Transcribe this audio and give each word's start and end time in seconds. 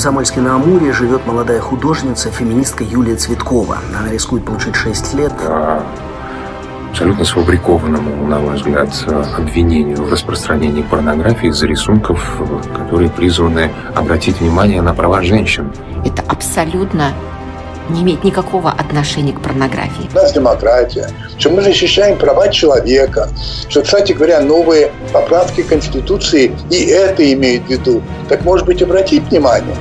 Комсомольске-на-Амуре 0.00 0.94
живет 0.94 1.26
молодая 1.26 1.60
художница, 1.60 2.30
феминистка 2.30 2.82
Юлия 2.82 3.16
Цветкова. 3.16 3.80
Она 3.86 4.10
рискует 4.10 4.46
получить 4.46 4.74
6 4.74 5.12
лет. 5.12 5.32
А 5.46 5.84
абсолютно 6.88 7.22
сфабрикованному, 7.26 8.26
на 8.26 8.38
мой 8.38 8.56
взгляд, 8.56 8.88
обвинению 9.36 10.02
в 10.02 10.10
распространении 10.10 10.80
порнографии 10.80 11.50
из-за 11.50 11.66
рисунков, 11.66 12.18
которые 12.74 13.10
призваны 13.10 13.72
обратить 13.94 14.40
внимание 14.40 14.80
на 14.80 14.94
права 14.94 15.20
женщин. 15.20 15.70
Это 16.02 16.22
абсолютно 16.26 17.12
не 17.90 18.00
имеет 18.00 18.24
никакого 18.24 18.70
отношения 18.70 19.34
к 19.34 19.40
порнографии. 19.42 20.08
У 20.12 20.16
нас 20.16 20.32
демократия, 20.32 21.10
что 21.36 21.50
мы 21.50 21.60
защищаем 21.60 22.16
права 22.16 22.48
человека, 22.48 23.28
что, 23.68 23.82
кстати 23.82 24.12
говоря, 24.12 24.40
новые 24.40 24.92
поправки 25.12 25.62
Конституции 25.62 26.56
и 26.70 26.86
это 26.86 27.30
имеют 27.34 27.66
в 27.66 27.68
виду. 27.68 28.00
Так, 28.30 28.44
может 28.44 28.64
быть, 28.64 28.80
обратить 28.80 29.24
внимание 29.24 29.76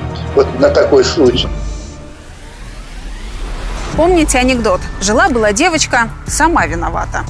на 0.60 0.70
такой 0.70 1.04
случай? 1.04 1.50
Помните 3.96 4.38
анекдот? 4.38 4.82
Жила-была 5.02 5.52
девочка, 5.52 6.10
сама 6.28 6.66
виновата. 6.66 7.24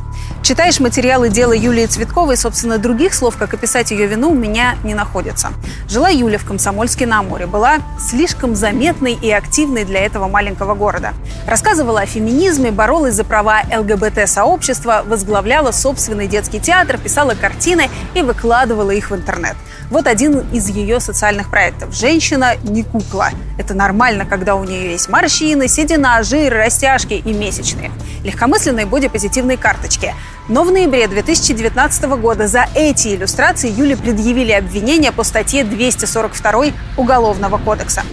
Читаешь 0.49 0.80
материалы 0.80 1.30
дела 1.30 1.53
Юлии 1.53 1.85
Цветковой, 1.85 2.35
собственно, 2.35 2.80
других 2.80 3.13
слов, 3.13 3.38
как 3.38 3.53
описать 3.53 3.91
ее 3.91 4.08
вину, 4.08 4.31
у 4.31 4.34
меня 4.34 4.77
не 4.84 4.95
находится. 4.95 5.49
Жила 5.88 6.09
Юля 6.09 6.39
в 6.39 6.44
Комсомольске 6.44 7.05
на 7.05 7.20
Амуре, 7.20 7.45
была 7.45 7.77
слишком 7.99 8.56
заметной 8.56 9.14
и 9.14 9.30
активной 9.30 9.86
для 9.86 10.00
этого 10.00 10.28
маленького 10.28 10.73
города. 10.73 11.14
Рассказывала 11.45 12.02
о 12.02 12.08
феминизме, 12.08 12.72
боролась 12.72 13.14
за 13.14 13.25
права 13.25 13.61
ЛГБТ-сообщества, 13.72 15.03
возглавляла 15.06 15.69
собственный 15.72 16.25
детский 16.25 16.59
театр, 16.59 16.97
писала 16.97 17.36
картины 17.36 17.88
и 18.16 18.23
выкладывала 18.23 18.89
их 18.89 19.11
в 19.11 19.16
интернет. 19.16 19.56
Вот 19.91 20.08
один 20.08 20.39
из 20.52 20.67
ее 20.67 21.00
социальных 21.00 21.52
проектов. 21.52 21.94
«Женщина 21.94 22.56
не 22.63 22.81
кукла». 22.81 23.30
Это 23.59 23.75
нормально, 23.75 24.25
когда 24.25 24.56
у 24.56 24.63
нее 24.63 24.91
есть 24.91 25.09
морщины, 25.09 25.67
седина, 25.67 26.23
жир, 26.23 26.53
растяжки 26.53 27.13
и 27.13 27.34
месячные. 27.34 27.91
Легкомысленные 28.23 28.86
бодипозитивные 28.86 29.58
карточки. 29.58 30.13
Но 30.50 30.64
в 30.64 30.72
ноябре 30.72 31.08
2019 31.08 32.03
года 32.17 32.47
за 32.47 32.67
эти 32.73 33.09
иллюстрации 33.09 33.69
Юле 33.69 33.95
предъявили 33.95 34.52
обвинения 34.52 35.11
по 35.11 35.23
статье 35.23 35.64
242 35.64 36.73
Уголовного 36.97 37.59
кодекса. 37.59 38.03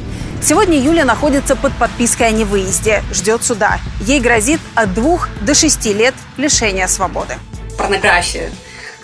Сегодня 0.42 0.78
Юля 0.78 1.06
находится 1.06 1.56
под 1.56 1.72
подпиской 1.72 2.28
о 2.28 2.30
невыезде, 2.32 3.02
ждет 3.10 3.42
суда. 3.42 3.78
Ей 4.02 4.20
грозит 4.20 4.60
от 4.74 4.92
двух 4.92 5.28
до 5.40 5.54
шести 5.54 5.94
лет 5.94 6.14
лишения 6.36 6.86
свободы. 6.88 7.36
Порнографию 7.78 8.50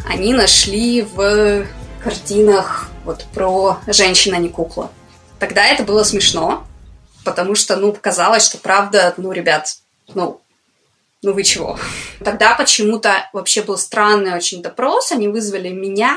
они 0.07 0.35
нашли 0.35 1.01
в 1.01 1.67
картинах 2.05 2.91
вот 3.07 3.25
про 3.33 3.79
«Женщина, 3.87 4.37
не 4.37 4.51
кукла». 4.51 4.91
Тогда 5.39 5.65
это 5.65 5.85
было 5.85 6.05
смешно, 6.05 6.67
потому 7.25 7.55
что, 7.55 7.77
ну, 7.77 7.93
показалось, 7.93 8.45
что 8.45 8.59
правда, 8.59 9.15
ну, 9.17 9.33
ребят, 9.33 9.77
ну, 10.15 10.42
ну 11.23 11.33
вы 11.33 11.45
чего? 11.45 11.79
Тогда 12.25 12.55
почему-то 12.55 13.29
вообще 13.33 13.63
был 13.63 13.79
странный 13.79 14.35
очень 14.35 14.63
допрос, 14.63 15.13
они 15.13 15.29
вызвали 15.29 15.69
меня, 15.69 16.17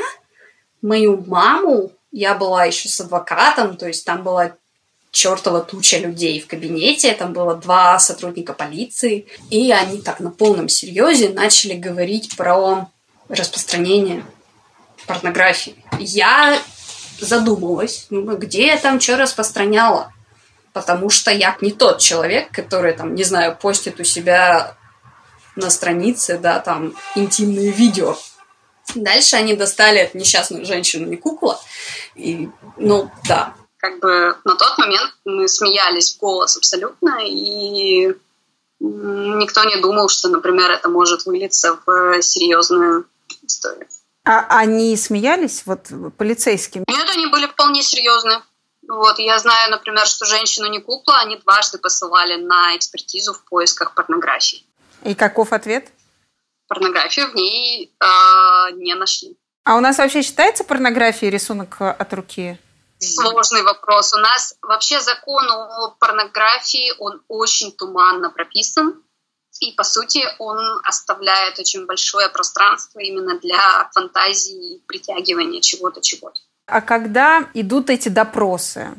мою 0.81 1.23
маму, 1.25 1.91
я 2.11 2.33
была 2.35 2.65
еще 2.65 2.89
с 2.89 2.99
адвокатом, 2.99 3.77
то 3.77 3.87
есть 3.87 4.05
там 4.05 4.23
была 4.23 4.53
чертова 5.11 5.61
туча 5.61 5.97
людей 5.97 6.39
в 6.39 6.47
кабинете, 6.47 7.13
там 7.13 7.33
было 7.33 7.55
два 7.55 7.97
сотрудника 7.99 8.53
полиции, 8.53 9.27
и 9.49 9.71
они 9.71 10.01
так 10.01 10.19
на 10.19 10.29
полном 10.29 10.67
серьезе 10.67 11.29
начали 11.29 11.73
говорить 11.73 12.35
про 12.35 12.89
распространение 13.29 14.25
порнографии. 15.07 15.75
Я 15.99 16.59
задумалась, 17.19 18.07
ну, 18.09 18.35
где 18.35 18.67
я 18.67 18.77
там 18.77 18.99
что 18.99 19.17
распространяла. 19.17 20.11
Потому 20.73 21.09
что 21.09 21.31
я 21.31 21.55
не 21.61 21.71
тот 21.71 21.99
человек, 21.99 22.51
который, 22.51 22.91
там, 22.93 23.15
не 23.15 23.23
знаю, 23.23 23.57
постит 23.57 23.99
у 24.01 24.03
себя 24.03 24.75
на 25.55 25.69
странице, 25.69 26.37
да, 26.37 26.59
там, 26.59 26.95
интимные 27.15 27.71
видео. 27.71 28.17
Дальше 28.93 29.35
они 29.35 29.55
достали 29.55 29.99
эту 29.99 30.17
несчастную 30.17 30.65
женщину, 30.65 31.07
не 31.07 31.17
кукла. 31.17 31.59
И, 32.15 32.49
ну, 32.77 33.09
да. 33.27 33.55
Как 33.77 33.99
бы 33.99 34.37
на 34.43 34.55
тот 34.55 34.77
момент 34.77 35.13
мы 35.25 35.47
смеялись 35.47 36.15
в 36.15 36.19
голос 36.19 36.57
абсолютно, 36.57 37.19
и 37.23 38.15
никто 38.79 39.63
не 39.63 39.77
думал, 39.77 40.09
что, 40.09 40.29
например, 40.29 40.71
это 40.71 40.89
может 40.89 41.25
вылиться 41.25 41.79
в 41.85 42.21
серьезную 42.21 43.07
историю. 43.43 43.87
А 44.23 44.45
они 44.49 44.97
смеялись, 44.97 45.63
вот 45.65 45.87
полицейским? 46.17 46.83
Нет, 46.87 47.09
они 47.09 47.27
были 47.27 47.45
вполне 47.45 47.83
серьезны. 47.83 48.41
Вот, 48.87 49.19
я 49.19 49.39
знаю, 49.39 49.71
например, 49.71 50.05
что 50.05 50.25
женщину 50.25 50.67
не 50.67 50.79
кукла 50.79 51.19
они 51.19 51.37
дважды 51.37 51.77
посылали 51.77 52.35
на 52.41 52.75
экспертизу 52.75 53.33
в 53.33 53.43
поисках 53.43 53.93
порнографии. 53.93 54.63
И 55.05 55.13
каков 55.13 55.53
ответ? 55.53 55.91
Порнографию 56.67 57.31
в 57.31 57.35
ней 57.35 57.93
э, 57.99 58.71
не 58.73 58.95
нашли. 58.95 59.37
А 59.63 59.77
у 59.77 59.79
нас 59.79 59.97
вообще 59.99 60.21
считается 60.21 60.63
порнографией 60.63 61.31
рисунок 61.31 61.79
от 61.79 62.13
руки? 62.13 62.57
Сложный 62.99 63.61
вопрос. 63.61 64.13
У 64.13 64.17
нас 64.17 64.55
вообще 64.61 64.99
закон 64.99 65.49
о 65.49 65.95
порнографии, 65.99 66.93
он 66.99 67.21
очень 67.27 67.71
туманно 67.71 68.31
прописан. 68.31 69.01
И, 69.61 69.73
по 69.73 69.83
сути, 69.83 70.23
он 70.39 70.57
оставляет 70.83 71.59
очень 71.59 71.85
большое 71.85 72.29
пространство 72.29 72.99
именно 72.99 73.39
для 73.39 73.89
фантазии 73.93 74.75
и 74.75 74.79
притягивания 74.85 75.61
чего-то, 75.61 76.01
чего-то. 76.01 76.41
А 76.67 76.81
когда 76.81 77.47
идут 77.53 77.89
эти 77.89 78.09
допросы, 78.09 78.89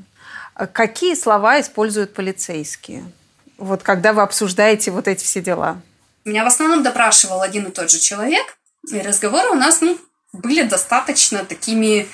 какие 0.72 1.14
слова 1.14 1.60
используют 1.60 2.14
полицейские? 2.14 3.10
Вот 3.58 3.82
когда 3.82 4.12
вы 4.12 4.22
обсуждаете 4.22 4.90
вот 4.92 5.08
эти 5.08 5.24
все 5.24 5.42
дела? 5.42 5.82
Меня 6.26 6.42
в 6.42 6.48
основном 6.48 6.82
допрашивал 6.82 7.40
один 7.40 7.66
и 7.66 7.70
тот 7.70 7.88
же 7.88 8.00
человек, 8.00 8.58
и 8.92 9.00
разговоры 9.00 9.50
у 9.50 9.54
нас 9.54 9.80
ну, 9.80 9.96
были 10.32 10.62
достаточно 10.62 11.44
такими 11.44 12.08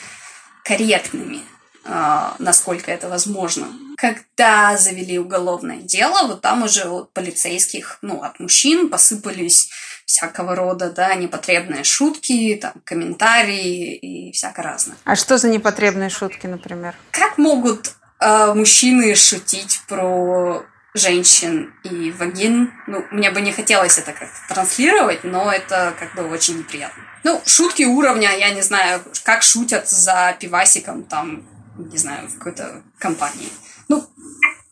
корректными. 0.65 1.41
А, 1.85 2.37
насколько 2.39 2.91
это 2.91 3.09
возможно. 3.09 3.69
Когда 3.97 4.77
завели 4.77 5.19
уголовное 5.19 5.79
дело, 5.79 6.27
вот 6.29 6.43
там 6.43 6.63
уже 6.63 6.85
от 6.85 7.13
полицейских, 7.15 7.99
ну, 8.03 8.23
от 8.23 8.39
мужчин 8.39 8.91
посыпались 8.91 9.71
всякого 10.05 10.55
рода, 10.55 10.91
да, 10.91 11.15
непотребные 11.15 11.83
шутки, 11.83 12.59
там, 12.61 12.75
комментарии 12.85 13.95
и 13.95 14.33
всякое 14.33 14.63
разное. 14.63 14.97
А 15.05 15.17
что 15.17 15.39
за 15.39 15.49
непотребные 15.49 16.11
шутки, 16.11 16.47
например? 16.47 16.95
Как 17.13 17.39
могут 17.39 17.93
э, 18.21 18.53
мужчины 18.55 19.15
шутить 19.15 19.81
про 19.89 20.65
женщин 20.95 21.75
и 21.85 22.11
вагин? 22.13 22.73
Ну, 22.87 23.05
мне 23.11 23.31
бы 23.31 23.41
не 23.41 23.53
хотелось 23.53 23.99
это 23.99 24.13
как-то 24.13 24.55
транслировать, 24.55 25.25
но 25.25 25.53
это 25.53 25.95
как 25.99 26.15
бы 26.15 26.29
очень 26.31 26.59
неприятно. 26.59 27.03
Ну, 27.25 27.41
шутки 27.47 27.85
уровня, 27.85 28.37
я 28.37 28.51
не 28.51 28.63
знаю, 28.63 29.03
как 29.25 29.43
шутят 29.43 29.89
за 29.89 30.37
пивасиком 30.41 31.05
там 31.05 31.47
не 31.77 31.99
знаю, 31.99 32.29
в 32.29 32.39
какой-то 32.39 32.83
компании. 32.99 33.49
Ну, 33.89 34.07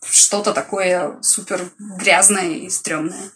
что-то 0.02 0.52
такое 0.52 1.16
супер 1.22 1.68
грязное 1.78 2.50
и 2.50 2.70
стрёмное. 2.70 3.30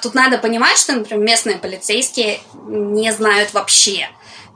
Тут 0.00 0.14
надо 0.14 0.38
понимать, 0.38 0.78
что, 0.78 0.94
например, 0.94 1.24
местные 1.24 1.58
полицейские 1.58 2.40
не 2.66 3.12
знают 3.12 3.52
вообще. 3.52 4.08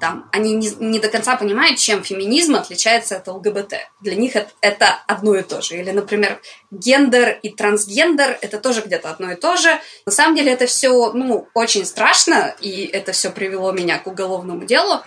Там, 0.03 0.29
они 0.33 0.55
не, 0.55 0.69
не 0.81 0.99
до 0.99 1.07
конца 1.07 1.37
понимают, 1.37 1.79
чем 1.79 2.03
феминизм 2.03 2.57
отличается 2.57 3.19
от 3.19 3.29
ЛГБТ. 3.29 3.75
Для 4.01 4.17
них 4.17 4.35
это, 4.35 4.51
это 4.61 4.99
одно 5.07 5.37
и 5.37 5.45
то 5.45 5.63
же. 5.63 5.77
Или, 5.77 5.93
например, 5.93 6.41
гендер 6.73 7.39
и 7.41 7.51
трансгендер 7.51 8.37
это 8.41 8.59
тоже 8.59 8.83
где-то 8.85 9.11
одно 9.11 9.31
и 9.31 9.37
то 9.37 9.57
же. 9.57 9.81
На 10.05 10.11
самом 10.11 10.35
деле 10.35 10.51
это 10.51 10.67
все 10.67 11.13
ну, 11.13 11.47
очень 11.55 11.87
страшно, 11.87 12.53
и 12.59 12.85
это 12.87 13.13
все 13.13 13.31
привело 13.31 13.71
меня 13.71 13.97
к 14.01 14.09
уголовному 14.09 14.65
делу. 14.65 15.03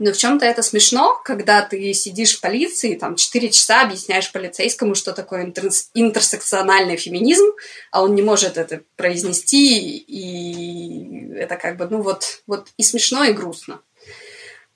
Но 0.00 0.12
в 0.12 0.16
чем-то 0.16 0.44
это 0.44 0.62
смешно, 0.62 1.20
когда 1.24 1.62
ты 1.62 1.94
сидишь 1.94 2.36
в 2.36 2.40
полиции, 2.40 2.96
там, 2.96 3.14
4 3.14 3.48
часа 3.50 3.82
объясняешь 3.82 4.32
полицейскому, 4.32 4.96
что 4.96 5.12
такое 5.12 5.46
интерс- 5.46 5.90
интерсекциональный 5.94 6.96
феминизм, 6.96 7.46
а 7.92 8.02
он 8.02 8.16
не 8.16 8.22
может 8.22 8.58
это 8.58 8.80
произнести, 8.96 9.98
и 9.98 11.32
это 11.36 11.54
как 11.54 11.76
бы, 11.76 11.86
ну 11.88 12.02
вот, 12.02 12.42
вот 12.48 12.70
и 12.76 12.82
смешно, 12.82 13.22
и 13.22 13.32
грустно. 13.32 13.80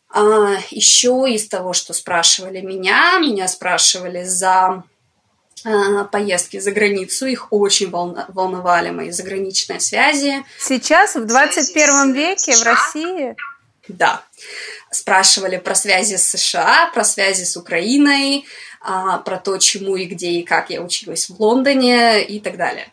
А, 0.08 0.56
еще 0.70 1.26
из 1.29 1.49
того, 1.49 1.73
что 1.73 1.93
спрашивали 1.93 2.61
меня, 2.61 3.19
меня 3.19 3.49
спрашивали 3.49 4.25
за 4.25 4.85
а, 5.64 6.05
поездки 6.05 6.58
за 6.58 6.73
границу, 6.73 7.26
их 7.26 7.53
очень 7.53 7.91
волновали 7.91 8.91
мои 8.91 9.11
заграничные 9.11 9.81
связи. 9.81 10.44
Сейчас, 10.58 11.17
в 11.17 11.26
21 11.26 12.12
веке, 12.12 12.56
в 12.56 12.62
России? 12.62 13.37
Да 13.88 14.23
спрашивали 14.97 15.58
про 15.58 15.75
связи 15.75 16.17
с 16.17 16.31
США, 16.31 16.91
про 16.93 17.05
связи 17.05 17.44
с 17.44 17.56
Украиной, 17.56 18.47
а, 18.81 19.19
про 19.19 19.38
то, 19.38 19.59
чему 19.59 19.97
и 19.97 20.06
где 20.06 20.31
и 20.31 20.43
как 20.43 20.70
я 20.70 20.82
училась 20.82 21.29
в 21.29 21.41
Лондоне 21.41 22.25
и 22.25 22.41
так 22.41 22.56
далее. 22.56 22.93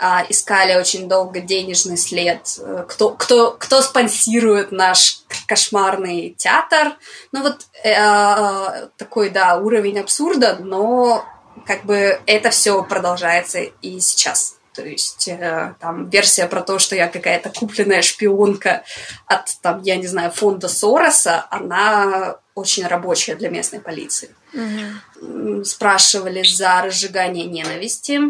А, 0.00 0.24
искали 0.28 0.74
очень 0.74 1.08
долго 1.08 1.40
денежный 1.40 1.96
след, 1.96 2.40
э, 2.58 2.84
кто, 2.88 3.10
кто, 3.10 3.52
кто 3.52 3.82
спонсирует 3.82 4.72
наш 4.72 5.22
кошмарный 5.46 6.34
театр. 6.36 6.96
Ну 7.32 7.42
вот 7.42 7.66
э, 7.84 8.88
такой, 8.96 9.30
да, 9.30 9.56
уровень 9.58 9.98
абсурда, 9.98 10.56
но 10.60 11.24
как 11.66 11.84
бы 11.84 12.20
это 12.26 12.50
все 12.50 12.82
продолжается 12.82 13.60
и 13.60 14.00
сейчас. 14.00 14.56
То 14.74 14.86
есть 14.86 15.26
э, 15.26 15.74
там 15.80 16.08
версия 16.08 16.46
про 16.46 16.62
то, 16.62 16.78
что 16.78 16.94
я 16.94 17.08
какая-то 17.08 17.50
купленная 17.50 18.02
шпионка 18.02 18.84
от, 19.26 19.60
там, 19.60 19.82
я 19.82 19.96
не 19.96 20.06
знаю, 20.06 20.30
фонда 20.30 20.68
Сороса, 20.68 21.46
она 21.50 22.36
очень 22.54 22.86
рабочая 22.86 23.34
для 23.34 23.50
местной 23.50 23.80
полиции. 23.80 24.34
Угу. 24.54 25.64
Спрашивали 25.64 26.42
за 26.44 26.82
разжигание 26.82 27.46
ненависти 27.46 28.20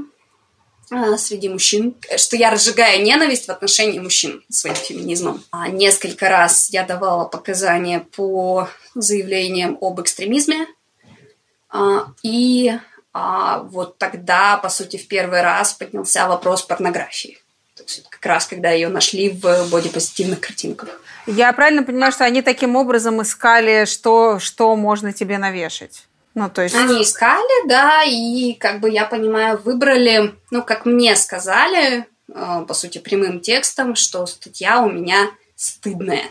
среди 1.19 1.49
мужчин, 1.49 1.95
что 2.17 2.37
я 2.37 2.51
разжигаю 2.51 3.03
ненависть 3.03 3.47
в 3.47 3.51
отношении 3.51 3.99
мужчин 3.99 4.43
своим 4.49 4.77
феминизмом. 4.77 5.43
А 5.51 5.69
несколько 5.69 6.29
раз 6.29 6.71
я 6.71 6.85
давала 6.85 7.25
показания 7.25 8.01
по 8.01 8.69
заявлениям 8.95 9.79
об 9.81 10.01
экстремизме. 10.01 10.67
А, 11.71 12.07
и 12.23 12.73
а 13.13 13.61
вот 13.61 13.99
тогда, 13.99 14.57
по 14.59 14.69
сути, 14.69 14.97
в 14.97 15.09
первый 15.09 15.43
раз 15.43 15.73
поднялся 15.73 16.29
вопрос 16.29 16.63
порнографии. 16.63 17.39
То 17.75 17.83
есть 17.83 18.09
как 18.09 18.25
раз 18.27 18.47
когда 18.47 18.71
ее 18.71 18.89
нашли 18.89 19.31
в 19.31 19.69
бодипозитивных 19.71 20.41
картинках. 20.41 21.01
Я 21.27 21.53
правильно 21.53 21.83
понимаю, 21.83 22.13
что 22.13 22.25
они 22.25 22.43
таким 22.43 22.77
образом 22.77 23.21
искали, 23.23 23.85
что, 23.85 24.39
что 24.39 24.75
можно 24.77 25.13
тебе 25.13 25.39
навешать? 25.39 26.08
Ну, 26.39 26.49
то 26.49 26.63
есть... 26.63 26.77
Они 26.77 27.03
искали, 27.03 27.69
да, 27.69 28.05
и, 28.05 28.53
как 28.53 28.79
бы 28.79 28.89
я 28.89 29.07
понимаю, 29.07 29.61
выбрали, 29.61 30.37
ну, 30.53 30.63
как 30.63 30.87
мне 30.87 31.17
сказали, 31.17 32.07
э, 32.33 32.65
по 32.69 32.75
сути, 32.75 32.99
прямым 32.99 33.41
текстом, 33.41 33.97
что 33.97 34.25
статья 34.27 34.81
у 34.81 34.89
меня 34.89 35.31
стыдная. 35.57 36.27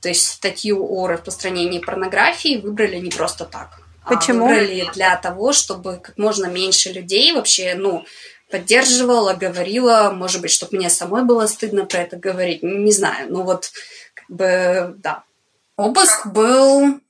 То 0.00 0.08
есть 0.08 0.28
статью 0.28 0.84
о 0.84 1.06
распространении 1.06 1.78
порнографии 1.78 2.60
выбрали 2.60 2.98
не 2.98 3.10
просто 3.10 3.44
так. 3.44 3.78
А, 4.02 4.16
Почему? 4.16 4.48
выбрали 4.48 4.90
для 4.92 5.14
того, 5.14 5.52
чтобы 5.52 5.98
как 5.98 6.18
можно 6.18 6.46
меньше 6.46 6.90
людей 6.90 7.32
вообще, 7.32 7.76
ну, 7.76 8.04
поддерживала, 8.50 9.34
говорила, 9.34 10.10
может 10.12 10.42
быть, 10.42 10.50
чтобы 10.50 10.78
мне 10.78 10.90
самой 10.90 11.22
было 11.22 11.46
стыдно 11.46 11.86
про 11.86 12.00
это 12.00 12.16
говорить, 12.16 12.64
не 12.64 12.90
знаю, 12.90 13.30
ну 13.30 13.44
вот, 13.44 13.70
как 14.14 14.36
бы, 14.36 14.94
да. 14.98 15.22
Обыск 15.76 16.26
был 16.26 17.00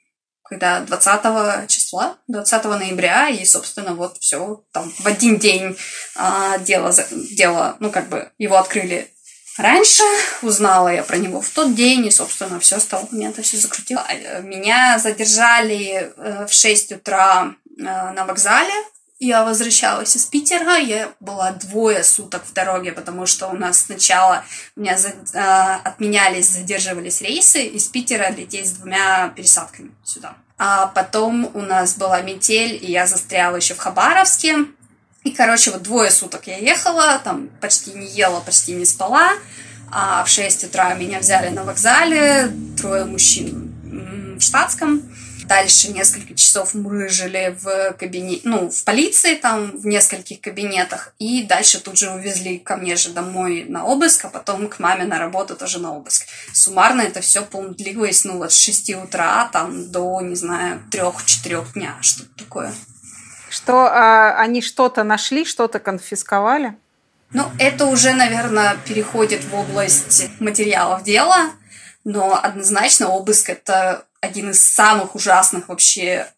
когда 0.55 0.81
20 0.81 1.69
числа, 1.69 2.17
20 2.29 2.65
ноября, 2.65 3.29
и, 3.29 3.45
собственно, 3.45 3.95
вот 3.95 4.19
все, 4.21 4.63
там 4.73 4.93
в 4.99 5.07
один 5.07 5.39
день 5.39 5.77
а, 6.15 6.59
дело, 6.59 6.95
дело, 7.11 7.77
ну, 7.81 7.91
как 7.91 8.09
бы 8.09 8.31
его 8.39 8.57
открыли 8.57 9.11
Раньше 9.57 10.03
узнала 10.43 10.89
я 10.89 11.05
про 11.05 11.17
него 11.17 11.41
в 11.41 11.49
тот 11.49 11.77
день, 11.77 12.05
и, 12.07 12.11
собственно, 12.11 12.59
все 12.59 12.81
с 12.81 12.87
того 12.87 13.07
момента 13.13 13.41
все 13.43 13.57
закрутило. 13.57 14.05
Э, 14.09 14.43
меня 14.43 14.99
задержали 14.99 16.13
э, 16.17 16.47
в 16.49 16.53
6 16.53 16.91
утра 16.91 17.55
э, 17.79 17.83
на 17.83 18.25
вокзале. 18.25 18.75
Я 19.21 19.45
возвращалась 19.45 20.17
из 20.17 20.27
Питера, 20.27 20.77
я 20.77 21.13
была 21.21 21.53
двое 21.53 22.03
суток 22.03 22.45
в 22.45 22.53
дороге, 22.53 22.91
потому 22.91 23.27
что 23.27 23.47
у 23.47 23.55
нас 23.55 23.83
сначала 23.83 24.45
у 24.75 24.81
меня 24.81 24.99
за, 24.99 25.13
отменялись, 25.85 26.49
задерживались 26.49 27.23
рейсы 27.23 27.63
из 27.63 27.87
Питера 27.87 28.33
лететь 28.33 28.67
с 28.67 28.73
двумя 28.73 29.29
пересадками 29.37 29.93
сюда. 30.03 30.35
А 30.57 30.87
потом 30.89 31.51
у 31.55 31.61
нас 31.61 31.97
была 31.97 32.21
метель, 32.21 32.79
и 32.81 32.91
я 32.91 33.07
застряла 33.07 33.57
еще 33.57 33.75
в 33.75 33.79
Хабаровске. 33.79 34.67
И, 35.25 35.31
короче, 35.31 35.71
вот 35.71 35.83
двое 35.83 36.11
суток 36.11 36.47
я 36.47 36.59
ехала, 36.59 37.19
там 37.23 37.49
почти 37.61 37.93
не 37.93 38.07
ела, 38.07 38.41
почти 38.41 38.75
не 38.75 38.85
спала. 38.85 39.33
А 39.91 40.23
в 40.25 40.29
6 40.29 40.65
утра 40.65 40.95
меня 40.95 41.19
взяли 41.19 41.49
на 41.51 41.65
вокзале, 41.65 42.53
трое 42.81 43.05
мужчин 43.05 44.37
в 44.39 44.41
штатском. 44.41 45.03
Дальше 45.47 45.93
несколько 45.93 46.35
часов 46.35 46.75
мы 46.75 47.09
жили 47.09 47.57
в 47.61 47.93
кабинете, 47.99 48.43
ну, 48.45 48.71
в 48.71 48.85
полиции, 48.85 49.35
там, 49.35 49.77
в 49.77 49.87
нескольких 49.87 50.41
кабинетах. 50.41 51.15
И 51.19 51.43
дальше 51.43 51.81
тут 51.81 51.99
же 51.99 52.11
увезли 52.11 52.59
ко 52.59 52.77
мне 52.77 52.97
же 52.97 53.11
домой 53.11 53.67
на 53.69 53.85
обыск, 53.85 54.25
а 54.25 54.29
потом 54.29 54.69
к 54.69 54.79
маме 54.79 55.05
на 55.05 55.19
работу 55.19 55.55
тоже 55.55 55.79
на 55.79 55.93
обыск. 55.93 56.27
Суммарно 56.53 57.03
это 57.03 57.21
все, 57.21 57.43
по-моему, 57.43 57.75
длилось, 57.75 58.25
ну, 58.25 58.39
вот 58.39 58.53
с 58.53 58.59
6 58.59 58.95
утра 58.95 59.49
там 59.53 59.91
до, 59.91 60.21
не 60.23 60.35
знаю, 60.35 60.83
3-4 60.91 61.73
дня, 61.75 61.97
что-то 62.01 62.31
такое. 62.39 62.73
Что 63.51 63.87
а, 63.87 64.37
они 64.39 64.63
что-то 64.63 65.05
нашли, 65.05 65.45
что-то 65.45 65.79
конфисковали? 65.79 66.75
Ну, 67.33 67.45
это 67.59 67.87
уже, 67.87 68.15
наверное, 68.15 68.77
переходит 68.87 69.45
в 69.45 69.55
область 69.55 70.29
материалов 70.41 71.03
дела, 71.03 71.51
но 72.05 72.39
однозначно 72.41 73.09
обыск 73.09 73.51
это 73.51 74.07
один 74.25 74.51
из 74.51 74.61
самых 74.61 75.15
ужасных 75.15 75.69
вообще 75.69 76.33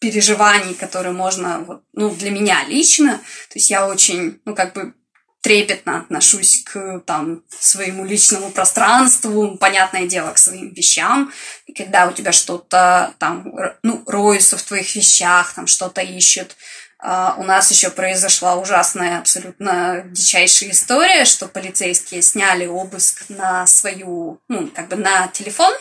переживаний, 0.00 0.74
которые 0.74 1.12
можно, 1.12 1.60
вот, 1.60 1.82
ну, 1.92 2.10
для 2.10 2.30
меня 2.30 2.64
лично, 2.64 3.18
то 3.18 3.54
есть 3.54 3.70
я 3.70 3.86
очень, 3.86 4.40
ну, 4.44 4.54
как 4.54 4.72
бы 4.72 4.94
трепетно 5.42 6.00
отношусь 6.00 6.64
к 6.64 7.00
там, 7.06 7.42
своему 7.48 8.04
личному 8.04 8.50
пространству, 8.50 9.56
понятное 9.56 10.06
дело, 10.06 10.32
к 10.32 10.38
своим 10.38 10.72
вещам. 10.74 11.32
И 11.66 11.72
когда 11.72 12.06
у 12.06 12.12
тебя 12.12 12.32
что-то 12.32 13.14
там, 13.18 13.52
ну, 13.82 14.02
роются 14.06 14.56
в 14.58 14.62
твоих 14.62 14.94
вещах, 14.94 15.54
там 15.54 15.66
что-то 15.66 16.00
ищут, 16.00 16.56
Uh, 17.02 17.32
у 17.38 17.44
нас 17.44 17.70
еще 17.70 17.88
произошла 17.88 18.56
ужасная, 18.56 19.20
абсолютно 19.20 20.02
дичайшая 20.10 20.72
история, 20.72 21.24
что 21.24 21.48
полицейские 21.48 22.20
сняли 22.20 22.66
обыск 22.66 23.24
на 23.30 23.66
свою, 23.66 24.42
ну, 24.48 24.68
как 24.68 24.88
бы 24.88 24.96
на 24.96 25.26
телефон, 25.28 25.72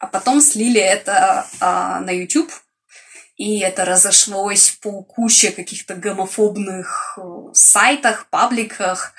а 0.00 0.08
потом 0.08 0.40
слили 0.40 0.80
это 0.80 1.46
uh, 1.60 2.00
на 2.00 2.10
YouTube 2.10 2.50
и 3.40 3.60
это 3.60 3.86
разошлось 3.86 4.78
по 4.82 5.02
куче 5.02 5.50
каких-то 5.50 5.94
гомофобных 5.94 7.16
э, 7.16 7.22
сайтах, 7.54 8.26
пабликах, 8.28 9.14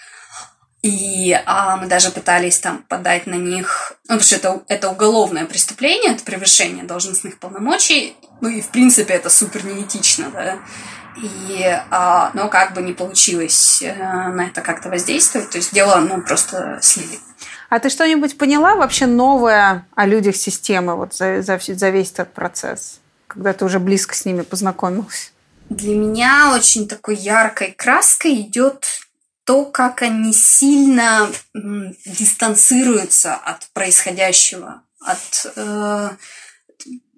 и 0.84 1.36
а, 1.48 1.78
мы 1.78 1.88
даже 1.88 2.12
пытались 2.12 2.60
там 2.60 2.84
подать 2.84 3.26
на 3.26 3.34
них, 3.34 3.94
ну, 4.08 4.20
потому 4.20 4.22
что 4.22 4.36
это, 4.36 4.64
это 4.68 4.90
уголовное 4.90 5.48
преступление, 5.48 6.14
это 6.14 6.24
превышение 6.24 6.84
должностных 6.84 7.40
полномочий, 7.40 8.16
ну 8.42 8.50
и 8.50 8.62
в 8.62 8.70
принципе 8.70 9.16
это 9.16 9.32
супер 9.32 9.66
неэтично, 9.66 10.30
да. 10.30 10.60
И, 11.18 11.64
а, 11.90 12.30
но 12.36 12.48
как 12.48 12.76
бы 12.76 12.84
не 12.84 12.94
получилось 12.94 13.82
э, 13.82 13.96
на 13.96 14.46
это 14.46 14.62
как-то 14.62 14.90
воздействовать, 14.90 15.50
то 15.50 15.58
есть 15.58 15.74
дело, 15.74 15.96
ну, 16.00 16.22
просто 16.22 16.78
слили. 16.84 17.18
А 17.72 17.80
ты 17.80 17.90
что-нибудь 17.90 18.38
поняла 18.38 18.76
вообще 18.76 19.08
новое 19.08 19.88
о 19.96 20.06
людях 20.06 20.36
системы 20.36 20.96
вот 20.96 21.16
за, 21.16 21.42
за, 21.42 21.60
за 21.60 21.90
весь 21.90 22.12
этот 22.12 22.34
процесс? 22.34 23.02
когда 23.32 23.54
ты 23.54 23.64
уже 23.64 23.80
близко 23.80 24.14
с 24.14 24.26
ними 24.26 24.42
познакомился? 24.42 25.30
Для 25.70 25.96
меня 25.96 26.54
очень 26.54 26.88
такой 26.88 27.16
яркой 27.16 27.72
краской 27.72 28.42
идет 28.42 28.86
то, 29.46 29.64
как 29.64 30.02
они 30.02 30.34
сильно 30.34 31.30
дистанцируются 31.54 33.36
от 33.36 33.70
происходящего, 33.72 34.84
от 35.00 35.48
э, 35.56 36.10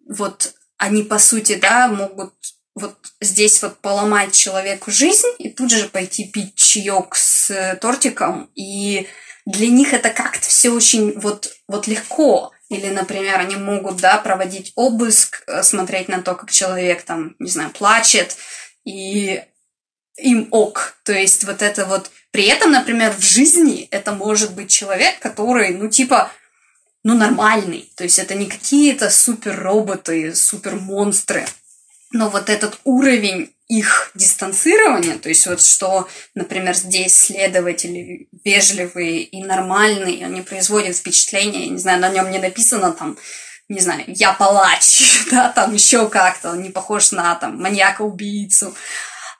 вот 0.07 0.53
они 0.77 1.01
по 1.01 1.17
сути, 1.17 1.55
да, 1.55 1.88
могут 1.88 2.33
вот 2.75 2.95
здесь 3.19 3.62
вот 3.63 3.79
поломать 3.79 4.33
человеку 4.33 4.91
жизнь 4.91 5.29
и 5.39 5.50
тут 5.50 5.72
же 5.72 5.89
пойти 5.89 6.27
пить 6.27 6.55
чаек 6.55 7.15
с 7.15 7.75
тортиком, 7.81 8.51
и 8.53 9.07
для 9.46 9.68
них 9.68 9.94
это 9.94 10.10
как-то 10.10 10.48
все 10.48 10.70
очень 10.70 11.20
вот, 11.20 11.54
вот 11.68 11.88
легко. 11.88 12.52
Или, 12.70 12.90
например, 12.90 13.40
они 13.40 13.56
могут, 13.56 13.98
да, 13.98 14.18
проводить 14.18 14.72
обыск, 14.76 15.44
э, 15.48 15.64
смотреть 15.64 16.08
на 16.08 16.22
то, 16.22 16.34
как 16.34 16.52
человек 16.52 17.04
там, 17.04 17.36
не 17.40 17.50
знаю, 17.50 17.70
плачет, 17.72 18.38
и 18.86 19.44
им 20.18 20.48
ок. 20.52 20.96
То 21.04 21.14
есть 21.14 21.44
вот 21.44 21.62
это 21.62 21.86
вот... 21.86 22.10
При 22.32 22.46
этом, 22.46 22.72
например, 22.72 23.14
в 23.14 23.22
жизни 23.22 23.88
это 23.92 24.14
может 24.14 24.54
быть 24.54 24.72
человек, 24.72 25.20
который, 25.20 25.70
ну, 25.76 25.88
типа, 25.88 26.32
ну, 27.04 27.16
нормальный. 27.16 27.92
То 27.96 28.06
есть 28.06 28.18
это 28.18 28.34
не 28.34 28.48
какие-то 28.48 29.10
супер 29.10 29.60
роботы, 29.62 30.34
супер 30.34 30.76
монстры. 30.76 31.46
Но 32.12 32.30
вот 32.30 32.50
этот 32.50 32.80
уровень 32.86 33.54
их 33.77 34.12
дистанцирования, 34.13 35.18
то 35.18 35.30
есть 35.30 35.48
вот 35.48 35.62
что, 35.62 36.08
например, 36.36 36.75
здесь 36.75 37.15
следователи 37.15 38.27
вежливые 38.44 39.24
и 39.24 39.44
нормальные, 39.44 40.25
они 40.25 40.42
производят 40.42 40.96
впечатление, 40.96 41.65
я 41.65 41.72
не 41.72 41.77
знаю, 41.80 42.00
на 42.00 42.10
нем 42.10 42.30
не 42.30 42.39
написано 42.39 42.92
там, 42.92 43.18
не 43.70 43.80
знаю, 43.80 44.03
я 44.08 44.34
палач, 44.34 45.25
да, 45.32 45.50
там 45.50 45.74
еще 45.74 46.08
как-то, 46.08 46.51
он 46.51 46.62
не 46.62 46.70
похож 46.70 47.12
на 47.12 47.36
там 47.36 47.58
маньяка-убийцу. 47.58 48.75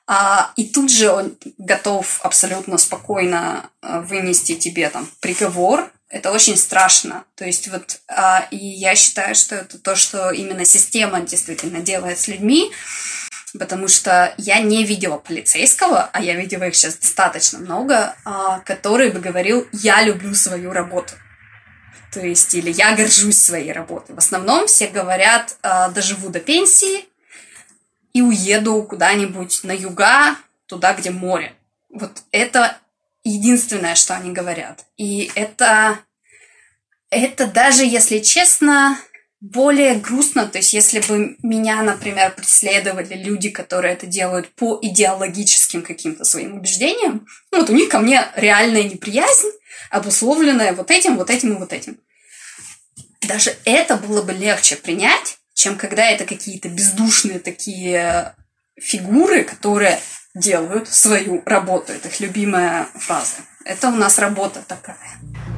А, 0.06 0.52
и 0.56 0.64
тут 0.64 0.90
же 0.90 1.10
он 1.10 1.36
готов 1.56 2.20
абсолютно 2.22 2.76
спокойно 2.76 3.70
а, 3.80 4.00
вынести 4.00 4.54
тебе 4.54 4.90
там 4.90 5.08
приговор, 5.20 5.90
это 6.14 6.30
очень 6.30 6.56
страшно. 6.56 7.24
То 7.34 7.44
есть 7.44 7.68
вот, 7.68 7.98
а, 8.08 8.46
и 8.50 8.56
я 8.56 8.94
считаю, 8.94 9.34
что 9.34 9.56
это 9.56 9.78
то, 9.78 9.96
что 9.96 10.30
именно 10.30 10.64
система 10.64 11.20
действительно 11.20 11.80
делает 11.80 12.20
с 12.20 12.28
людьми, 12.28 12.70
потому 13.58 13.88
что 13.88 14.34
я 14.36 14.60
не 14.60 14.84
видела 14.84 15.16
полицейского, 15.16 16.10
а 16.12 16.20
я 16.20 16.34
видела 16.34 16.64
их 16.64 16.74
сейчас 16.74 16.96
достаточно 16.96 17.58
много, 17.58 18.16
а, 18.24 18.60
который 18.60 19.10
бы 19.10 19.20
говорил 19.20 19.66
«я 19.72 20.02
люблю 20.02 20.34
свою 20.34 20.72
работу». 20.72 21.14
То 22.12 22.20
есть, 22.20 22.54
или 22.54 22.70
«я 22.70 22.94
горжусь 22.96 23.38
своей 23.38 23.72
работой». 23.72 24.14
В 24.14 24.18
основном 24.18 24.66
все 24.66 24.88
говорят 24.88 25.56
а, 25.62 25.88
«доживу 25.88 26.30
до 26.30 26.40
пенсии 26.40 27.06
и 28.12 28.22
уеду 28.22 28.82
куда-нибудь 28.82 29.60
на 29.64 29.72
юга, 29.72 30.36
туда, 30.66 30.92
где 30.94 31.10
море». 31.10 31.54
Вот 31.90 32.22
это 32.32 32.76
единственное, 33.22 33.94
что 33.94 34.14
они 34.14 34.32
говорят. 34.32 34.84
И 34.96 35.30
это, 35.34 35.98
это 37.10 37.46
даже, 37.46 37.84
если 37.84 38.18
честно, 38.18 38.98
более 39.44 39.96
грустно, 39.96 40.46
то 40.46 40.56
есть 40.56 40.72
если 40.72 41.00
бы 41.00 41.36
меня, 41.42 41.82
например, 41.82 42.34
преследовали 42.34 43.14
люди, 43.14 43.50
которые 43.50 43.92
это 43.92 44.06
делают 44.06 44.48
по 44.54 44.78
идеологическим 44.80 45.82
каким-то 45.82 46.24
своим 46.24 46.56
убеждениям, 46.56 47.26
ну 47.52 47.60
вот 47.60 47.68
у 47.68 47.74
них 47.74 47.90
ко 47.90 47.98
мне 47.98 48.26
реальная 48.36 48.84
неприязнь, 48.84 49.50
обусловленная 49.90 50.72
вот 50.72 50.90
этим, 50.90 51.16
вот 51.16 51.28
этим 51.28 51.52
и 51.52 51.58
вот 51.58 51.74
этим. 51.74 51.98
Даже 53.20 53.54
это 53.66 53.96
было 53.96 54.22
бы 54.22 54.32
легче 54.32 54.76
принять, 54.76 55.36
чем 55.52 55.76
когда 55.76 56.08
это 56.08 56.24
какие-то 56.24 56.70
бездушные 56.70 57.38
такие 57.38 58.34
фигуры, 58.80 59.44
которые 59.44 60.00
делают 60.34 60.88
свою 60.88 61.42
работу. 61.44 61.92
Это 61.92 62.08
их 62.08 62.18
любимая 62.20 62.88
фраза. 62.94 63.36
Это 63.64 63.88
у 63.88 63.92
нас 63.92 64.18
работа 64.18 64.60
такая. 64.66 64.96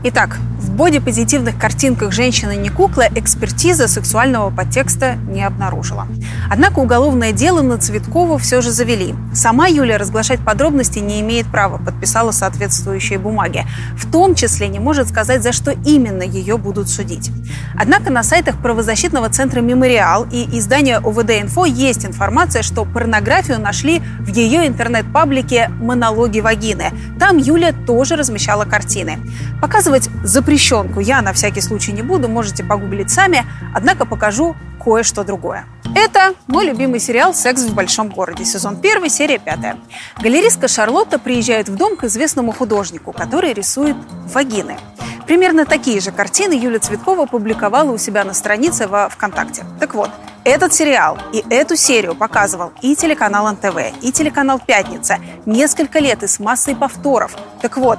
Итак, 0.04 0.36
в 0.60 0.70
бодипозитивных 0.70 1.58
картинках 1.58 2.12
«Женщина 2.12 2.54
не 2.54 2.68
кукла» 2.68 3.08
экспертиза 3.12 3.88
сексуального 3.88 4.50
подтекста 4.50 5.16
не 5.16 5.42
обнаружила. 5.42 6.06
Однако 6.48 6.78
уголовное 6.78 7.32
дело 7.32 7.62
на 7.62 7.78
Цветкову 7.78 8.38
все 8.38 8.60
же 8.60 8.70
завели. 8.70 9.14
Сама 9.34 9.66
Юля 9.66 9.98
разглашать 9.98 10.38
подробности 10.44 11.00
не 11.00 11.20
имеет 11.22 11.46
права, 11.46 11.78
подписала 11.78 12.30
соответствующие 12.30 13.18
бумаги. 13.18 13.64
В 13.96 14.08
том 14.08 14.36
числе 14.36 14.68
не 14.68 14.78
может 14.78 15.08
сказать, 15.08 15.42
за 15.42 15.50
что 15.50 15.72
именно 15.72 16.22
ее 16.22 16.56
будут 16.58 16.88
судить. 16.88 17.32
Однако 17.76 18.12
на 18.12 18.22
сайтах 18.22 18.58
правозащитного 18.62 19.28
центра 19.30 19.60
«Мемориал» 19.60 20.26
и 20.30 20.46
издания 20.58 20.98
ОВД-Инфо 20.98 21.66
есть 21.66 22.04
информация, 22.04 22.62
что 22.62 22.84
порнографию 22.84 23.60
нашли 23.60 24.00
в 24.20 24.28
ее 24.28 24.68
интернет-паблике 24.68 25.68
«Монологи 25.80 26.38
вагины». 26.40 26.92
Там 27.18 27.38
Юля 27.38 27.72
тоже 27.72 27.95
размещала 28.16 28.64
картины. 28.64 29.18
Показывать 29.60 30.08
запрещенку 30.22 31.00
я 31.00 31.22
на 31.22 31.32
всякий 31.32 31.60
случай 31.60 31.92
не 31.92 32.02
буду, 32.02 32.28
можете 32.28 32.64
погуглить 32.64 33.10
сами, 33.10 33.44
однако 33.74 34.04
покажу 34.04 34.54
кое-что 34.82 35.24
другое. 35.24 35.66
Это 35.96 36.34
мой 36.46 36.66
любимый 36.66 37.00
сериал 37.00 37.32
«Секс 37.32 37.62
в 37.62 37.74
большом 37.74 38.10
городе», 38.10 38.44
сезон 38.44 38.76
1, 38.76 39.08
серия 39.08 39.38
5. 39.38 39.76
Галеристка 40.20 40.68
Шарлотта 40.68 41.18
приезжает 41.18 41.70
в 41.70 41.76
дом 41.76 41.96
к 41.96 42.04
известному 42.04 42.52
художнику, 42.52 43.12
который 43.12 43.54
рисует 43.54 43.96
вагины. 44.26 44.76
Примерно 45.26 45.64
такие 45.64 46.00
же 46.00 46.12
картины 46.12 46.52
Юля 46.52 46.80
Цветкова 46.80 47.24
публиковала 47.24 47.90
у 47.92 47.96
себя 47.96 48.24
на 48.24 48.34
странице 48.34 48.86
во 48.86 49.08
ВКонтакте. 49.08 49.64
Так 49.80 49.94
вот, 49.94 50.10
этот 50.44 50.74
сериал 50.74 51.16
и 51.32 51.42
эту 51.48 51.76
серию 51.76 52.14
показывал 52.14 52.72
и 52.82 52.94
телеканал 52.94 53.50
НТВ, 53.50 53.78
и 54.02 54.12
телеканал 54.12 54.60
«Пятница» 54.60 55.16
несколько 55.46 55.98
лет 55.98 56.22
и 56.22 56.26
с 56.26 56.38
массой 56.38 56.76
повторов. 56.76 57.34
Так 57.62 57.78
вот, 57.78 57.98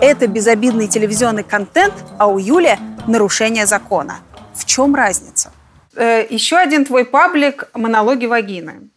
это 0.00 0.26
безобидный 0.26 0.88
телевизионный 0.88 1.44
контент, 1.44 1.94
а 2.18 2.26
у 2.26 2.38
Юли 2.38 2.76
нарушение 3.06 3.66
закона. 3.66 4.16
В 4.52 4.64
чем 4.64 4.96
разница? 4.96 5.52
Э, 5.96 6.26
еще 6.28 6.56
один 6.56 6.84
твой 6.84 7.04
паблик 7.04 7.68
«Монологи 7.74 8.26
вагины». 8.26 8.90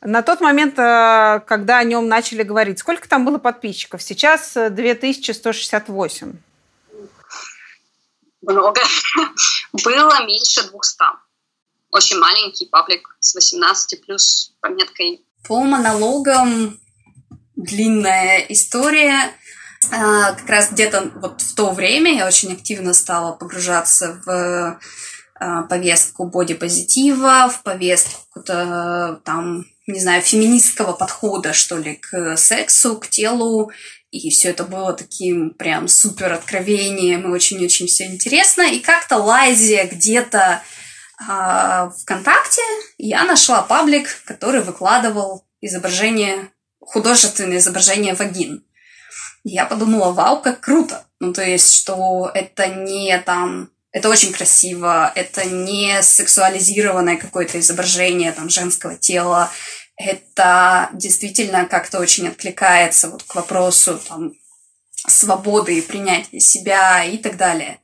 На 0.00 0.22
тот 0.22 0.40
момент, 0.40 0.78
э, 0.78 1.40
когда 1.46 1.78
о 1.78 1.84
нем 1.84 2.08
начали 2.08 2.42
говорить, 2.42 2.78
сколько 2.78 3.08
там 3.08 3.24
было 3.24 3.38
подписчиков? 3.38 4.02
Сейчас 4.02 4.54
2168. 4.54 6.32
Много. 8.42 8.80
Было 9.84 10.26
меньше 10.26 10.62
200. 10.62 11.04
Очень 11.90 12.18
маленький 12.18 12.66
паблик 12.66 13.16
с 13.20 13.34
18 13.34 14.04
плюс 14.04 14.52
пометкой. 14.60 15.24
По 15.46 15.62
монологам 15.62 16.78
длинная 17.56 18.40
история. 18.48 19.32
А, 19.90 20.32
как 20.32 20.48
раз 20.48 20.72
где-то 20.72 21.12
вот 21.16 21.40
в 21.40 21.54
то 21.54 21.72
время 21.72 22.14
я 22.14 22.26
очень 22.26 22.52
активно 22.52 22.94
стала 22.94 23.32
погружаться 23.32 24.20
в 24.24 24.78
повестку 25.38 26.26
бодипозитива, 26.26 27.48
в 27.48 27.62
повестку 27.62 28.40
там, 28.42 29.64
не 29.86 30.00
знаю, 30.00 30.22
феминистского 30.22 30.92
подхода, 30.92 31.52
что 31.52 31.76
ли, 31.76 31.96
к 31.96 32.36
сексу, 32.36 32.96
к 32.96 33.08
телу. 33.08 33.70
И 34.10 34.30
все 34.30 34.50
это 34.50 34.64
было 34.64 34.92
таким 34.92 35.50
прям 35.50 35.88
супер 35.88 36.32
откровением 36.32 37.22
и 37.22 37.34
очень-очень 37.34 37.88
все 37.88 38.06
интересно. 38.06 38.62
И 38.62 38.78
как-то 38.78 39.16
лазия 39.16 39.88
где-то 39.88 40.62
э, 41.20 41.90
ВКонтакте, 42.00 42.62
я 42.98 43.24
нашла 43.24 43.62
паблик, 43.62 44.22
который 44.24 44.62
выкладывал 44.62 45.44
изображение, 45.60 46.48
художественное 46.80 47.58
изображение 47.58 48.14
вагин 48.14 48.62
я 49.44 49.66
подумала, 49.66 50.12
вау, 50.12 50.40
как 50.40 50.60
круто. 50.60 51.04
Ну, 51.20 51.32
то 51.32 51.42
есть, 51.44 51.72
что 51.72 52.30
это 52.34 52.66
не 52.66 53.16
там... 53.18 53.70
Это 53.94 54.08
очень 54.08 54.32
красиво, 54.32 55.12
это 55.14 55.44
не 55.44 56.02
сексуализированное 56.02 57.16
какое-то 57.16 57.60
изображение 57.60 58.32
там 58.32 58.48
женского 58.48 58.96
тела, 58.96 59.52
это 59.96 60.90
действительно 60.94 61.64
как-то 61.66 62.00
очень 62.00 62.26
откликается 62.26 63.08
вот 63.08 63.22
к 63.22 63.36
вопросу 63.36 64.00
там 64.08 64.32
свободы 64.90 65.78
и 65.78 65.80
принятия 65.80 66.40
себя 66.40 67.04
и 67.04 67.18
так 67.18 67.36
далее. 67.36 67.78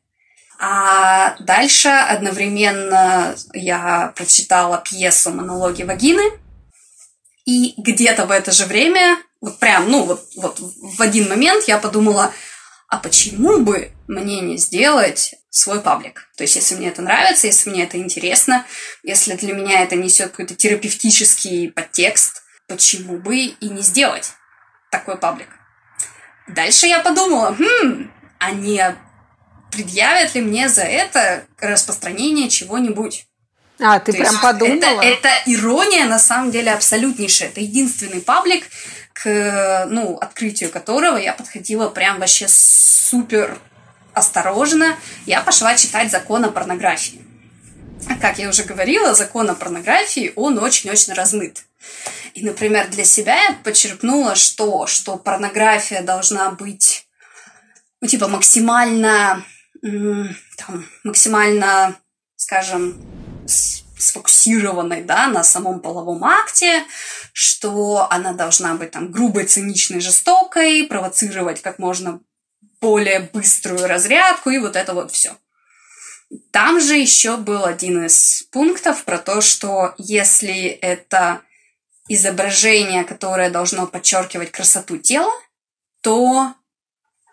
А 0.58 1.36
дальше 1.38 1.88
одновременно 1.88 3.36
я 3.54 4.12
прочитала 4.16 4.78
пьесу 4.78 5.30
«Монологи 5.30 5.84
вагины», 5.84 6.24
и 7.44 7.74
где-то 7.76 8.26
в 8.26 8.32
это 8.32 8.50
же 8.50 8.66
время 8.66 9.16
вот 9.40 9.60
прям, 9.60 9.88
ну, 9.88 10.02
вот, 10.02 10.28
вот 10.34 10.58
в 10.58 11.00
один 11.00 11.28
момент 11.28 11.68
я 11.68 11.78
подумала, 11.78 12.32
а 12.88 12.98
почему 12.98 13.60
бы 13.60 13.92
мне 14.08 14.40
не 14.40 14.56
сделать 14.56 15.36
свой 15.50 15.80
паблик? 15.80 16.28
То 16.36 16.44
есть, 16.44 16.56
если 16.56 16.76
мне 16.76 16.88
это 16.88 17.02
нравится, 17.02 17.46
если 17.46 17.70
мне 17.70 17.84
это 17.84 17.98
интересно, 17.98 18.64
если 19.02 19.34
для 19.34 19.52
меня 19.52 19.82
это 19.82 19.96
несет 19.96 20.30
какой-то 20.30 20.54
терапевтический 20.54 21.70
подтекст, 21.70 22.42
почему 22.66 23.18
бы 23.18 23.36
и 23.36 23.68
не 23.68 23.82
сделать 23.82 24.32
такой 24.90 25.16
паблик? 25.18 25.48
Дальше 26.48 26.86
я 26.86 27.00
подумала, 27.00 27.54
хм, 27.58 28.10
а 28.38 28.50
не 28.52 28.96
предъявят 29.70 30.34
ли 30.34 30.40
мне 30.40 30.68
за 30.68 30.82
это 30.82 31.44
распространение 31.60 32.48
чего-нибудь? 32.48 33.26
А, 33.78 33.98
ты 33.98 34.12
То 34.12 34.18
прям 34.18 34.40
подумала? 34.40 35.00
Это, 35.00 35.28
это 35.28 35.30
ирония, 35.46 36.04
на 36.06 36.18
самом 36.18 36.50
деле, 36.50 36.72
абсолютнейшая. 36.72 37.48
Это 37.48 37.60
единственный 37.60 38.20
паблик, 38.20 38.64
к 39.12 39.86
ну, 39.90 40.16
открытию 40.16 40.70
которого 40.70 41.16
я 41.16 41.32
подходила 41.32 41.88
прям 41.88 42.18
вообще 42.20 42.46
супер 42.48 43.58
осторожно. 44.20 44.96
Я 45.26 45.40
пошла 45.40 45.74
читать 45.74 46.10
закон 46.10 46.44
о 46.44 46.50
порнографии. 46.50 47.20
Как 48.20 48.38
я 48.38 48.48
уже 48.48 48.62
говорила, 48.62 49.14
закон 49.14 49.50
о 49.50 49.54
порнографии, 49.54 50.32
он 50.36 50.58
очень-очень 50.58 51.12
размыт. 51.12 51.64
И, 52.34 52.44
например, 52.44 52.88
для 52.88 53.04
себя 53.04 53.42
я 53.42 53.58
подчеркнула, 53.64 54.36
что, 54.36 54.86
что 54.86 55.16
порнография 55.16 56.02
должна 56.02 56.50
быть, 56.50 57.06
ну, 58.00 58.08
типа, 58.08 58.28
максимально, 58.28 59.44
там, 59.82 60.86
максимально, 61.04 61.96
скажем, 62.36 63.02
сфокусированной 63.46 65.02
да, 65.02 65.26
на 65.28 65.44
самом 65.44 65.80
половом 65.80 66.24
акте, 66.24 66.84
что 67.32 68.06
она 68.10 68.32
должна 68.32 68.74
быть 68.74 68.92
там 68.92 69.10
грубой, 69.10 69.44
циничной, 69.44 70.00
жестокой, 70.00 70.86
провоцировать 70.86 71.60
как 71.60 71.78
можно 71.78 72.20
более 72.80 73.20
быструю 73.20 73.86
разрядку 73.86 74.50
и 74.50 74.58
вот 74.58 74.76
это 74.76 74.94
вот 74.94 75.12
все. 75.12 75.36
Там 76.52 76.80
же 76.80 76.96
еще 76.96 77.36
был 77.36 77.64
один 77.64 78.06
из 78.06 78.44
пунктов 78.52 79.04
про 79.04 79.18
то, 79.18 79.40
что 79.40 79.94
если 79.98 80.66
это 80.66 81.40
изображение, 82.08 83.04
которое 83.04 83.50
должно 83.50 83.86
подчеркивать 83.86 84.50
красоту 84.50 84.98
тела, 84.98 85.32
то 86.02 86.54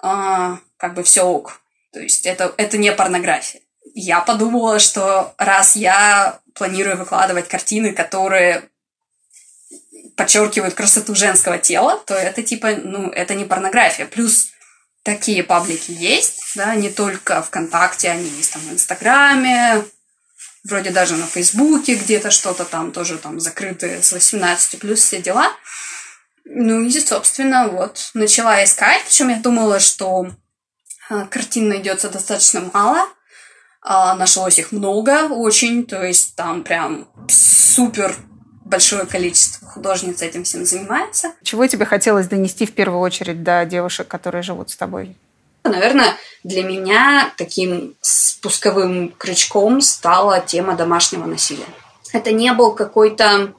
э, 0.04 0.58
как 0.78 0.94
бы 0.94 1.04
все 1.04 1.24
ок. 1.24 1.62
То 1.94 2.00
есть 2.00 2.26
это, 2.26 2.54
это 2.58 2.78
не 2.78 2.92
порнография. 2.92 3.62
Я 3.94 4.20
подумала, 4.20 4.80
что 4.80 5.34
раз 5.38 5.76
я 5.76 6.40
планирую 6.54 6.98
выкладывать 6.98 7.48
картины, 7.48 7.94
которые 7.94 8.70
подчеркивают 10.16 10.74
красоту 10.74 11.16
женского 11.16 11.58
тела, 11.60 11.98
то 12.06 12.16
это 12.16 12.44
типа, 12.44 12.76
ну, 12.76 13.10
это 13.10 13.36
не 13.36 13.46
порнография. 13.46 14.06
Плюс 14.06 14.50
такие 15.08 15.42
паблики 15.42 15.92
есть, 15.92 16.42
да, 16.58 16.76
не 16.76 16.90
только 16.90 17.42
ВКонтакте, 17.42 18.10
они 18.10 18.28
есть 18.28 18.52
там 18.52 18.62
в 18.62 18.74
Инстаграме, 18.74 19.86
вроде 20.66 20.90
даже 20.90 21.16
на 21.16 21.26
Фейсбуке 21.26 21.96
где-то 21.96 22.30
что-то 22.30 22.66
там 22.66 22.92
тоже 22.92 23.18
там 23.18 23.40
закрытые 23.40 24.04
с 24.04 24.12
18 24.12 24.82
плюс 24.82 25.00
все 25.00 25.22
дела. 25.22 25.54
Ну 26.44 26.82
и, 26.82 26.92
собственно, 27.00 27.70
вот, 27.70 28.12
начала 28.16 28.62
искать, 28.62 29.02
причем 29.06 29.30
я 29.30 29.38
думала, 29.38 29.80
что 29.80 30.28
а, 31.10 31.26
картин 31.28 31.70
найдется 31.70 32.10
достаточно 32.10 32.70
мало, 32.74 33.08
а, 33.82 34.14
нашлось 34.16 34.60
их 34.60 34.74
много 34.74 35.30
очень, 35.30 35.86
то 35.86 36.04
есть 36.04 36.36
там 36.36 36.66
прям 36.66 37.08
супер 37.30 38.14
большое 38.70 39.06
количество 39.06 39.68
художниц 39.68 40.22
этим 40.22 40.44
всем 40.44 40.66
занимается. 40.66 41.32
Чего 41.44 41.66
тебе 41.68 41.86
хотелось 41.86 42.28
донести 42.28 42.66
в 42.66 42.74
первую 42.74 43.00
очередь 43.00 43.44
до 43.44 43.66
девушек, 43.66 44.08
которые 44.08 44.44
живут 44.44 44.70
с 44.70 44.76
тобой? 44.76 45.16
Наверное, 45.64 46.16
для 46.44 46.64
меня 46.64 47.32
таким 47.38 47.96
спусковым 48.02 49.14
крючком 49.18 49.82
стала 49.82 50.40
тема 50.40 50.76
домашнего 50.76 51.26
насилия. 51.26 51.66
Это 52.14 52.32
не 52.32 52.54
был 52.54 52.74
какой-то 52.74 53.54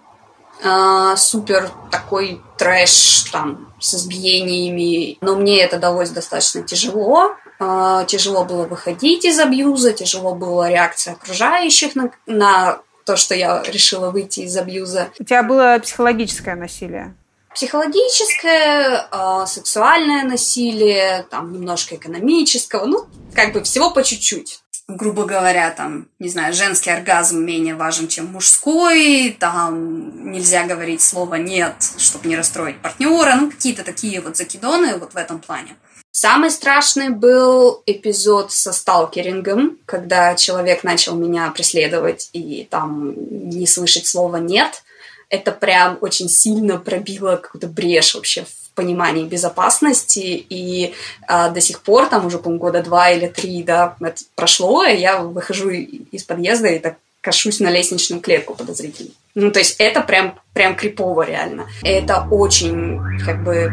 э, 0.62 1.14
супер 1.16 1.70
такой 1.90 2.40
трэш 2.56 3.24
там 3.30 3.74
с 3.78 3.94
избиениями, 3.94 5.18
но 5.20 5.36
мне 5.36 5.60
это 5.60 5.78
далось 5.78 6.10
достаточно 6.10 6.62
тяжело. 6.62 7.34
Э, 7.60 8.04
тяжело 8.06 8.44
было 8.44 8.64
выходить 8.64 9.24
из 9.26 9.38
абьюза, 9.38 9.92
тяжело 9.92 10.34
была 10.34 10.70
реакция 10.70 11.14
окружающих 11.14 11.94
на, 11.94 12.10
на 12.26 12.78
то, 13.08 13.16
что 13.16 13.34
я 13.34 13.62
решила 13.62 14.10
выйти 14.10 14.40
из 14.40 14.54
абьюза. 14.54 15.08
У 15.18 15.24
тебя 15.24 15.42
было 15.42 15.78
психологическое 15.82 16.54
насилие? 16.56 17.14
Психологическое, 17.54 19.08
э, 19.10 19.46
сексуальное 19.46 20.24
насилие, 20.24 21.24
там 21.30 21.50
немножко 21.54 21.94
экономического, 21.94 22.84
ну, 22.84 23.06
как 23.34 23.54
бы 23.54 23.62
всего 23.62 23.90
по 23.90 24.04
чуть-чуть 24.04 24.60
грубо 24.90 25.26
говоря, 25.26 25.70
там, 25.70 26.08
не 26.18 26.30
знаю, 26.30 26.54
женский 26.54 26.88
оргазм 26.88 27.44
менее 27.44 27.74
важен, 27.74 28.08
чем 28.08 28.32
мужской, 28.32 29.36
там 29.38 30.32
нельзя 30.32 30.64
говорить 30.64 31.02
слово 31.02 31.34
«нет», 31.34 31.74
чтобы 31.98 32.26
не 32.26 32.36
расстроить 32.36 32.80
партнера, 32.80 33.34
ну, 33.34 33.50
какие-то 33.50 33.84
такие 33.84 34.22
вот 34.22 34.38
закидоны 34.38 34.96
вот 34.96 35.12
в 35.12 35.16
этом 35.18 35.40
плане. 35.40 35.76
Самый 36.20 36.50
страшный 36.50 37.10
был 37.10 37.80
эпизод 37.86 38.50
со 38.50 38.72
сталкерингом, 38.72 39.78
когда 39.86 40.34
человек 40.34 40.82
начал 40.82 41.14
меня 41.14 41.48
преследовать 41.52 42.30
и 42.32 42.66
там 42.68 43.14
не 43.48 43.68
слышать 43.68 44.08
слова 44.08 44.38
«нет». 44.38 44.82
Это 45.28 45.52
прям 45.52 45.96
очень 46.00 46.28
сильно 46.28 46.76
пробило 46.76 47.36
какую-то 47.36 47.68
брешь 47.68 48.16
вообще 48.16 48.42
в 48.42 48.74
понимании 48.74 49.26
безопасности, 49.26 50.44
и 50.48 50.92
а, 51.28 51.50
до 51.50 51.60
сих 51.60 51.82
пор, 51.82 52.08
там 52.08 52.26
уже, 52.26 52.38
по-моему, 52.38 52.62
года 52.62 52.82
два 52.82 53.10
или 53.10 53.28
три, 53.28 53.62
да, 53.62 53.94
это 54.00 54.22
прошло, 54.34 54.84
и 54.84 54.96
я 54.96 55.20
выхожу 55.20 55.70
из 55.70 56.24
подъезда 56.24 56.66
и 56.66 56.80
так 56.80 56.96
кашусь 57.20 57.60
на 57.60 57.70
лестничную 57.70 58.20
клетку 58.20 58.56
подозрительно. 58.56 59.12
Ну, 59.36 59.52
то 59.52 59.60
есть 59.60 59.76
это 59.78 60.00
прям, 60.00 60.36
прям 60.52 60.74
крипово 60.74 61.22
реально. 61.22 61.68
Это 61.84 62.26
очень, 62.28 62.98
как 63.24 63.44
бы, 63.44 63.70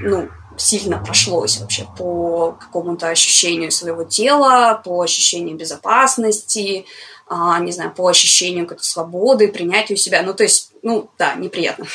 ну, 0.00 0.28
сильно 0.62 0.98
прошлось 0.98 1.58
вообще 1.58 1.86
по 1.98 2.52
какому-то 2.52 3.08
ощущению 3.08 3.70
своего 3.70 4.04
тела, 4.04 4.80
по 4.84 5.02
ощущению 5.02 5.56
безопасности, 5.56 6.86
а, 7.28 7.58
не 7.58 7.72
знаю, 7.72 7.92
по 7.92 8.08
ощущению 8.08 8.66
какой-то 8.66 8.86
свободы, 8.86 9.48
принятию 9.48 9.98
себя. 9.98 10.22
Ну, 10.22 10.34
то 10.34 10.44
есть, 10.44 10.72
ну, 10.82 11.10
да, 11.18 11.34
неприятно 11.34 11.86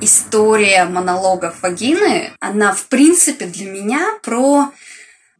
история 0.00 0.84
монологов 0.84 1.62
вагины, 1.62 2.32
она, 2.40 2.72
в 2.72 2.86
принципе, 2.86 3.46
для 3.46 3.66
меня 3.66 4.18
про 4.22 4.72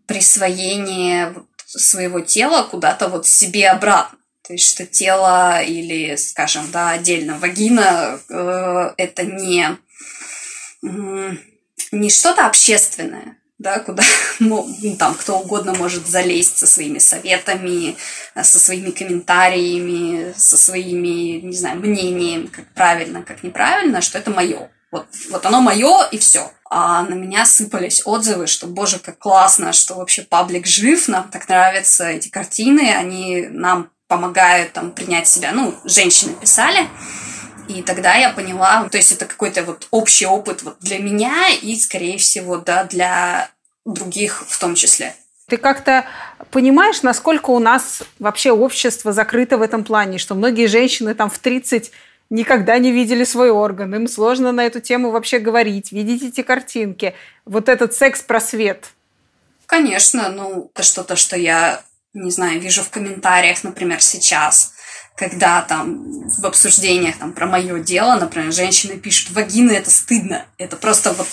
присвоение 0.06 1.34
своего 1.66 2.20
тела 2.20 2.64
куда-то 2.64 3.08
вот 3.08 3.26
себе 3.26 3.70
обратно. 3.70 4.18
То 4.46 4.52
есть, 4.52 4.68
что 4.68 4.84
тело 4.84 5.62
или, 5.62 6.16
скажем, 6.16 6.70
да, 6.72 6.90
отдельно 6.90 7.38
вагина 7.38 8.20
э, 8.28 8.92
это 8.96 9.24
не, 9.24 9.78
не 11.92 12.10
что-то 12.10 12.46
общественное, 12.46 13.36
да, 13.58 13.78
куда 13.78 14.02
ну, 14.40 14.66
там 14.98 15.14
кто 15.14 15.38
угодно 15.38 15.74
может 15.74 16.06
залезть 16.06 16.58
со 16.58 16.66
своими 16.66 16.98
советами, 16.98 17.96
со 18.34 18.58
своими 18.58 18.90
комментариями, 18.90 20.32
со 20.36 20.56
своими, 20.56 21.40
не 21.40 21.56
знаю, 21.56 21.78
мнениями, 21.78 22.46
как 22.46 22.66
правильно, 22.74 23.22
как 23.22 23.42
неправильно, 23.42 24.00
что 24.00 24.18
это 24.18 24.30
мое. 24.30 24.70
Вот, 24.90 25.06
вот 25.30 25.46
оно 25.46 25.60
мое 25.60 26.06
и 26.10 26.18
все. 26.18 26.50
А 26.68 27.02
на 27.02 27.14
меня 27.14 27.46
сыпались 27.46 28.02
отзывы, 28.04 28.46
что, 28.46 28.66
боже, 28.66 28.98
как 28.98 29.18
классно, 29.18 29.72
что 29.72 29.94
вообще 29.94 30.22
паблик 30.22 30.66
жив, 30.66 31.08
нам 31.08 31.30
так 31.30 31.48
нравятся 31.48 32.08
эти 32.08 32.28
картины, 32.28 32.94
они 32.94 33.46
нам 33.50 33.90
помогают 34.06 34.72
там 34.74 34.90
принять 34.90 35.28
себя. 35.28 35.52
Ну, 35.52 35.74
женщины 35.84 36.34
писали. 36.34 36.86
И 37.72 37.82
тогда 37.82 38.14
я 38.14 38.30
поняла, 38.30 38.88
то 38.90 38.98
есть 38.98 39.12
это 39.12 39.24
какой-то 39.24 39.62
вот 39.62 39.88
общий 39.90 40.26
опыт 40.26 40.62
вот 40.62 40.76
для 40.80 40.98
меня 40.98 41.48
и, 41.48 41.74
скорее 41.76 42.18
всего, 42.18 42.58
да, 42.58 42.84
для 42.84 43.50
других 43.84 44.44
в 44.46 44.58
том 44.58 44.74
числе. 44.74 45.14
Ты 45.48 45.56
как-то 45.56 46.06
понимаешь, 46.50 47.02
насколько 47.02 47.50
у 47.50 47.58
нас 47.58 48.02
вообще 48.18 48.52
общество 48.52 49.12
закрыто 49.12 49.58
в 49.58 49.62
этом 49.62 49.84
плане, 49.84 50.18
что 50.18 50.34
многие 50.34 50.66
женщины 50.66 51.14
там 51.14 51.30
в 51.30 51.38
30 51.38 51.90
никогда 52.30 52.78
не 52.78 52.92
видели 52.92 53.24
свой 53.24 53.50
орган, 53.50 53.94
им 53.94 54.08
сложно 54.08 54.52
на 54.52 54.64
эту 54.64 54.80
тему 54.80 55.10
вообще 55.10 55.38
говорить, 55.38 55.92
видеть 55.92 56.22
эти 56.22 56.42
картинки. 56.42 57.14
Вот 57.44 57.68
этот 57.68 57.94
секс-просвет. 57.94 58.90
Конечно, 59.66 60.28
ну, 60.28 60.70
это 60.74 60.82
что-то, 60.82 61.16
что 61.16 61.36
я, 61.36 61.82
не 62.14 62.30
знаю, 62.30 62.60
вижу 62.60 62.82
в 62.82 62.90
комментариях, 62.90 63.64
например, 63.64 64.00
сейчас 64.00 64.74
когда 65.16 65.62
там 65.62 66.28
в 66.28 66.44
обсуждениях 66.46 67.18
там, 67.18 67.32
про 67.32 67.46
мое 67.46 67.78
дело, 67.80 68.16
например, 68.16 68.52
женщины 68.52 68.98
пишут, 68.98 69.32
вагины 69.32 69.72
это 69.72 69.90
стыдно. 69.90 70.46
Это 70.58 70.76
просто 70.76 71.12
вот, 71.12 71.28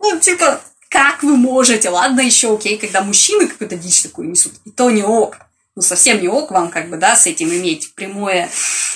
ну, 0.00 0.18
типа, 0.18 0.60
как 0.88 1.22
вы 1.22 1.36
можете? 1.36 1.90
Ладно, 1.90 2.20
еще 2.20 2.54
окей, 2.54 2.78
когда 2.78 3.02
мужчины 3.02 3.46
какую-то 3.46 3.76
дичь 3.76 4.02
такую 4.02 4.28
несут, 4.28 4.52
и 4.64 4.70
то 4.70 4.90
не 4.90 5.02
ок. 5.02 5.38
Ну, 5.76 5.82
совсем 5.82 6.20
не 6.20 6.28
ок 6.28 6.50
вам, 6.50 6.70
как 6.70 6.88
бы, 6.88 6.96
да, 6.96 7.16
с 7.16 7.26
этим 7.26 7.48
иметь 7.48 7.94
прямое 7.94 8.48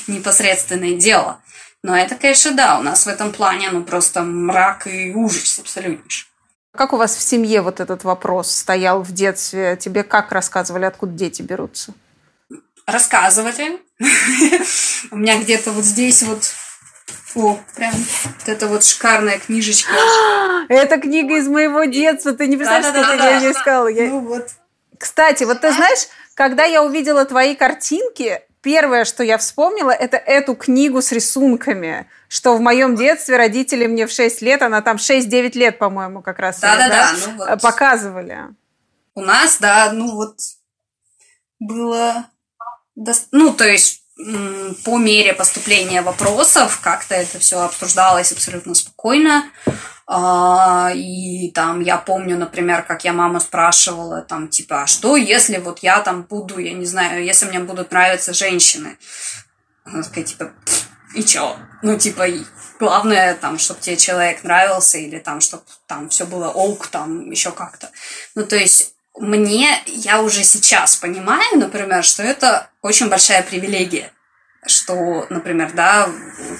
непосредственное 0.06 0.96
дело. 0.96 1.40
Но 1.82 1.96
это, 1.96 2.14
конечно, 2.16 2.52
да, 2.52 2.78
у 2.78 2.82
нас 2.82 3.06
в 3.06 3.08
этом 3.08 3.32
плане, 3.32 3.70
ну, 3.70 3.82
просто 3.82 4.22
мрак 4.22 4.86
и 4.86 5.12
ужас 5.12 5.58
абсолютнейший. 5.58 6.28
Как 6.72 6.92
у 6.92 6.96
вас 6.96 7.16
в 7.16 7.22
семье 7.22 7.62
вот 7.62 7.80
этот 7.80 8.04
вопрос 8.04 8.50
стоял 8.50 9.02
в 9.02 9.12
детстве? 9.12 9.76
Тебе 9.80 10.04
как 10.04 10.30
рассказывали, 10.30 10.84
откуда 10.84 11.12
дети 11.12 11.42
берутся? 11.42 11.94
Рассказывали. 12.88 13.80
У 15.10 15.16
меня 15.16 15.38
где-то 15.38 15.72
вот 15.72 15.84
здесь 15.84 16.22
вот 16.22 16.42
о, 17.34 17.58
прям 17.76 17.92
вот 17.92 18.48
это 18.48 18.66
вот 18.66 18.84
шикарная 18.84 19.38
книжечка. 19.38 19.92
Это 20.68 20.98
книга 20.98 21.36
из 21.36 21.46
моего 21.46 21.84
детства. 21.84 22.32
Ты 22.32 22.46
не 22.46 22.56
представляешь, 22.56 22.94
да, 22.94 23.02
да, 23.02 23.16
да, 23.16 23.30
я 23.30 23.38
ее 23.38 23.52
искала. 23.52 23.86
Я... 23.88 24.08
Ну 24.08 24.20
вот. 24.20 24.48
Кстати, 24.98 25.44
вот 25.44 25.60
ты 25.60 25.72
знаешь, 25.72 26.08
когда 26.34 26.64
я 26.64 26.82
увидела 26.82 27.24
твои 27.24 27.54
картинки, 27.54 28.40
первое, 28.62 29.04
что 29.04 29.22
я 29.22 29.38
вспомнила, 29.38 29.90
это 29.90 30.16
эту 30.16 30.54
книгу 30.54 31.00
с 31.02 31.12
рисунками, 31.12 32.10
что 32.28 32.56
в 32.56 32.60
моем 32.60 32.96
детстве 32.96 33.36
родители 33.36 33.86
мне 33.86 34.06
в 34.06 34.10
6 34.10 34.42
лет, 34.42 34.62
она 34.62 34.80
там 34.82 34.96
6-9 34.96 35.56
лет, 35.56 35.78
по-моему, 35.78 36.22
как 36.22 36.38
раз 36.38 36.60
да, 36.60 36.76
да, 36.76 36.88
да, 36.88 37.10
ну 37.26 37.36
вот. 37.36 37.62
показывали. 37.62 38.38
У 39.14 39.20
нас, 39.20 39.58
да, 39.58 39.92
ну 39.92 40.14
вот 40.14 40.38
было 41.60 42.26
ну, 43.32 43.52
то 43.52 43.64
есть 43.64 44.02
по 44.84 44.98
мере 44.98 45.32
поступления 45.32 46.02
вопросов 46.02 46.80
как-то 46.82 47.14
это 47.14 47.38
все 47.38 47.60
обсуждалось 47.60 48.32
абсолютно 48.32 48.74
спокойно. 48.74 49.44
А, 50.10 50.90
и 50.94 51.50
там 51.50 51.80
я 51.80 51.98
помню, 51.98 52.38
например, 52.38 52.82
как 52.82 53.04
я 53.04 53.12
мама 53.12 53.40
спрашивала, 53.40 54.22
там, 54.22 54.48
типа, 54.48 54.82
а 54.82 54.86
что, 54.86 55.16
если 55.16 55.58
вот 55.58 55.80
я 55.80 56.00
там 56.00 56.22
буду, 56.22 56.58
я 56.58 56.72
не 56.72 56.86
знаю, 56.86 57.22
если 57.24 57.46
мне 57.46 57.60
будут 57.60 57.92
нравиться 57.92 58.32
женщины? 58.32 58.96
Она 59.84 60.02
такая, 60.02 60.24
типа, 60.24 60.50
и 61.14 61.22
чё? 61.22 61.58
Ну, 61.82 61.98
типа, 61.98 62.26
главное, 62.80 63.34
там, 63.34 63.58
чтобы 63.58 63.80
тебе 63.80 63.98
человек 63.98 64.42
нравился, 64.44 64.96
или 64.96 65.18
там, 65.18 65.42
чтобы 65.42 65.64
там 65.86 66.08
все 66.08 66.24
было 66.24 66.48
ок, 66.48 66.86
там, 66.86 67.30
еще 67.30 67.52
как-то. 67.52 67.90
Ну, 68.34 68.46
то 68.46 68.56
есть 68.56 68.94
мне, 69.20 69.82
я 69.86 70.22
уже 70.22 70.44
сейчас 70.44 70.96
понимаю, 70.96 71.58
например, 71.58 72.04
что 72.04 72.22
это 72.22 72.70
очень 72.82 73.08
большая 73.08 73.42
привилегия, 73.42 74.12
что, 74.66 75.26
например, 75.30 75.72
да, 75.72 76.08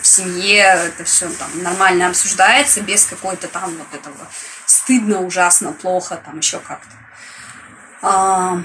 в 0.03 0.07
семье 0.07 0.62
это 0.62 1.05
все 1.05 1.29
там 1.29 1.62
нормально 1.62 2.09
обсуждается 2.09 2.81
без 2.81 3.05
какой-то 3.05 3.49
там 3.49 3.77
вот 3.77 3.94
этого 3.94 4.29
стыдно, 4.66 5.21
ужасно, 5.21 5.73
плохо, 5.73 6.21
там 6.25 6.38
еще 6.38 6.59
как-то. 6.59 6.97
А, 8.03 8.62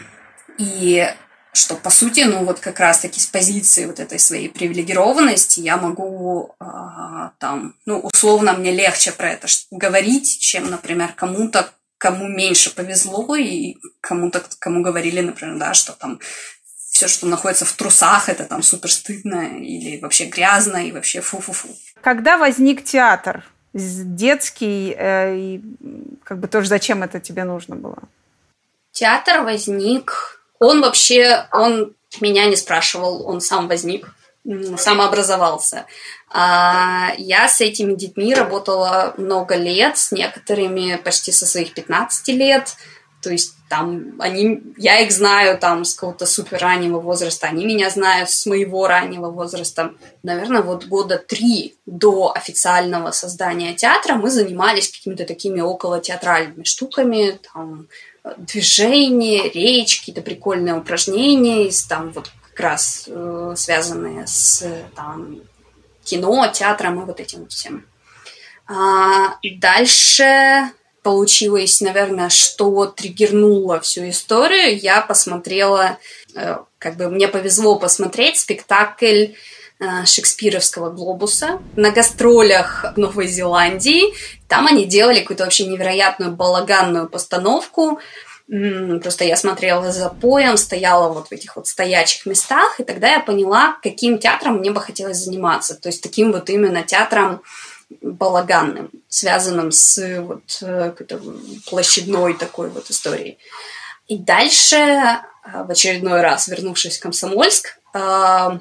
и 0.58 1.08
что, 1.54 1.76
по 1.76 1.90
сути, 1.90 2.22
ну 2.22 2.46
вот 2.46 2.60
как 2.60 2.80
раз-таки 2.80 3.20
с 3.20 3.28
позиции 3.28 3.86
вот 3.86 4.00
этой 4.00 4.20
своей 4.20 4.50
привилегированности 4.50 5.60
я 5.60 5.78
могу 5.78 6.56
а, 6.60 7.32
там, 7.40 7.76
ну, 7.86 8.00
условно, 8.00 8.54
мне 8.54 8.72
легче 8.72 9.12
про 9.12 9.32
это 9.32 9.48
говорить, 9.72 10.40
чем, 10.40 10.70
например, 10.70 11.14
кому-то, 11.14 11.70
кому 12.04 12.28
меньше 12.28 12.76
повезло, 12.76 13.34
и 13.38 13.78
кому-то, 14.02 14.44
кому 14.60 14.84
говорили, 14.84 15.22
например, 15.22 15.58
да, 15.58 15.74
что 15.74 15.94
там 15.94 16.20
все 16.92 17.08
все, 17.08 17.08
что 17.08 17.28
находится 17.28 17.64
в 17.64 17.72
трусах, 17.72 18.28
это 18.28 18.44
там 18.44 18.62
супер 18.62 18.92
стыдно 18.92 19.58
или 19.58 20.02
вообще 20.02 20.26
грязно 20.26 20.86
и 20.86 20.92
вообще 20.92 21.22
фу-фу-фу. 21.22 21.70
Когда 22.02 22.38
возник 22.38 22.84
театр? 22.84 23.46
Детский, 23.74 24.94
э, 24.98 25.36
и 25.38 25.62
как 26.26 26.40
бы 26.40 26.50
тоже 26.50 26.68
зачем 26.68 27.04
это 27.04 27.22
тебе 27.22 27.46
нужно 27.46 27.78
было? 27.78 27.98
Театр 28.92 29.42
возник... 29.42 30.42
Он 30.60 30.82
вообще, 30.82 31.48
он 31.54 31.96
меня 32.20 32.48
не 32.48 32.58
спрашивал, 32.58 33.26
он 33.26 33.40
сам 33.40 33.70
возник, 33.70 34.14
сам 34.78 35.02
образовался. 35.02 35.86
А 36.30 37.14
я 37.18 37.48
с 37.48 37.62
этими 37.62 37.94
детьми 37.94 38.34
работала 38.34 39.14
много 39.18 39.56
лет, 39.56 39.98
с 39.98 40.12
некоторыми 40.12 40.98
почти 40.98 41.32
со 41.32 41.46
своих 41.46 41.74
15 41.74 42.28
лет. 42.30 42.76
То 43.22 43.32
есть 43.32 43.54
там 43.70 44.16
они, 44.20 44.62
я 44.78 45.00
их 45.00 45.12
знаю 45.12 45.58
там 45.58 45.86
с 45.86 45.96
какого-то 45.96 46.26
супер 46.26 46.60
раннего 46.60 47.00
возраста, 47.00 47.48
они 47.48 47.66
меня 47.66 47.90
знают 47.90 48.30
с 48.30 48.46
моего 48.46 48.86
раннего 48.86 49.32
возраста. 49.32 49.94
Наверное, 50.24 50.62
вот 50.62 50.86
года 50.86 51.18
три 51.18 51.78
до 51.86 52.34
официального 52.36 53.12
создания 53.12 53.74
театра 53.74 54.16
мы 54.16 54.30
занимались 54.30 54.92
какими-то 54.92 55.26
такими 55.26 55.62
около 55.62 56.02
театральными 56.02 56.66
штуками, 56.66 57.40
там 57.54 57.88
движения, 58.38 59.50
речь, 59.50 60.00
какие-то 60.00 60.22
прикольные 60.22 60.76
упражнения, 60.76 61.72
там 61.88 62.12
вот 62.12 62.30
как 62.54 62.60
раз 62.60 63.06
э, 63.08 63.54
связанные 63.58 64.28
с 64.28 64.64
там, 64.96 65.42
кино, 66.04 66.48
театром 66.54 67.02
и 67.02 67.06
вот 67.06 67.20
этим 67.20 67.48
всем. 67.48 67.86
А, 68.68 69.38
дальше 69.60 70.72
получилось, 71.02 71.82
наверное, 71.82 72.30
что 72.30 72.86
триггернуло 72.86 73.80
всю 73.82 74.10
историю. 74.10 74.78
Я 74.78 75.02
посмотрела, 75.02 75.98
э, 76.36 76.58
как 76.80 76.96
бы 76.96 77.10
мне 77.10 77.28
повезло 77.28 77.78
посмотреть 77.78 78.40
спектакль 78.40 79.28
э, 79.80 80.06
шекспировского 80.06 80.92
глобуса 80.92 81.60
на 81.76 81.92
гастролях 81.92 82.86
в 82.96 82.98
Новой 82.98 83.28
Зеландии. 83.28 84.14
Там 84.48 84.68
они 84.68 84.86
делали 84.86 85.20
какую-то 85.20 85.44
вообще 85.44 85.66
невероятную 85.66 86.32
балаганную 86.32 87.10
постановку. 87.10 88.00
Просто 88.48 89.24
я 89.24 89.38
смотрела 89.38 89.92
за 89.92 90.10
поем, 90.10 90.58
стояла 90.58 91.12
вот 91.12 91.30
в 91.30 91.32
этих 91.32 91.56
вот 91.56 91.68
стоячих 91.68 92.26
местах, 92.26 92.80
и 92.80 92.84
тогда 92.84 93.14
я 93.14 93.20
поняла, 93.20 93.78
каким 93.82 94.20
театром 94.20 94.58
мне 94.58 94.72
бы 94.72 94.82
хотелось 94.82 95.18
заниматься. 95.18 95.76
То 95.76 95.90
есть 95.90 96.04
таким 96.04 96.32
вот 96.32 96.50
именно 96.50 96.84
театром 96.84 97.42
балаганным, 98.02 98.90
связанным 99.08 99.72
с 99.72 100.20
вот 100.20 100.44
э, 100.62 100.94
площадной 101.70 102.34
такой 102.34 102.70
вот 102.70 102.90
историей. 102.90 103.38
И 104.08 104.18
дальше, 104.18 104.76
э, 104.76 105.20
в 105.64 105.72
очередной 105.72 106.22
раз, 106.22 106.48
вернувшись 106.48 106.98
в 106.98 107.02
Комсомольск, 107.02 107.78
э, 107.94 108.60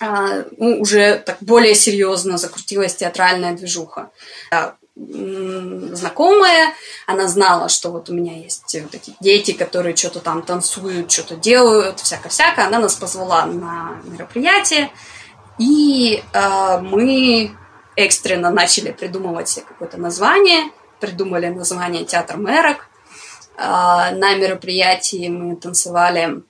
ну, 0.00 0.80
уже 0.80 1.18
так 1.18 1.36
более 1.40 1.74
серьезно 1.74 2.38
закрутилась 2.38 2.94
театральная 2.94 3.54
движуха. 3.54 4.10
Знакомая, 5.92 6.74
она 7.06 7.26
знала, 7.26 7.68
что 7.68 7.90
вот 7.90 8.10
у 8.10 8.14
меня 8.14 8.36
есть 8.36 8.76
такие 8.90 9.16
дети, 9.20 9.52
которые 9.52 9.96
что-то 9.96 10.20
там 10.20 10.42
танцуют, 10.42 11.10
что-то 11.10 11.36
делают, 11.36 12.00
всяко-всяко. 12.00 12.66
Она 12.66 12.78
нас 12.78 12.96
позвала 12.96 13.46
на 13.46 14.00
мероприятие, 14.04 14.90
и 15.58 16.22
э, 16.32 16.78
мы 16.80 17.56
экстренно 17.96 18.50
начали 18.50 18.92
придумывать 18.92 19.48
себе 19.48 19.66
какое-то 19.66 19.98
название, 19.98 20.70
придумали 21.00 21.46
название 21.48 22.04
«Театр 22.04 22.36
мэрок». 22.36 22.88
А, 23.56 24.10
на 24.12 24.34
мероприятии 24.36 25.28
мы 25.28 25.56
танцевали 25.56 26.42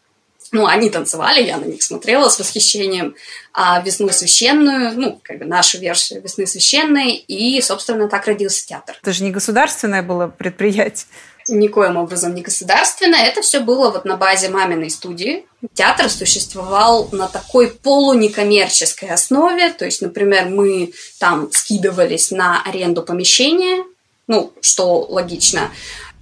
ну, 0.52 0.66
они 0.66 0.90
танцевали, 0.90 1.42
я 1.42 1.56
на 1.56 1.64
них 1.64 1.82
смотрела 1.82 2.28
с 2.28 2.38
восхищением, 2.38 3.14
а 3.52 3.80
«Весну 3.82 4.08
священную», 4.10 4.98
ну, 4.98 5.20
как 5.22 5.38
бы 5.38 5.44
нашу 5.44 5.78
версию 5.78 6.22
«Весны 6.22 6.46
священной», 6.46 7.12
и, 7.14 7.60
собственно, 7.60 8.08
так 8.08 8.26
родился 8.26 8.66
театр. 8.66 8.96
Это 9.00 9.12
же 9.12 9.24
не 9.24 9.30
государственное 9.30 10.02
было 10.02 10.26
предприятие 10.26 11.06
никоим 11.48 11.96
образом 11.96 12.34
не 12.34 12.42
государственное. 12.42 13.24
Это 13.24 13.42
все 13.42 13.60
было 13.60 13.90
вот 13.90 14.04
на 14.04 14.16
базе 14.16 14.48
маминой 14.48 14.90
студии. 14.90 15.46
Театр 15.74 16.08
существовал 16.08 17.08
на 17.12 17.28
такой 17.28 17.68
полунекоммерческой 17.68 19.10
основе. 19.10 19.70
То 19.70 19.84
есть, 19.84 20.02
например, 20.02 20.46
мы 20.48 20.92
там 21.18 21.50
скидывались 21.52 22.30
на 22.30 22.62
аренду 22.62 23.02
помещения, 23.02 23.84
ну, 24.26 24.52
что 24.60 25.00
логично. 25.00 25.70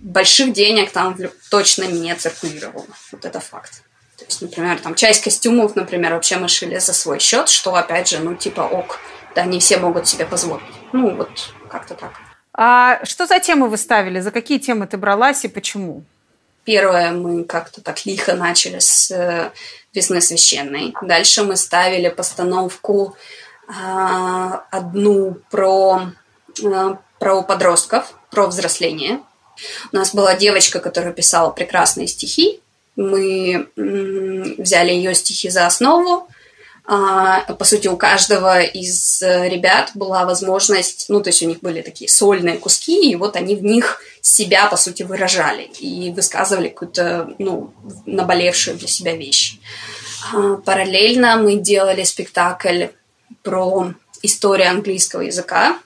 Больших 0.01 0.53
денег 0.53 0.91
там 0.91 1.17
точно 1.51 1.85
не 1.85 2.15
циркулировало. 2.15 2.87
Вот 3.13 3.25
это 3.25 3.41
факт. 3.41 3.83
То 4.29 4.33
есть, 4.33 4.43
например, 4.43 4.79
там 4.79 4.95
часть 4.95 5.25
костюмов, 5.25 5.75
например, 5.75 6.13
вообще 6.13 6.37
мы 6.37 6.49
шили 6.49 6.79
за 6.79 6.93
свой 6.93 7.19
счет, 7.19 7.49
что, 7.49 7.75
опять 7.75 8.09
же, 8.09 8.19
ну, 8.19 8.35
типа 8.35 8.61
ок, 8.61 8.99
да, 9.35 9.45
не 9.45 9.59
все 9.59 9.79
могут 9.79 10.07
себе 10.07 10.27
позволить. 10.27 10.67
Ну, 10.93 11.17
вот 11.17 11.31
как-то 11.71 11.95
так. 11.95 12.13
А 12.53 13.01
что 13.07 13.27
за 13.27 13.39
темы 13.39 13.71
вы 13.71 13.79
ставили? 13.79 14.21
За 14.21 14.31
какие 14.31 14.59
темы 14.59 14.87
ты 14.87 14.99
бралась 14.99 15.47
и 15.47 15.49
почему? 15.49 16.03
Первое, 16.65 17.13
мы 17.13 17.45
как-то 17.45 17.81
так 17.81 18.05
лихо 18.05 18.35
начали 18.35 18.81
с 18.81 19.11
э, 19.11 19.51
«Весны 19.95 20.21
священной». 20.21 20.93
Дальше 21.01 21.43
мы 21.43 21.57
ставили 21.57 22.11
постановку 22.11 23.17
э, 23.67 23.73
одну 24.71 25.39
про, 25.51 26.03
э, 26.63 26.95
про 27.19 27.43
подростков, 27.43 28.13
про 28.31 28.47
взросление. 28.47 29.21
У 29.91 29.97
нас 29.97 30.15
была 30.15 30.35
девочка, 30.35 30.81
которая 30.81 31.15
писала 31.15 31.51
прекрасные 31.51 32.07
стихи. 32.09 32.61
Мы 32.99 33.69
взяли 34.59 34.91
ее 34.91 35.15
стихи 35.15 35.49
за 35.49 35.67
основу, 35.67 36.29
а, 36.91 37.41
по 37.53 37.67
сути, 37.67 37.87
у 37.87 37.99
каждого 37.99 38.63
из 38.63 39.21
э, 39.21 39.47
ребят 39.51 39.91
была 39.95 40.25
возможность, 40.25 41.05
ну, 41.11 41.21
то 41.21 41.29
есть 41.29 41.43
у 41.43 41.47
них 41.47 41.61
были 41.61 41.83
такие 41.83 42.09
сольные 42.09 42.57
куски, 42.57 43.11
и 43.11 43.15
вот 43.15 43.37
они 43.37 43.57
в 43.57 43.63
них 43.63 44.01
себя, 44.23 44.65
по 44.69 44.79
сути, 44.79 45.03
выражали 45.03 45.65
и 45.81 46.11
высказывали 46.11 46.69
какую-то, 46.69 47.35
ну, 47.39 47.75
наболевшую 48.07 48.79
для 48.79 48.89
себя 48.89 49.15
вещь. 49.15 49.59
А, 50.33 50.55
параллельно 50.57 51.37
мы 51.37 51.57
делали 51.57 52.05
спектакль 52.05 52.87
про 53.43 53.93
историю 54.23 54.71
английского 54.71 55.21
языка, 55.21 55.79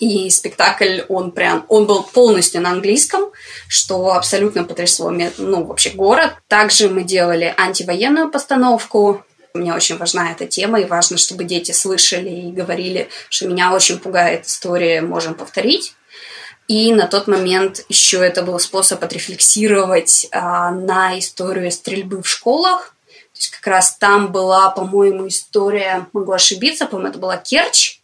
и 0.00 0.30
спектакль, 0.30 1.00
он 1.08 1.32
прям, 1.32 1.64
он 1.68 1.86
был 1.86 2.02
полностью 2.02 2.60
на 2.60 2.70
английском, 2.70 3.30
что 3.68 4.12
абсолютно 4.14 4.64
потрясло, 4.64 5.10
ну, 5.10 5.64
вообще 5.64 5.90
город. 5.90 6.34
Также 6.48 6.88
мы 6.88 7.04
делали 7.04 7.54
антивоенную 7.56 8.30
постановку, 8.30 9.24
мне 9.54 9.74
очень 9.74 9.96
важна 9.96 10.32
эта 10.32 10.46
тема, 10.46 10.80
и 10.80 10.84
важно, 10.84 11.16
чтобы 11.16 11.44
дети 11.44 11.72
слышали 11.72 12.28
и 12.28 12.52
говорили, 12.52 13.08
что 13.28 13.48
меня 13.48 13.72
очень 13.72 13.98
пугает 13.98 14.46
история, 14.46 15.00
можем 15.00 15.34
повторить. 15.34 15.94
И 16.68 16.92
на 16.92 17.06
тот 17.06 17.28
момент 17.28 17.84
еще 17.88 18.18
это 18.18 18.42
был 18.42 18.58
способ 18.58 19.02
отрефлексировать 19.02 20.28
а, 20.32 20.70
на 20.70 21.18
историю 21.18 21.72
стрельбы 21.72 22.22
в 22.22 22.28
школах. 22.28 22.94
То 23.32 23.40
есть 23.40 23.50
как 23.50 23.66
раз 23.66 23.96
там 23.96 24.32
была, 24.32 24.70
по-моему, 24.70 25.28
история, 25.28 26.06
могу 26.12 26.32
ошибиться, 26.32 26.86
по-моему, 26.86 27.10
это 27.10 27.18
была 27.18 27.36
Керчь. 27.38 27.97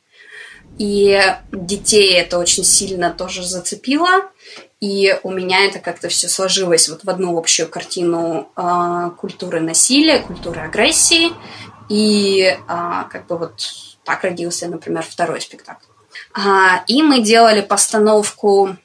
И 0.79 1.21
детей 1.53 2.15
это 2.15 2.39
очень 2.39 2.65
сильно 2.65 3.11
тоже 3.11 3.45
зацепило. 3.45 4.31
И 4.81 5.19
у 5.23 5.31
меня 5.31 5.65
это 5.65 5.79
как-то 5.79 6.09
все 6.09 6.29
сложилось 6.29 6.89
вот 6.89 7.05
в 7.05 7.11
одну 7.11 7.39
общую 7.39 7.69
картину 7.69 8.51
э, 8.57 9.11
культуры 9.17 9.61
насилия, 9.61 10.19
культуры 10.19 10.61
агрессии. 10.61 11.31
И 11.89 12.43
э, 12.43 12.57
как 12.67 13.27
бы 13.27 13.39
вот 13.39 13.63
так 14.05 14.25
родился, 14.25 14.69
например, 14.69 15.03
второй 15.03 15.41
спектакль. 15.41 15.87
А, 16.35 16.85
и 16.87 17.03
мы 17.03 17.21
делали 17.21 17.61
постановку 17.61 18.77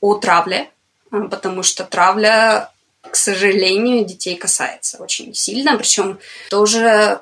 о 0.00 0.14
травле, 0.14 0.70
потому 1.10 1.62
что 1.62 1.84
травля, 1.84 2.70
к 3.10 3.16
сожалению, 3.16 4.04
детей 4.04 4.36
касается 4.36 4.98
очень 5.02 5.34
сильно. 5.34 5.76
Причем 5.76 6.18
тоже 6.50 7.20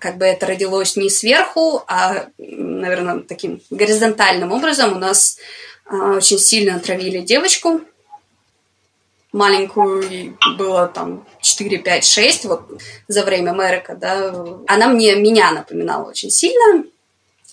как 0.00 0.18
бы 0.18 0.24
это 0.24 0.46
родилось 0.46 0.96
не 0.96 1.10
сверху, 1.10 1.82
а, 1.86 2.26
наверное, 2.38 3.20
таким 3.20 3.60
горизонтальным 3.70 4.52
образом. 4.52 4.94
У 4.94 4.98
нас 4.98 5.38
а, 5.86 6.16
очень 6.16 6.38
сильно 6.38 6.76
отравили 6.76 7.20
девочку 7.20 7.80
маленькую, 9.34 10.38
было 10.56 10.86
там 10.86 11.26
4, 11.40 11.78
5, 11.78 12.04
6, 12.04 12.44
вот 12.44 12.80
за 13.08 13.24
время 13.24 13.52
Мэрика, 13.52 13.96
да, 13.96 14.32
она 14.68 14.86
мне, 14.86 15.16
меня 15.16 15.50
напоминала 15.50 16.08
очень 16.08 16.30
сильно, 16.30 16.84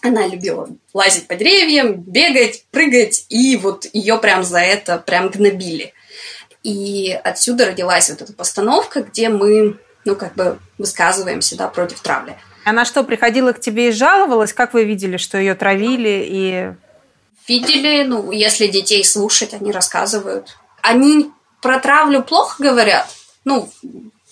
она 0.01 0.27
любила 0.27 0.69
лазить 0.93 1.27
по 1.27 1.35
деревьям, 1.35 1.95
бегать, 1.95 2.65
прыгать, 2.71 3.25
и 3.29 3.57
вот 3.57 3.87
ее 3.93 4.17
прям 4.19 4.43
за 4.43 4.59
это 4.59 4.99
прям 4.99 5.29
гнобили. 5.29 5.93
И 6.63 7.11
отсюда 7.23 7.65
родилась 7.65 8.09
вот 8.09 8.21
эта 8.21 8.33
постановка, 8.33 9.01
где 9.01 9.29
мы, 9.29 9.79
ну, 10.05 10.15
как 10.15 10.35
бы 10.35 10.59
высказываемся, 10.77 11.57
да, 11.57 11.67
против 11.67 12.01
травли. 12.01 12.37
Она 12.63 12.85
что, 12.85 13.03
приходила 13.03 13.53
к 13.53 13.59
тебе 13.59 13.89
и 13.89 13.91
жаловалась? 13.91 14.53
Как 14.53 14.73
вы 14.73 14.83
видели, 14.83 15.17
что 15.17 15.37
ее 15.37 15.55
травили 15.55 16.23
и 16.27 16.73
видели, 17.47 18.03
ну, 18.03 18.31
если 18.31 18.67
детей 18.67 19.03
слушать, 19.03 19.53
они 19.53 19.71
рассказывают. 19.71 20.57
Они 20.81 21.31
про 21.61 21.79
травлю 21.79 22.23
плохо 22.23 22.61
говорят, 22.61 23.07
ну, 23.43 23.71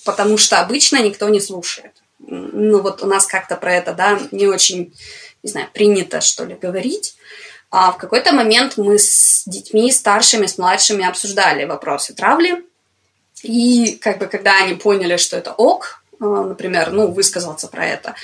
потому 0.06 0.38
что 0.38 0.60
обычно 0.60 1.02
никто 1.02 1.30
не 1.30 1.42
слушает. 1.42 1.94
Ну 2.20 2.82
вот 2.82 3.04
у 3.04 3.08
нас 3.08 3.26
как-то 3.26 3.56
про 3.56 3.74
это, 3.74 3.94
да, 3.94 4.20
не 4.32 4.48
очень, 4.48 4.94
не 5.44 5.50
знаю, 5.50 5.68
принято, 5.74 6.22
что 6.22 6.46
ли, 6.46 6.56
говорить. 6.56 7.16
А 7.72 7.92
в 7.92 7.98
какой-то 7.98 8.34
момент 8.34 8.78
мы 8.78 8.98
с 8.98 9.44
детьми 9.46 9.92
старшими, 9.92 10.48
с 10.48 10.58
младшими 10.58 11.08
обсуждали 11.08 11.66
вопросы 11.66 12.14
травли. 12.14 12.64
И 13.44 13.98
как 14.02 14.18
бы 14.18 14.26
когда 14.26 14.58
они 14.58 14.74
поняли, 14.74 15.18
что 15.18 15.38
это 15.38 15.54
ок, 15.54 16.04
а, 16.20 16.26
например, 16.44 16.92
ну, 16.92 17.08
высказаться 17.12 17.68
про 17.68 17.86
это, 17.86 18.16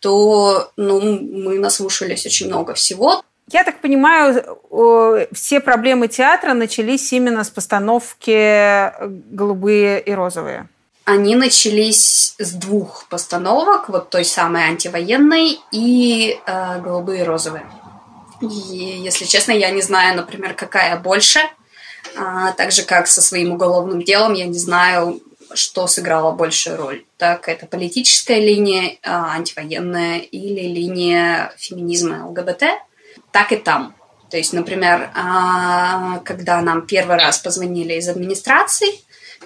то 0.00 0.70
ну, 0.76 1.00
мы 1.00 1.58
наслушались 1.58 2.26
очень 2.26 2.48
много 2.48 2.74
всего. 2.74 3.22
Я 3.50 3.62
так 3.62 3.80
понимаю, 3.80 4.58
все 5.32 5.60
проблемы 5.60 6.08
театра 6.08 6.54
начались 6.54 7.12
именно 7.12 7.44
с 7.44 7.50
постановки 7.50 8.90
«Голубые 9.34 10.00
и 10.00 10.12
розовые». 10.12 10.68
Они 11.04 11.36
начались 11.36 12.34
с 12.38 12.52
двух 12.52 13.06
постановок, 13.10 13.90
вот 13.90 14.08
той 14.08 14.24
самой 14.24 14.62
антивоенной 14.62 15.60
и 15.70 16.40
э, 16.46 16.80
«Голубые 16.80 17.20
и 17.20 17.24
розовые». 17.24 17.66
И, 18.48 19.02
если 19.02 19.24
честно, 19.24 19.52
я 19.52 19.70
не 19.70 19.82
знаю, 19.82 20.16
например, 20.16 20.54
какая 20.54 20.98
больше. 20.98 21.40
А, 22.16 22.52
так 22.52 22.72
же, 22.72 22.82
как 22.82 23.06
со 23.06 23.22
своим 23.22 23.52
уголовным 23.52 24.02
делом, 24.02 24.34
я 24.34 24.46
не 24.46 24.58
знаю, 24.58 25.20
что 25.54 25.86
сыграло 25.86 26.32
большую 26.32 26.76
роль. 26.76 27.04
Так, 27.18 27.48
это 27.48 27.66
политическая 27.66 28.40
линия, 28.40 28.96
а, 29.02 29.34
антивоенная 29.34 30.18
или 30.18 30.60
линия 30.60 31.52
феминизма 31.58 32.26
ЛГБТ– 32.28 32.64
так 33.34 33.50
и 33.50 33.56
там. 33.56 33.94
То 34.30 34.36
есть, 34.36 34.52
например, 34.52 35.10
а, 35.14 36.20
когда 36.20 36.62
нам 36.62 36.86
первый 36.86 37.16
раз 37.16 37.38
позвонили 37.38 37.94
из 37.94 38.08
администрации, 38.08 38.88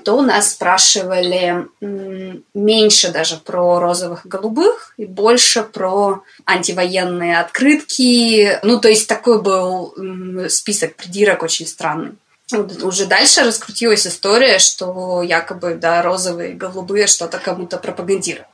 то 0.05 0.15
у 0.15 0.23
нас 0.23 0.53
спрашивали 0.53 1.67
меньше 2.55 3.11
даже 3.11 3.37
про 3.37 3.81
розовых 3.81 4.27
и 4.27 4.29
голубых 4.29 4.95
и 4.97 5.05
больше 5.05 5.63
про 5.63 6.23
антивоенные 6.45 7.41
открытки. 7.41 8.59
Ну, 8.63 8.81
то 8.81 8.89
есть 8.89 9.09
такой 9.09 9.43
был 9.43 9.95
список 10.49 10.97
придирок 10.97 11.43
очень 11.43 11.67
странный. 11.67 12.13
Уже 12.83 13.07
дальше 13.07 13.43
раскрутилась 13.43 14.07
история, 14.07 14.59
что 14.59 15.23
якобы 15.23 15.75
да, 15.75 16.01
розовые 16.03 16.53
и 16.53 16.55
голубые 16.55 17.07
что-то 17.07 17.39
кому-то 17.39 17.77
пропагандируют. 17.77 18.49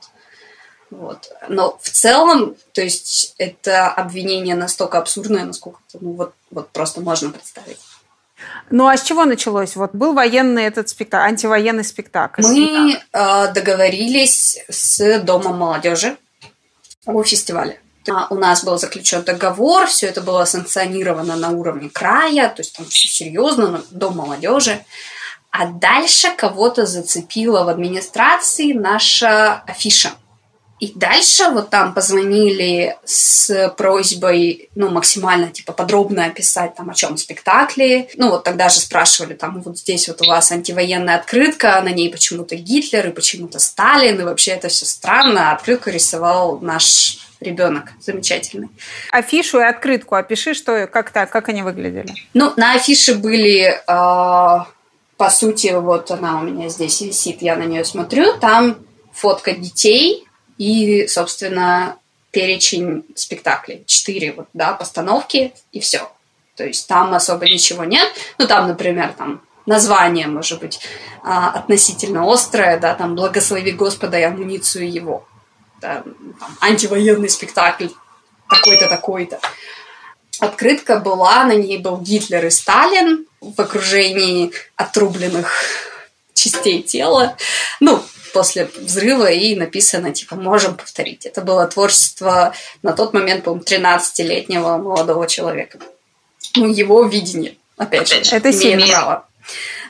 Вот. 0.89 1.29
Но 1.47 1.77
в 1.81 1.89
целом, 1.89 2.55
то 2.73 2.81
есть 2.81 3.33
это 3.37 3.87
обвинение 3.87 4.55
настолько 4.55 4.97
абсурдное, 4.97 5.45
насколько 5.45 5.79
ну, 5.99 6.13
вот, 6.13 6.33
вот 6.51 6.69
просто 6.69 7.01
можно 7.01 7.31
представить. 7.31 7.79
Ну 8.69 8.87
а 8.87 8.97
с 8.97 9.03
чего 9.03 9.25
началось? 9.25 9.75
Вот 9.75 9.91
был 9.93 10.13
военный 10.13 10.63
этот 10.63 10.89
спектакль, 10.89 11.29
антивоенный 11.29 11.83
спектакль. 11.83 12.41
Мы 12.41 12.99
э, 13.11 13.53
договорились 13.53 14.59
с 14.69 15.19
Домом 15.19 15.57
молодежи 15.59 16.17
о 17.05 17.23
фестивале. 17.23 17.79
А 18.09 18.27
у 18.29 18.35
нас 18.35 18.63
был 18.63 18.77
заключен 18.77 19.23
договор, 19.23 19.87
все 19.87 20.07
это 20.07 20.21
было 20.21 20.45
санкционировано 20.45 21.35
на 21.35 21.49
уровне 21.49 21.89
края, 21.89 22.49
то 22.49 22.61
есть 22.61 22.75
там 22.75 22.85
все 22.85 23.07
серьезно, 23.07 23.83
Дом 23.89 24.17
молодежи. 24.17 24.85
А 25.49 25.67
дальше 25.67 26.27
кого-то 26.35 26.85
зацепила 26.85 27.63
в 27.63 27.69
администрации 27.69 28.73
наша 28.73 29.63
афиша– 29.65 30.11
и 30.79 30.91
дальше 30.93 31.49
вот 31.51 31.69
там 31.69 31.93
позвонили 31.93 32.97
с 33.05 33.73
просьбой, 33.77 34.69
ну, 34.75 34.89
максимально, 34.89 35.47
типа, 35.47 35.71
подробно 35.71 36.25
описать 36.25 36.75
там, 36.75 36.89
о 36.89 36.93
чем 36.93 37.15
спектакли. 37.15 38.09
Ну, 38.15 38.31
вот 38.31 38.43
тогда 38.43 38.67
же 38.67 38.79
спрашивали, 38.79 39.35
там, 39.35 39.61
вот 39.61 39.77
здесь 39.77 40.09
вот 40.09 40.21
у 40.21 40.25
вас 40.25 40.51
антивоенная 40.51 41.15
открытка, 41.15 41.81
на 41.81 41.89
ней 41.89 42.11
почему-то 42.11 42.57
Гитлер 42.57 43.07
и 43.07 43.13
почему-то 43.13 43.57
Сталин, 43.57 44.19
и 44.19 44.23
вообще 44.23 44.51
это 44.51 44.67
все 44.67 44.85
странно. 44.85 45.53
Открытку 45.53 45.91
рисовал 45.91 46.59
наш 46.59 47.19
ребенок 47.39 47.91
замечательный. 48.01 48.67
Афишу 49.11 49.59
и 49.61 49.63
открытку 49.63 50.15
опиши, 50.15 50.53
что 50.53 50.87
как 50.87 51.11
так, 51.11 51.29
как 51.29 51.47
они 51.47 51.61
выглядели. 51.61 52.13
Ну, 52.33 52.51
на 52.57 52.73
афише 52.73 53.15
были, 53.15 53.67
э, 53.67 53.79
по 53.87 55.29
сути, 55.29 55.73
вот 55.73 56.11
она 56.11 56.41
у 56.41 56.43
меня 56.43 56.67
здесь 56.67 56.99
висит, 56.99 57.41
я 57.41 57.55
на 57.55 57.63
нее 57.63 57.85
смотрю, 57.85 58.37
там 58.39 58.77
фотка 59.13 59.53
детей, 59.53 60.24
и, 60.57 61.07
собственно, 61.07 61.97
перечень 62.31 63.05
спектаклей. 63.15 63.83
Четыре 63.87 64.33
вот, 64.33 64.47
да, 64.53 64.73
постановки 64.73 65.53
и 65.71 65.79
все. 65.79 66.11
То 66.55 66.65
есть 66.65 66.87
там 66.87 67.13
особо 67.13 67.45
ничего 67.45 67.83
нет. 67.83 68.07
Ну, 68.37 68.47
там, 68.47 68.67
например, 68.67 69.13
там 69.17 69.41
название, 69.65 70.27
может 70.27 70.59
быть, 70.59 70.79
а, 71.23 71.51
относительно 71.51 72.31
острое, 72.31 72.77
да, 72.79 72.93
там 72.93 73.15
«Благослови 73.15 73.71
Господа 73.71 74.19
и 74.19 74.23
амуницию 74.23 74.91
его». 74.91 75.27
Да, 75.81 76.03
там, 76.39 76.57
антивоенный 76.61 77.29
спектакль 77.29 77.87
такой-то, 78.49 78.87
такой-то. 78.87 79.39
Открытка 80.39 80.99
была, 80.99 81.43
на 81.45 81.55
ней 81.55 81.77
был 81.77 81.97
Гитлер 81.97 82.45
и 82.45 82.49
Сталин 82.49 83.25
в 83.41 83.59
окружении 83.59 84.51
отрубленных 84.75 85.51
частей 86.33 86.83
тела. 86.83 87.37
Ну, 87.79 88.03
после 88.35 88.69
взрыва 88.75 89.31
и 89.31 89.55
написано, 89.55 90.11
типа, 90.11 90.35
можем 90.35 90.75
повторить. 90.75 91.25
Это 91.25 91.39
было 91.39 91.65
творчество 91.67 92.53
на 92.83 92.91
тот 92.91 93.13
момент, 93.13 93.45
по-моему, 93.45 93.63
13-летнего 93.63 94.77
молодого 94.77 95.25
человека. 95.25 95.79
Ну, 96.57 96.67
его 96.67 97.05
видение, 97.05 97.55
опять 97.77 98.09
же, 98.09 98.35
это 98.35 98.51
имеет 98.51 98.91
право. 98.91 99.25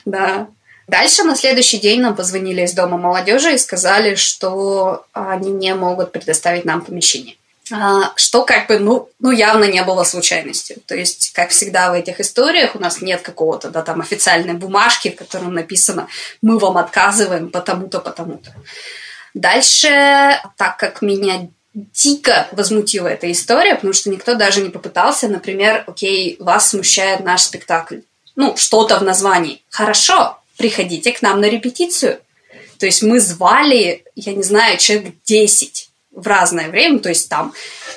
Да. 0.05 0.47
Дальше 0.87 1.23
на 1.23 1.35
следующий 1.35 1.79
день 1.79 2.01
нам 2.01 2.15
позвонили 2.15 2.61
из 2.61 2.73
Дома 2.73 2.99
молодежи 2.99 3.55
и 3.55 3.57
сказали, 3.57 4.13
что 4.13 5.07
они 5.13 5.49
не 5.49 5.73
могут 5.73 6.11
предоставить 6.11 6.65
нам 6.65 6.81
помещение. 6.81 7.37
А, 7.71 8.13
что 8.15 8.45
как 8.45 8.67
бы, 8.67 8.77
ну, 8.77 9.09
ну, 9.19 9.31
явно 9.31 9.65
не 9.65 9.83
было 9.83 10.03
случайностью. 10.03 10.77
То 10.85 10.95
есть, 10.95 11.31
как 11.33 11.49
всегда 11.49 11.89
в 11.89 11.93
этих 11.93 12.19
историях, 12.19 12.75
у 12.75 12.79
нас 12.79 13.01
нет 13.01 13.21
какого-то, 13.21 13.69
да, 13.69 13.81
там, 13.81 14.01
официальной 14.01 14.53
бумажки, 14.53 15.09
в 15.09 15.15
которой 15.15 15.49
написано 15.49 16.07
«мы 16.41 16.59
вам 16.59 16.77
отказываем 16.77 17.49
потому-то, 17.49 17.99
потому-то». 17.99 18.53
Дальше, 19.33 20.39
так 20.57 20.77
как 20.77 21.01
меня 21.01 21.47
дико 21.73 22.47
возмутила 22.51 23.07
эта 23.07 23.29
история, 23.31 23.75
потому 23.75 23.93
что 23.93 24.09
никто 24.09 24.35
даже 24.35 24.61
не 24.61 24.69
попытался, 24.69 25.27
например, 25.27 25.83
окей, 25.87 26.37
вас 26.39 26.69
смущает 26.69 27.21
наш 27.21 27.41
спектакль. 27.41 27.99
Ну, 28.35 28.55
что-то 28.57 28.97
в 28.99 29.03
названии. 29.03 29.61
Хорошо, 29.69 30.37
приходите 30.57 31.11
к 31.11 31.21
нам 31.21 31.41
на 31.41 31.45
репетицию. 31.45 32.19
То 32.77 32.85
есть 32.85 33.01
мы 33.01 33.19
звали, 33.19 34.03
я 34.15 34.33
не 34.33 34.43
знаю, 34.43 34.77
человек 34.77 35.15
10 35.25 35.84
в 36.15 36.27
разное 36.27 36.69
время, 36.69 36.99
то 36.99 37.09
есть 37.09 37.29
там 37.29 37.53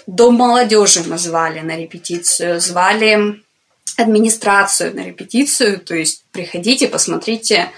Дом 0.07 0.35
молодежи 0.35 1.03
мы 1.07 1.19
звали 1.19 1.61
на 1.61 1.77
репетицию, 1.77 2.61
звали 2.61 3.43
администрацию 3.97 4.95
на 4.95 5.01
репетицию, 5.01 5.81
то 5.81 5.95
есть 5.95 6.25
приходите, 6.33 6.89
посмотрите, 6.89 7.71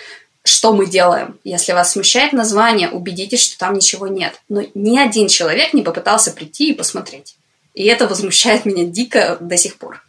что 0.43 0.73
мы 0.73 0.87
делаем. 0.87 1.39
Если 1.45 1.73
вас 1.73 1.93
смущает 1.93 2.33
название, 2.33 2.89
убедитесь, 2.89 3.43
что 3.43 3.59
там 3.59 3.75
ничего 3.75 4.07
нет. 4.07 4.41
Но 4.49 4.63
ни 4.75 4.99
один 4.99 5.29
человек 5.29 5.73
не 5.75 5.83
попытался 5.83 6.31
прийти 6.31 6.71
и 6.71 6.75
посмотреть. 6.75 7.37
И 7.75 7.85
это 7.85 8.07
возмущает 8.07 8.65
меня 8.65 8.85
дико 8.85 9.37
до 9.41 9.57
сих 9.57 9.77
пор. 9.77 10.03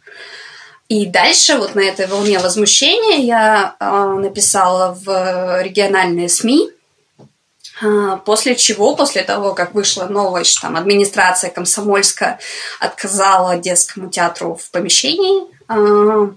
И 0.88 1.06
дальше 1.06 1.56
вот 1.56 1.74
на 1.74 1.80
этой 1.80 2.06
волне 2.06 2.38
возмущения 2.38 3.18
я 3.18 3.76
э, 3.78 4.14
написала 4.20 4.94
в 5.02 5.62
региональные 5.62 6.28
СМИ, 6.28 6.70
после 8.24 8.54
чего, 8.54 8.94
после 8.94 9.22
того, 9.22 9.54
как 9.54 9.74
вышла 9.74 10.04
новость, 10.04 10.60
там 10.60 10.76
администрация 10.76 11.50
Комсомольска 11.50 12.38
отказала 12.78 13.56
детскому 13.56 14.08
театру 14.08 14.54
в 14.54 14.70
помещении, 14.70 15.48
а, 15.68 16.32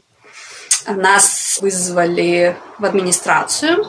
нас 0.87 1.59
вызвали 1.61 2.55
в 2.79 2.85
администрацию, 2.85 3.85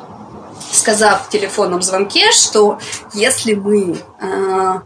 сказав 0.72 1.26
в 1.26 1.30
телефонном 1.30 1.82
звонке, 1.82 2.32
что 2.32 2.78
если 3.14 3.54
мы 3.54 3.98
а, 4.20 4.82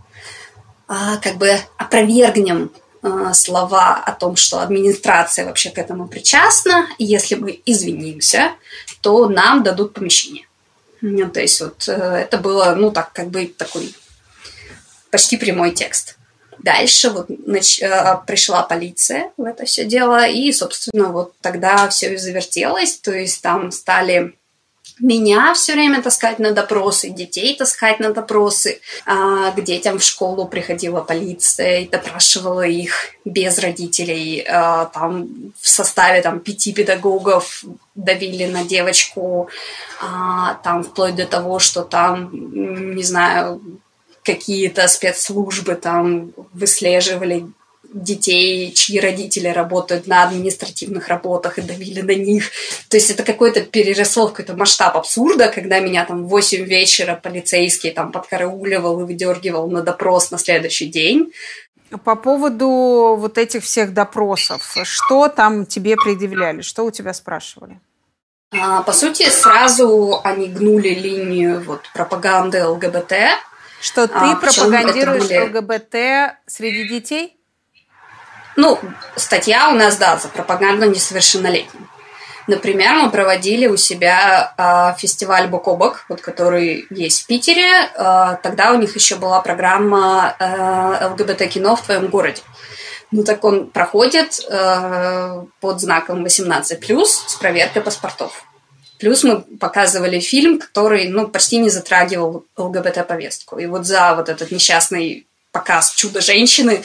как 1.22 1.37
бы 1.37 1.59
опровергнем 1.76 2.70
слова 3.33 3.94
о 3.94 4.12
том, 4.12 4.37
что 4.37 4.61
администрация 4.61 5.46
вообще 5.46 5.70
к 5.70 5.78
этому 5.78 6.06
причастна, 6.06 6.87
если 6.98 7.35
мы 7.35 7.62
извинимся, 7.64 8.52
то 9.00 9.26
нам 9.26 9.62
дадут 9.62 9.94
помещение. 9.94 10.49
Ну, 11.00 11.30
то 11.30 11.40
есть 11.40 11.60
вот 11.60 11.88
э, 11.88 11.92
это 11.92 12.38
было, 12.38 12.74
ну, 12.76 12.90
так, 12.90 13.12
как 13.12 13.28
бы 13.28 13.46
такой 13.46 13.94
почти 15.10 15.36
прямой 15.36 15.72
текст. 15.72 16.16
Дальше 16.58 17.10
вот 17.10 17.26
нач... 17.46 17.80
Э, 17.80 18.18
пришла 18.26 18.62
полиция 18.62 19.32
в 19.36 19.44
это 19.44 19.64
все 19.64 19.84
дело, 19.84 20.26
и, 20.26 20.52
собственно, 20.52 21.08
вот 21.08 21.34
тогда 21.40 21.88
все 21.88 22.14
и 22.14 22.16
завертелось, 22.16 22.98
то 22.98 23.12
есть 23.12 23.42
там 23.42 23.70
стали 23.70 24.34
меня 25.00 25.54
все 25.54 25.72
время 25.72 26.02
таскать 26.02 26.38
на 26.38 26.52
допросы, 26.52 27.10
детей 27.10 27.56
таскать 27.56 28.00
на 28.00 28.12
допросы. 28.12 28.80
А, 29.06 29.50
к 29.52 29.62
детям 29.62 29.98
в 29.98 30.02
школу 30.04 30.46
приходила 30.46 31.00
полиция 31.00 31.80
и 31.80 31.88
допрашивала 31.88 32.66
их 32.66 33.14
без 33.24 33.58
родителей. 33.58 34.44
А, 34.48 34.86
там 34.86 35.52
в 35.60 35.68
составе 35.68 36.22
там, 36.22 36.40
пяти 36.40 36.72
педагогов 36.72 37.64
давили 37.94 38.46
на 38.46 38.64
девочку, 38.64 39.48
а, 40.00 40.54
там 40.62 40.82
вплоть 40.82 41.16
до 41.16 41.26
того, 41.26 41.58
что 41.58 41.82
там, 41.82 42.30
не 42.94 43.02
знаю, 43.02 43.60
какие-то 44.22 44.86
спецслужбы 44.88 45.74
там 45.74 46.32
выслеживали 46.52 47.46
детей, 47.92 48.72
чьи 48.72 49.00
родители 49.00 49.48
работают 49.48 50.07
на 50.07 50.22
административных 50.22 51.09
работах 51.09 51.59
и 51.59 51.62
давили 51.62 52.00
на 52.00 52.14
них. 52.14 52.50
То 52.88 52.96
есть 52.96 53.11
это 53.11 53.22
какой-то 53.22 53.62
переросло 53.62 54.29
в 54.29 54.31
какой-то 54.31 54.57
масштаб 54.57 54.96
абсурда, 54.96 55.48
когда 55.48 55.81
меня 55.81 56.05
там 56.05 56.24
в 56.24 56.29
8 56.29 56.64
вечера 56.64 57.18
полицейский 57.20 57.90
там 57.90 58.12
подкарауливал 58.12 59.00
и 59.00 59.05
выдергивал 59.05 59.68
на 59.68 59.83
допрос 59.83 60.31
на 60.31 60.38
следующий 60.38 60.87
день. 60.87 61.33
По 62.05 62.14
поводу 62.14 63.16
вот 63.18 63.37
этих 63.37 63.64
всех 63.64 63.92
допросов, 63.92 64.76
что 64.85 65.29
там 65.29 65.66
тебе 65.66 65.96
предъявляли, 65.96 66.61
что 66.62 66.85
у 66.85 66.92
тебя 66.92 67.12
спрашивали? 67.12 67.81
А, 68.53 68.83
по 68.83 68.92
сути, 68.92 69.29
сразу 69.29 70.20
они 70.22 70.48
гнули 70.48 70.90
линию 70.90 71.62
вот, 71.64 71.83
пропаганды 71.92 72.64
ЛГБТ. 72.64 73.12
Что 73.81 74.07
ты 74.07 74.14
а, 74.14 74.37
пропагандируешь 74.37 75.24
были... 75.24 75.38
ЛГБТ 75.38 76.37
среди 76.46 76.88
детей? 76.88 77.39
Ну, 78.56 78.78
статья 79.16 79.70
у 79.70 79.74
нас, 79.74 79.96
да, 79.96 80.18
за 80.18 80.28
пропаганду 80.28 80.86
несовершеннолетним. 80.90 81.88
Например, 82.46 82.94
мы 82.94 83.10
проводили 83.10 83.68
у 83.68 83.76
себя 83.76 84.52
э, 84.56 84.98
фестиваль 84.98 85.46
Бок 85.46 85.66
вот, 86.08 86.20
который 86.20 86.86
есть 86.90 87.22
в 87.22 87.26
Питере. 87.26 87.68
Э, 87.94 88.38
тогда 88.42 88.72
у 88.72 88.76
них 88.76 88.94
еще 88.96 89.16
была 89.16 89.40
программа 89.40 90.34
э, 90.38 91.06
ЛГБТ-кино 91.10 91.76
в 91.76 91.82
твоем 91.82 92.08
городе. 92.08 92.42
Ну 93.12 93.24
так 93.24 93.44
он 93.44 93.70
проходит 93.70 94.40
э, 94.48 95.44
под 95.60 95.80
знаком 95.80 96.24
18+, 96.24 97.04
с 97.04 97.34
проверкой 97.36 97.82
паспортов. 97.82 98.44
Плюс 98.98 99.24
мы 99.24 99.40
показывали 99.40 100.20
фильм, 100.20 100.58
который 100.58 101.08
ну, 101.08 101.28
почти 101.28 101.58
не 101.58 101.70
затрагивал 101.70 102.44
ЛГБТ-повестку. 102.56 103.58
И 103.58 103.66
вот 103.66 103.86
за 103.86 104.14
вот 104.14 104.28
этот 104.28 104.50
несчастный 104.50 105.26
показ 105.52 105.92
«Чудо-женщины» 105.92 106.82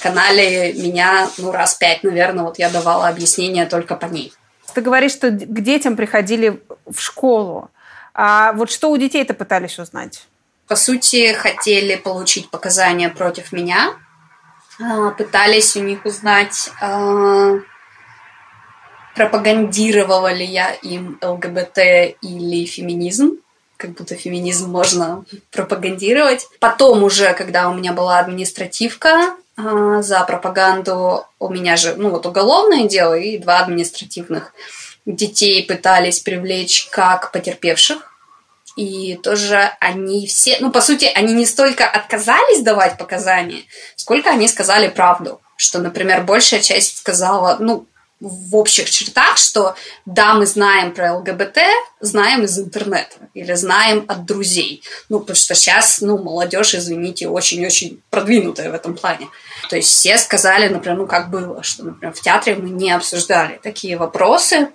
канале 0.00 0.72
меня 0.72 1.28
ну, 1.38 1.52
раз 1.52 1.74
пять, 1.74 2.02
наверное, 2.02 2.44
вот 2.44 2.58
я 2.58 2.68
давала 2.68 3.08
объяснение 3.08 3.66
только 3.66 3.94
по 3.96 4.06
ней. 4.06 4.32
Ты 4.74 4.80
говоришь, 4.80 5.12
что 5.12 5.30
к 5.30 5.60
детям 5.60 5.96
приходили 5.96 6.62
в 6.86 7.00
школу. 7.00 7.70
А 8.14 8.52
вот 8.52 8.70
что 8.70 8.90
у 8.90 8.96
детей-то 8.96 9.34
пытались 9.34 9.78
узнать? 9.78 10.26
По 10.66 10.76
сути, 10.76 11.32
хотели 11.32 11.96
получить 11.96 12.50
показания 12.50 13.08
против 13.08 13.52
меня. 13.52 13.94
А, 14.80 15.10
пытались 15.10 15.76
у 15.76 15.80
них 15.80 16.04
узнать, 16.06 16.70
а, 16.80 17.56
пропагандировала 19.14 20.32
ли 20.32 20.44
я 20.44 20.72
им 20.72 21.18
ЛГБТ 21.22 21.78
или 22.22 22.64
феминизм 22.64 23.36
как 23.82 23.94
будто 23.94 24.14
феминизм 24.14 24.70
можно 24.70 25.24
пропагандировать. 25.50 26.46
Потом 26.60 27.02
уже, 27.02 27.34
когда 27.34 27.68
у 27.68 27.74
меня 27.74 27.92
была 27.92 28.20
административка, 28.20 29.34
а, 29.51 29.51
за 30.02 30.24
пропаганду 30.24 31.24
у 31.38 31.48
меня 31.48 31.76
же, 31.76 31.94
ну 31.96 32.10
вот 32.10 32.26
уголовное 32.26 32.88
дело 32.88 33.14
и 33.14 33.38
два 33.38 33.60
административных. 33.60 34.52
Детей 35.04 35.64
пытались 35.66 36.20
привлечь 36.20 36.88
как 36.90 37.32
потерпевших, 37.32 38.12
и 38.76 39.18
тоже 39.22 39.70
они 39.80 40.26
все, 40.26 40.56
ну, 40.60 40.70
по 40.70 40.80
сути, 40.80 41.10
они 41.14 41.34
не 41.34 41.44
столько 41.44 41.88
отказались 41.88 42.62
давать 42.62 42.96
показания, 42.98 43.64
сколько 43.96 44.30
они 44.30 44.48
сказали 44.48 44.88
правду. 44.88 45.40
Что, 45.56 45.78
например, 45.78 46.22
большая 46.22 46.60
часть 46.60 46.98
сказала, 46.98 47.56
ну, 47.60 47.86
в 48.22 48.56
общих 48.56 48.88
чертах, 48.88 49.36
что 49.36 49.74
да, 50.06 50.34
мы 50.34 50.46
знаем 50.46 50.92
про 50.92 51.16
ЛГБТ, 51.16 51.58
знаем 52.00 52.44
из 52.44 52.58
интернета 52.58 53.16
или 53.34 53.52
знаем 53.54 54.04
от 54.06 54.24
друзей. 54.24 54.82
Ну, 55.08 55.20
потому 55.20 55.36
что 55.36 55.54
сейчас, 55.54 56.00
ну, 56.00 56.18
молодежь, 56.18 56.74
извините, 56.74 57.28
очень-очень 57.28 58.00
продвинутая 58.10 58.70
в 58.70 58.74
этом 58.74 58.96
плане. 58.96 59.28
То 59.68 59.76
есть 59.76 59.88
все 59.88 60.16
сказали, 60.18 60.68
например, 60.68 60.98
ну, 60.98 61.06
как 61.06 61.30
было, 61.30 61.62
что, 61.62 61.84
например, 61.84 62.14
в 62.14 62.20
театре 62.20 62.54
мы 62.54 62.70
не 62.70 62.92
обсуждали 62.92 63.58
такие 63.62 63.96
вопросы, 63.96 64.68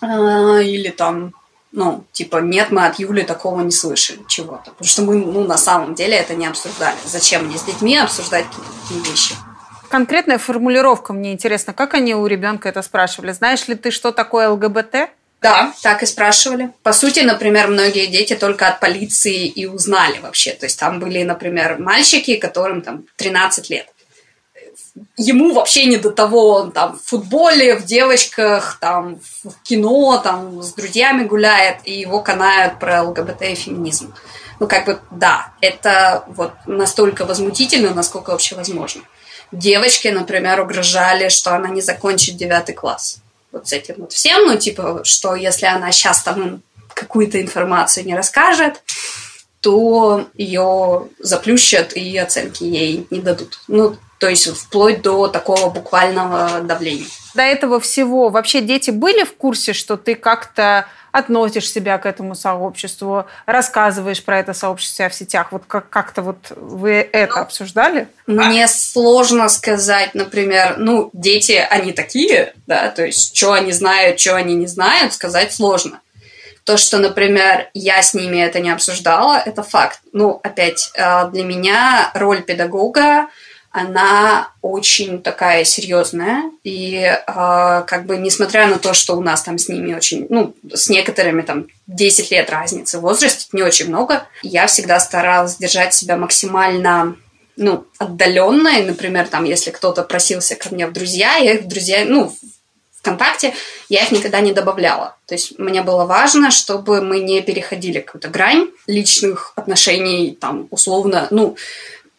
э, 0.00 0.64
или 0.64 0.88
там 0.88 1.34
ну, 1.74 2.04
типа, 2.12 2.36
нет, 2.36 2.70
мы 2.70 2.84
от 2.84 2.98
Юли 2.98 3.22
такого 3.22 3.62
не 3.62 3.70
слышали 3.70 4.20
чего-то. 4.28 4.72
Потому 4.72 4.88
что 4.88 5.02
мы, 5.02 5.14
ну, 5.14 5.44
на 5.44 5.56
самом 5.56 5.94
деле 5.94 6.16
это 6.16 6.34
не 6.34 6.46
обсуждали. 6.46 6.98
Зачем 7.06 7.46
мне 7.46 7.56
с 7.56 7.62
детьми 7.62 7.96
обсуждать 7.96 8.44
такие 8.50 9.00
вещи? 9.00 9.34
Конкретная 9.92 10.38
формулировка 10.38 11.12
мне 11.12 11.32
интересна. 11.32 11.74
Как 11.74 11.92
они 11.92 12.14
у 12.14 12.26
ребенка 12.26 12.70
это 12.70 12.80
спрашивали? 12.80 13.32
Знаешь 13.32 13.68
ли 13.68 13.74
ты, 13.74 13.90
что 13.90 14.10
такое 14.10 14.48
ЛГБТ? 14.48 15.10
Да, 15.42 15.74
так 15.82 16.02
и 16.02 16.06
спрашивали. 16.06 16.70
По 16.82 16.94
сути, 16.94 17.20
например, 17.20 17.68
многие 17.68 18.06
дети 18.06 18.34
только 18.34 18.68
от 18.68 18.80
полиции 18.80 19.46
и 19.46 19.66
узнали 19.66 20.18
вообще. 20.20 20.52
То 20.52 20.64
есть 20.64 20.78
там 20.78 20.98
были, 20.98 21.22
например, 21.24 21.76
мальчики, 21.78 22.36
которым 22.36 22.80
там 22.80 23.04
13 23.16 23.68
лет. 23.68 23.86
Ему 25.18 25.52
вообще 25.52 25.84
не 25.84 25.98
до 25.98 26.10
того, 26.10 26.54
он 26.54 26.72
там 26.72 26.98
в 26.98 27.06
футболе, 27.06 27.76
в 27.76 27.84
девочках, 27.84 28.78
там 28.80 29.20
в 29.44 29.62
кино, 29.62 30.18
там 30.24 30.62
с 30.62 30.72
друзьями 30.72 31.24
гуляет, 31.24 31.80
и 31.84 31.92
его 32.00 32.20
канают 32.20 32.78
про 32.78 33.02
ЛГБТ 33.02 33.42
и 33.42 33.54
феминизм. 33.54 34.14
Ну, 34.58 34.66
как 34.66 34.86
бы, 34.86 35.00
да, 35.10 35.52
это 35.60 36.24
вот 36.28 36.52
настолько 36.64 37.26
возмутительно, 37.26 37.92
насколько 37.92 38.30
вообще 38.30 38.54
возможно 38.54 39.02
девочке, 39.52 40.12
например, 40.12 40.60
угрожали, 40.60 41.28
что 41.28 41.54
она 41.54 41.68
не 41.68 41.80
закончит 41.80 42.36
девятый 42.36 42.74
класс. 42.74 43.18
Вот 43.52 43.68
с 43.68 43.72
этим 43.72 43.96
вот 43.98 44.12
всем, 44.12 44.46
ну, 44.46 44.56
типа, 44.56 45.02
что 45.04 45.34
если 45.34 45.66
она 45.66 45.92
сейчас 45.92 46.22
там 46.22 46.62
какую-то 46.94 47.40
информацию 47.40 48.06
не 48.06 48.14
расскажет, 48.14 48.82
то 49.60 50.26
ее 50.34 51.08
заплющат 51.18 51.92
и 51.96 52.18
оценки 52.18 52.64
ей 52.64 53.06
не 53.10 53.20
дадут. 53.20 53.60
Ну, 53.68 53.96
то 54.18 54.28
есть 54.28 54.46
вплоть 54.46 55.02
до 55.02 55.28
такого 55.28 55.70
буквального 55.70 56.60
давления. 56.60 57.06
До 57.34 57.42
этого 57.42 57.80
всего 57.80 58.28
вообще 58.28 58.60
дети 58.60 58.90
были 58.90 59.24
в 59.24 59.34
курсе, 59.34 59.72
что 59.72 59.96
ты 59.96 60.14
как-то 60.14 60.86
относишь 61.12 61.70
себя 61.70 61.98
к 61.98 62.06
этому 62.06 62.34
сообществу, 62.34 63.26
рассказываешь 63.46 64.24
про 64.24 64.40
это 64.40 64.54
сообщество 64.54 65.08
в 65.08 65.14
сетях. 65.14 65.52
Вот 65.52 65.62
как- 65.68 65.88
как-то 65.90 66.22
вот 66.22 66.50
вы 66.56 67.08
это 67.12 67.40
обсуждали? 67.40 68.08
Мне 68.26 68.66
сложно 68.66 69.48
сказать, 69.48 70.14
например, 70.14 70.76
ну, 70.78 71.10
дети, 71.12 71.64
они 71.70 71.92
такие, 71.92 72.54
да, 72.66 72.88
то 72.88 73.04
есть, 73.04 73.36
что 73.36 73.52
они 73.52 73.72
знают, 73.72 74.18
что 74.18 74.34
они 74.36 74.54
не 74.54 74.66
знают, 74.66 75.12
сказать 75.12 75.52
сложно. 75.52 76.00
То, 76.64 76.76
что, 76.76 76.98
например, 76.98 77.68
я 77.74 78.02
с 78.02 78.14
ними 78.14 78.38
это 78.38 78.60
не 78.60 78.70
обсуждала, 78.70 79.36
это 79.44 79.62
факт. 79.62 80.00
Ну, 80.12 80.40
опять, 80.42 80.90
э, 80.94 81.28
для 81.30 81.44
меня 81.44 82.10
роль 82.14 82.42
педагога 82.42 83.26
она 83.72 84.50
очень 84.60 85.22
такая 85.22 85.64
серьезная. 85.64 86.50
И 86.62 86.94
э, 86.94 87.16
как 87.26 88.04
бы 88.04 88.18
несмотря 88.18 88.66
на 88.66 88.78
то, 88.78 88.92
что 88.92 89.16
у 89.16 89.22
нас 89.22 89.42
там 89.42 89.58
с 89.58 89.68
ними 89.68 89.94
очень, 89.94 90.26
ну, 90.28 90.54
с 90.72 90.90
некоторыми 90.90 91.40
там 91.42 91.66
10 91.86 92.30
лет 92.30 92.50
разницы 92.50 92.98
в 92.98 93.02
возрасте, 93.02 93.46
не 93.52 93.62
очень 93.62 93.88
много, 93.88 94.26
я 94.42 94.66
всегда 94.66 95.00
старалась 95.00 95.56
держать 95.56 95.94
себя 95.94 96.16
максимально 96.16 97.16
ну, 97.56 97.86
отдаленно. 97.98 98.80
И, 98.80 98.84
например, 98.84 99.26
там, 99.28 99.44
если 99.44 99.70
кто-то 99.70 100.02
просился 100.02 100.54
ко 100.54 100.72
мне 100.72 100.86
в 100.86 100.92
друзья, 100.92 101.36
я 101.36 101.54
их 101.54 101.62
в 101.62 101.68
друзья, 101.68 102.04
ну, 102.06 102.34
ВКонтакте, 102.98 103.54
я 103.88 104.04
их 104.04 104.12
никогда 104.12 104.40
не 104.40 104.52
добавляла. 104.52 105.16
То 105.26 105.34
есть 105.34 105.58
мне 105.58 105.82
было 105.82 106.04
важно, 106.04 106.50
чтобы 106.50 107.00
мы 107.00 107.20
не 107.20 107.40
переходили 107.40 108.00
какую-то 108.00 108.28
грань 108.28 108.68
личных 108.86 109.52
отношений, 109.56 110.36
там, 110.38 110.68
условно, 110.70 111.26
ну, 111.30 111.56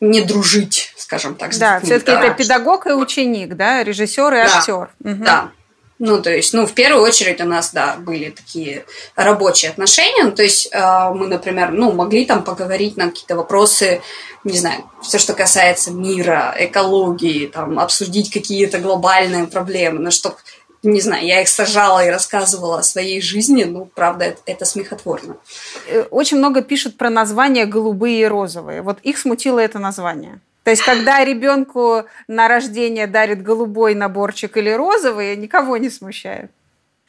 не 0.04 0.22
дружить, 0.22 0.94
скажем 0.98 1.36
так. 1.36 1.58
Да, 1.58 1.80
все-таки 1.80 2.12
это 2.12 2.34
педагог 2.34 2.88
и 2.88 2.92
ученик, 2.92 3.56
да, 3.56 3.84
режиссер 3.84 4.34
и 4.34 4.38
да, 4.38 4.58
актер. 4.58 4.90
Угу. 5.04 5.24
Да. 5.24 5.52
Ну, 6.00 6.22
то 6.22 6.30
есть, 6.30 6.54
ну, 6.54 6.66
в 6.66 6.74
первую 6.74 7.04
очередь 7.04 7.40
у 7.40 7.46
нас, 7.46 7.72
да, 7.72 7.96
были 7.98 8.30
такие 8.30 8.84
рабочие 9.16 9.72
отношения. 9.72 10.26
Ну, 10.26 10.32
то 10.32 10.44
есть, 10.44 10.68
э, 10.72 11.10
мы, 11.14 11.28
например, 11.28 11.72
ну, 11.72 11.94
могли 11.94 12.26
там 12.26 12.44
поговорить 12.44 12.98
на 12.98 13.10
какие-то 13.10 13.38
вопросы, 13.38 14.02
не 14.44 14.58
знаю, 14.58 14.84
все, 15.02 15.18
что 15.20 15.34
касается 15.34 15.92
мира, 15.92 16.54
экологии, 16.60 17.48
там, 17.48 17.80
обсудить 17.80 18.32
какие-то 18.32 18.80
глобальные 18.80 19.48
проблемы, 19.48 20.00
но 20.00 20.12
чтобы 20.12 20.36
не 20.84 21.00
знаю, 21.00 21.26
я 21.26 21.42
их 21.42 21.48
сажала 21.48 22.06
и 22.06 22.10
рассказывала 22.10 22.80
о 22.80 22.84
своей 22.84 23.22
жизни, 23.22 23.64
ну, 23.64 23.86
правда, 23.86 24.26
это, 24.26 24.42
это 24.46 24.66
смехотворно. 24.66 25.38
Э, 25.88 26.04
очень 26.12 26.38
много 26.38 26.62
пишут 26.62 26.98
про 26.98 27.10
названия 27.10 27.66
голубые 27.66 28.22
и 28.22 28.26
розовые. 28.26 28.82
Вот 28.82 29.00
их 29.02 29.18
смутило 29.18 29.60
это 29.60 29.80
название. 29.80 30.40
То 30.64 30.72
есть, 30.72 30.84
когда 30.84 31.24
ребенку 31.24 32.04
на 32.28 32.48
рождение 32.48 33.08
дарит 33.08 33.42
голубой 33.42 33.96
наборчик 33.96 34.56
или 34.58 34.70
розовый, 34.70 35.36
никого 35.36 35.78
не 35.78 35.90
смущает. 35.90 36.52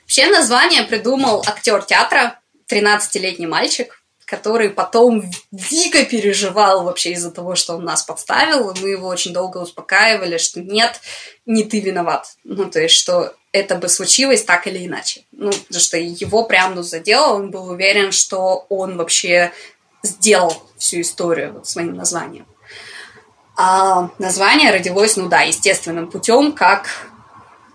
Вообще 0.03 0.27
название 0.31 0.83
придумал 0.85 1.43
актер 1.47 1.83
театра, 1.83 2.39
13-летний 2.69 3.47
мальчик, 3.47 4.01
который 4.35 4.71
потом 4.71 5.23
дико 5.53 6.05
переживал 6.05 6.85
вообще 6.85 7.13
из-за 7.13 7.31
того, 7.31 7.55
что 7.55 7.77
он 7.77 7.85
нас 7.85 8.03
подставил, 8.03 8.75
мы 8.81 8.89
его 8.89 9.07
очень 9.07 9.33
долго 9.33 9.59
успокаивали, 9.59 10.39
что 10.39 10.61
нет, 10.61 11.01
не 11.47 11.63
ты 11.63 11.81
виноват. 11.81 12.35
Ну, 12.43 12.65
то 12.65 12.81
есть, 12.81 12.95
что 12.95 13.35
это 13.53 13.77
бы 13.77 13.89
случилось 13.89 14.43
так 14.43 14.67
или 14.67 14.85
иначе. 14.85 15.23
Ну, 15.31 15.53
потому 15.53 15.81
что 15.81 15.97
его 15.97 16.45
прям 16.45 16.75
ну, 16.75 16.83
задело, 16.83 17.35
он 17.35 17.51
был 17.51 17.69
уверен, 17.69 18.11
что 18.11 18.67
он 18.69 18.97
вообще 18.97 19.53
сделал 20.03 20.61
всю 20.79 21.03
историю 21.03 21.53
вот 21.53 21.69
своим 21.69 21.95
названием. 21.95 22.47
А 23.57 24.11
название 24.19 24.73
родилось, 24.73 25.17
ну 25.17 25.29
да, 25.29 25.43
естественным 25.43 26.11
путем, 26.11 26.53
как 26.53 26.89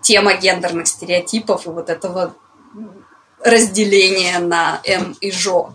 тема 0.02 0.34
гендерных 0.34 0.86
стереотипов 0.86 1.66
и 1.66 1.70
вот 1.70 1.88
этого 1.88 2.34
разделения 3.42 4.38
на 4.38 4.80
М 4.84 5.16
и 5.20 5.30
Жо 5.30 5.74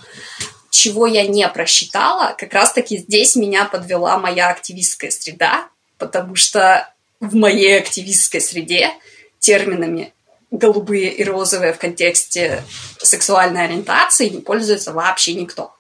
чего 0.86 1.08
я 1.08 1.26
не 1.26 1.48
просчитала, 1.48 2.36
как 2.38 2.54
раз-таки 2.54 2.98
здесь 2.98 3.36
меня 3.36 3.66
подвела 3.66 4.20
моя 4.20 4.50
активистская 4.50 5.10
среда, 5.10 5.68
потому 5.98 6.36
что 6.36 6.94
в 7.20 7.36
моей 7.36 7.80
активистской 7.80 8.40
среде 8.40 8.92
терминами 9.40 10.14
голубые 10.52 11.12
и 11.12 11.24
розовые 11.24 11.74
в 11.74 11.80
контексте 11.80 12.64
сексуальной 13.00 13.66
ориентации 13.66 14.30
не 14.30 14.42
пользуется 14.42 14.94
вообще 14.94 15.34
никто. 15.34 15.74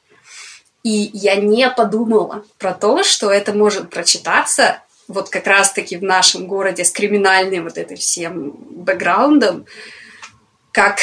И 0.82 1.12
я 1.14 1.36
не 1.36 1.70
подумала 1.70 2.43
про 2.58 2.74
то, 2.74 3.03
что 3.03 3.30
это 3.30 3.53
может 3.53 3.91
прочитаться 3.91 4.82
вот 5.08 5.30
как 5.30 5.45
раз-таки 5.45 5.97
в 5.97 6.03
нашем 6.03 6.47
городе 6.47 6.84
с 6.84 6.89
криминальным 6.89 7.66
вот 7.66 7.78
этим 7.78 7.97
всем 7.97 8.53
бэкграундом, 8.72 9.68
как 10.72 10.97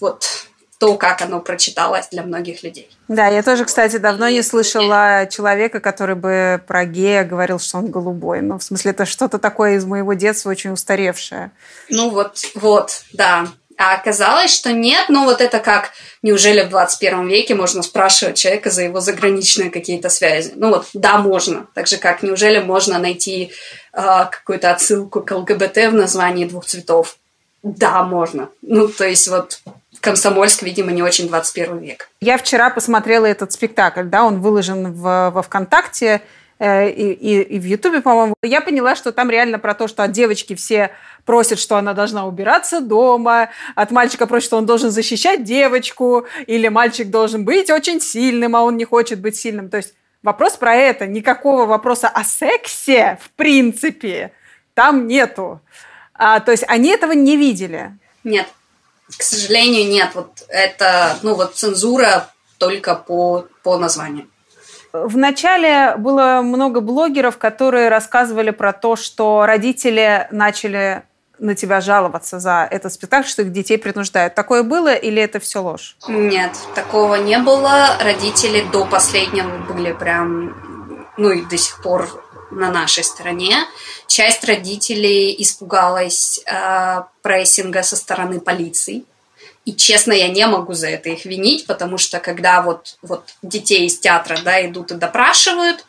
вот 0.00 0.47
то, 0.78 0.94
как 0.94 1.22
оно 1.22 1.40
прочиталось 1.40 2.08
для 2.08 2.22
многих 2.22 2.62
людей. 2.62 2.88
Да, 3.08 3.26
я 3.26 3.42
тоже, 3.42 3.64
кстати, 3.64 3.96
давно 3.96 4.28
не 4.28 4.42
слышала 4.42 5.26
человека, 5.30 5.80
который 5.80 6.14
бы 6.14 6.62
про 6.66 6.84
гея 6.84 7.24
говорил, 7.24 7.58
что 7.58 7.78
он 7.78 7.90
голубой. 7.90 8.42
Ну, 8.42 8.58
в 8.58 8.62
смысле, 8.62 8.92
это 8.92 9.04
что-то 9.04 9.38
такое 9.38 9.74
из 9.74 9.84
моего 9.84 10.12
детства 10.12 10.50
очень 10.50 10.70
устаревшее. 10.70 11.50
Ну 11.90 12.10
вот, 12.10 12.44
вот, 12.54 13.02
да. 13.12 13.48
А 13.76 13.94
оказалось, 13.94 14.52
что 14.52 14.72
нет, 14.72 15.08
ну 15.08 15.24
вот 15.24 15.40
это 15.40 15.60
как, 15.60 15.92
неужели 16.22 16.62
в 16.62 16.68
21 16.68 17.28
веке 17.28 17.54
можно 17.54 17.82
спрашивать 17.82 18.36
человека 18.36 18.70
за 18.70 18.82
его 18.82 18.98
заграничные 19.00 19.70
какие-то 19.70 20.08
связи? 20.08 20.52
Ну 20.56 20.70
вот, 20.70 20.86
да, 20.94 21.18
можно. 21.18 21.66
Так 21.74 21.86
же, 21.86 21.96
как 21.96 22.24
неужели 22.24 22.58
можно 22.58 22.98
найти 22.98 23.52
э, 23.92 24.00
какую-то 24.30 24.72
отсылку 24.72 25.20
к 25.20 25.30
ЛГБТ 25.30 25.76
в 25.76 25.92
названии 25.92 26.44
двух 26.44 26.66
цветов? 26.66 27.18
Да, 27.62 28.02
можно. 28.02 28.48
Ну, 28.62 28.88
то 28.88 29.06
есть 29.06 29.28
вот 29.28 29.60
Комсомольск, 30.00 30.62
видимо, 30.62 30.92
не 30.92 31.02
очень 31.02 31.28
21 31.28 31.78
век. 31.78 32.08
Я 32.20 32.38
вчера 32.38 32.70
посмотрела 32.70 33.26
этот 33.26 33.52
спектакль, 33.52 34.04
да, 34.04 34.24
он 34.24 34.40
выложен 34.40 34.92
в, 34.92 35.30
во 35.30 35.42
ВКонтакте 35.42 36.22
э, 36.58 36.90
и, 36.90 37.12
и, 37.12 37.42
и 37.42 37.58
в 37.58 37.64
Ютубе, 37.64 38.00
по-моему. 38.00 38.34
Я 38.42 38.60
поняла, 38.60 38.94
что 38.94 39.12
там 39.12 39.30
реально 39.30 39.58
про 39.58 39.74
то, 39.74 39.88
что 39.88 40.04
от 40.04 40.12
девочки 40.12 40.54
все 40.54 40.90
просят, 41.24 41.58
что 41.58 41.76
она 41.76 41.94
должна 41.94 42.26
убираться 42.26 42.80
дома, 42.80 43.50
от 43.74 43.90
мальчика 43.90 44.26
просят, 44.26 44.46
что 44.46 44.56
он 44.56 44.66
должен 44.66 44.90
защищать 44.90 45.44
девочку, 45.44 46.26
или 46.46 46.68
мальчик 46.68 47.10
должен 47.10 47.44
быть 47.44 47.70
очень 47.70 48.00
сильным, 48.00 48.56
а 48.56 48.62
он 48.62 48.76
не 48.76 48.84
хочет 48.84 49.20
быть 49.20 49.36
сильным. 49.36 49.68
То 49.68 49.78
есть 49.78 49.94
вопрос 50.22 50.56
про 50.56 50.74
это, 50.74 51.06
никакого 51.06 51.66
вопроса 51.66 52.08
о 52.08 52.24
сексе, 52.24 53.18
в 53.22 53.30
принципе, 53.30 54.32
там 54.74 55.06
нету. 55.06 55.60
А, 56.14 56.40
то 56.40 56.50
есть 56.50 56.64
они 56.68 56.90
этого 56.90 57.12
не 57.12 57.36
видели. 57.36 57.92
Нет. 58.24 58.46
К 59.16 59.22
сожалению, 59.22 59.88
нет. 59.88 60.10
Вот 60.14 60.44
это, 60.48 61.16
ну 61.22 61.34
вот 61.34 61.54
цензура 61.54 62.28
только 62.58 62.94
по, 62.94 63.46
по 63.62 63.78
названию. 63.78 64.26
В 64.92 65.16
начале 65.16 65.96
было 65.96 66.40
много 66.42 66.80
блогеров, 66.80 67.38
которые 67.38 67.88
рассказывали 67.88 68.50
про 68.50 68.72
то, 68.72 68.96
что 68.96 69.44
родители 69.46 70.26
начали 70.30 71.02
на 71.38 71.54
тебя 71.54 71.80
жаловаться 71.80 72.40
за 72.40 72.66
этот 72.70 72.92
спектакль, 72.92 73.28
что 73.28 73.42
их 73.42 73.52
детей 73.52 73.78
принуждают. 73.78 74.34
Такое 74.34 74.62
было 74.62 74.94
или 74.94 75.22
это 75.22 75.40
все 75.40 75.62
ложь? 75.62 75.96
Нет, 76.08 76.52
такого 76.74 77.14
не 77.16 77.38
было. 77.38 77.96
Родители 78.02 78.64
до 78.72 78.86
последнего 78.86 79.58
были 79.72 79.92
прям, 79.92 80.56
ну 81.16 81.30
и 81.30 81.44
до 81.44 81.56
сих 81.56 81.80
пор 81.82 82.24
на 82.50 82.70
нашей 82.70 83.04
стороне. 83.04 83.56
Часть 84.06 84.44
родителей 84.44 85.34
испугалась 85.38 86.40
э, 86.46 87.02
прессинга 87.22 87.82
со 87.82 87.96
стороны 87.96 88.40
полиции. 88.40 89.04
И, 89.64 89.74
честно, 89.74 90.12
я 90.12 90.28
не 90.28 90.46
могу 90.46 90.72
за 90.72 90.88
это 90.88 91.10
их 91.10 91.26
винить, 91.26 91.66
потому 91.66 91.98
что 91.98 92.20
когда 92.20 92.62
вот, 92.62 92.96
вот 93.02 93.34
детей 93.42 93.86
из 93.86 93.98
театра 93.98 94.38
да, 94.42 94.66
идут 94.66 94.92
и 94.92 94.94
допрашивают, 94.94 95.84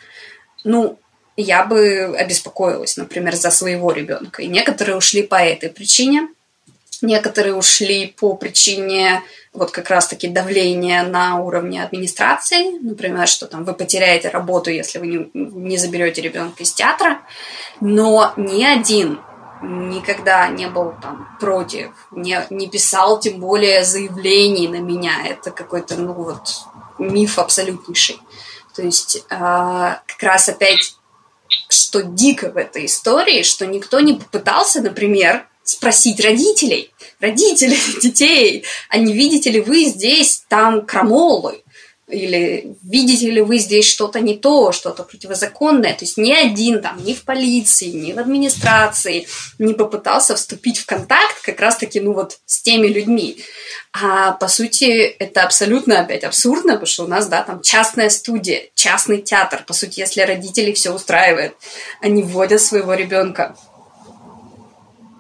ну, 0.65 0.99
я 1.37 1.63
бы 1.63 2.13
обеспокоилась, 2.17 2.97
например, 2.97 3.35
за 3.35 3.51
своего 3.51 3.93
ребенка. 3.93 4.41
И 4.41 4.47
некоторые 4.47 4.97
ушли 4.97 5.23
по 5.23 5.35
этой 5.35 5.69
причине. 5.69 6.27
Некоторые 7.01 7.55
ушли 7.55 8.07
по 8.07 8.35
причине 8.35 9.23
вот 9.53 9.71
как 9.71 9.89
раз-таки 9.89 10.27
давления 10.27 11.03
на 11.03 11.39
уровне 11.39 11.83
администрации, 11.83 12.77
например, 12.79 13.27
что 13.27 13.47
там 13.47 13.63
вы 13.63 13.73
потеряете 13.73 14.29
работу, 14.29 14.69
если 14.69 14.99
вы 14.99 15.07
не, 15.07 15.29
не 15.33 15.77
заберете 15.77 16.21
ребенка 16.21 16.63
из 16.63 16.73
театра, 16.73 17.21
но 17.79 18.33
ни 18.37 18.63
один 18.63 19.19
никогда 19.61 20.47
не 20.47 20.67
был 20.67 20.93
там 21.01 21.27
против, 21.39 21.91
не, 22.11 22.45
не 22.49 22.67
писал 22.67 23.19
тем 23.19 23.39
более 23.39 23.83
заявлений 23.83 24.67
на 24.67 24.79
меня. 24.79 25.13
Это 25.25 25.51
какой-то, 25.51 25.95
ну 25.95 26.13
вот, 26.13 26.41
миф 26.97 27.39
абсолютнейший. 27.39 28.19
То 28.75 28.81
есть 28.83 29.25
э, 29.29 29.35
как 29.37 30.21
раз 30.21 30.49
опять, 30.49 30.95
что 31.67 32.03
дико 32.03 32.51
в 32.51 32.57
этой 32.57 32.85
истории, 32.85 33.43
что 33.43 33.65
никто 33.65 33.99
не 33.99 34.13
попытался, 34.13 34.81
например, 34.81 35.47
спросить 35.69 36.19
родителей, 36.19 36.91
родителей 37.19 37.77
детей, 38.01 38.63
а 38.89 38.97
не 38.97 39.13
видите 39.13 39.49
ли 39.51 39.61
вы 39.61 39.85
здесь 39.85 40.43
там 40.47 40.85
крамолы, 40.85 41.61
или 42.09 42.75
видите 42.81 43.29
ли 43.29 43.41
вы 43.41 43.59
здесь 43.59 43.87
что-то 43.87 44.19
не 44.19 44.35
то, 44.35 44.71
что-то 44.71 45.03
противозаконное. 45.03 45.93
То 45.93 46.05
есть 46.05 46.17
ни 46.17 46.31
один 46.31 46.81
там, 46.81 47.03
ни 47.03 47.13
в 47.13 47.23
полиции, 47.23 47.89
ни 47.89 48.13
в 48.13 48.19
администрации 48.19 49.27
не 49.59 49.73
попытался 49.73 50.35
вступить 50.35 50.79
в 50.79 50.85
контакт 50.85 51.41
как 51.43 51.59
раз-таки, 51.59 51.99
ну 51.99 52.13
вот, 52.13 52.39
с 52.45 52.61
теми 52.61 52.87
людьми. 52.87 53.43
А 53.93 54.33
по 54.33 54.47
сути, 54.47 54.85
это 55.01 55.43
абсолютно 55.43 55.99
опять 55.99 56.23
абсурдно, 56.23 56.73
потому 56.73 56.87
что 56.87 57.03
у 57.05 57.07
нас, 57.07 57.27
да, 57.27 57.43
там 57.43 57.61
частная 57.61 58.09
студия, 58.09 58.69
частный 58.73 59.21
театр. 59.21 59.63
По 59.67 59.73
сути, 59.73 59.99
если 59.99 60.21
родители 60.21 60.73
все 60.73 60.91
устраивают, 60.91 61.53
они 62.01 62.23
вводят 62.23 62.61
своего 62.61 62.93
ребенка 62.95 63.55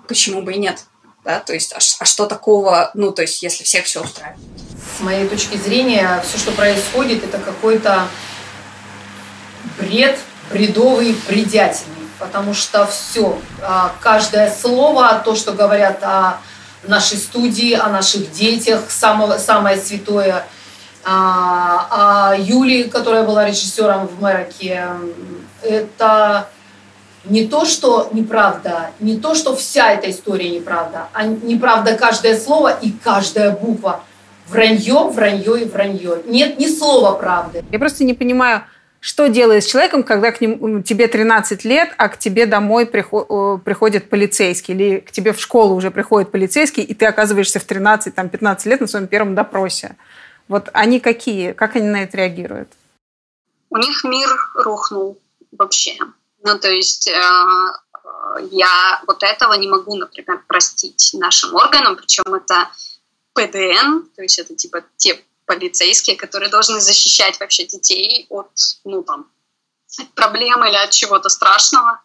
почему 0.09 0.41
бы 0.41 0.53
и 0.53 0.57
нет? 0.57 0.83
Да? 1.23 1.39
То 1.39 1.53
есть, 1.53 1.71
а, 1.71 1.77
а 1.99 2.05
что 2.05 2.25
такого, 2.25 2.91
ну, 2.95 3.11
то 3.11 3.21
есть, 3.21 3.41
если 3.41 3.63
всех 3.63 3.85
все 3.85 4.03
устраивает? 4.03 4.41
С 4.97 5.01
моей 5.01 5.27
точки 5.29 5.55
зрения, 5.55 6.21
все, 6.27 6.37
что 6.37 6.51
происходит, 6.51 7.23
это 7.23 7.37
какой-то 7.37 8.07
бред, 9.77 10.19
бредовый, 10.51 11.15
бредятельный. 11.27 11.95
Потому 12.17 12.53
что 12.53 12.85
все, 12.87 13.39
а, 13.61 13.93
каждое 14.01 14.51
слово, 14.51 15.21
то, 15.23 15.35
что 15.35 15.53
говорят 15.53 16.03
о 16.03 16.41
нашей 16.83 17.17
студии, 17.17 17.73
о 17.73 17.87
наших 17.89 18.31
детях, 18.31 18.89
самое, 18.89 19.39
самое 19.39 19.77
святое, 19.79 20.45
а, 21.05 22.31
о 22.31 22.37
Юлии, 22.37 22.83
которая 22.83 23.23
была 23.23 23.45
режиссером 23.45 24.07
в 24.07 24.19
Мэроке, 24.21 24.85
это 25.61 26.49
не 27.29 27.47
то, 27.47 27.65
что 27.65 28.09
неправда, 28.11 28.91
не 28.99 29.17
то, 29.17 29.35
что 29.35 29.55
вся 29.55 29.93
эта 29.93 30.09
история 30.09 30.49
неправда, 30.49 31.07
а 31.13 31.25
неправда 31.25 31.95
каждое 31.95 32.37
слово 32.37 32.77
и 32.81 32.91
каждая 32.91 33.51
буква. 33.51 34.03
Вранье, 34.47 35.09
вранье 35.09 35.61
и 35.61 35.65
вранье. 35.65 36.23
Нет 36.25 36.57
ни 36.57 36.67
слова 36.67 37.15
правды. 37.17 37.63
Я 37.71 37.77
просто 37.77 38.03
не 38.03 38.15
понимаю, 38.15 38.63
что 38.99 39.27
делает 39.27 39.63
с 39.63 39.67
человеком, 39.67 40.03
когда 40.03 40.31
к 40.31 40.41
ним, 40.41 40.81
тебе 40.83 41.07
13 41.07 41.63
лет, 41.65 41.93
а 41.97 42.09
к 42.09 42.17
тебе 42.17 42.47
домой 42.47 42.85
приходит 42.87 44.09
полицейский, 44.09 44.73
или 44.73 44.99
к 44.99 45.11
тебе 45.11 45.33
в 45.33 45.39
школу 45.39 45.75
уже 45.75 45.91
приходит 45.91 46.31
полицейский, 46.31 46.83
и 46.83 46.93
ты 46.95 47.05
оказываешься 47.05 47.59
в 47.59 47.67
13-15 47.67 48.67
лет 48.67 48.81
на 48.81 48.87
своем 48.87 49.07
первом 49.07 49.35
допросе. 49.35 49.95
Вот 50.47 50.69
они 50.73 50.99
какие? 50.99 51.51
Как 51.51 51.75
они 51.75 51.87
на 51.87 52.03
это 52.03 52.17
реагируют? 52.17 52.69
У 53.69 53.77
них 53.77 54.03
мир 54.03 54.27
рухнул 54.55 55.17
вообще. 55.51 55.95
Ну, 56.43 56.57
то 56.59 56.69
есть 56.69 57.07
э, 57.07 57.11
э, 57.11 58.47
я 58.51 59.01
вот 59.07 59.23
этого 59.23 59.53
не 59.53 59.67
могу, 59.67 59.95
например, 59.95 60.43
простить 60.47 61.11
нашим 61.13 61.55
органам, 61.55 61.95
причем 61.95 62.33
это 62.33 62.69
ПДН, 63.33 64.09
то 64.15 64.21
есть 64.21 64.39
это 64.39 64.55
типа 64.55 64.83
те 64.97 65.23
полицейские, 65.45 66.15
которые 66.15 66.49
должны 66.49 66.79
защищать 66.79 67.39
вообще 67.39 67.65
детей 67.65 68.27
от, 68.29 68.51
ну, 68.83 69.01
там, 69.01 69.31
проблем 70.13 70.63
или 70.63 70.75
от 70.75 70.91
чего-то 70.91 71.29
страшного. 71.29 71.99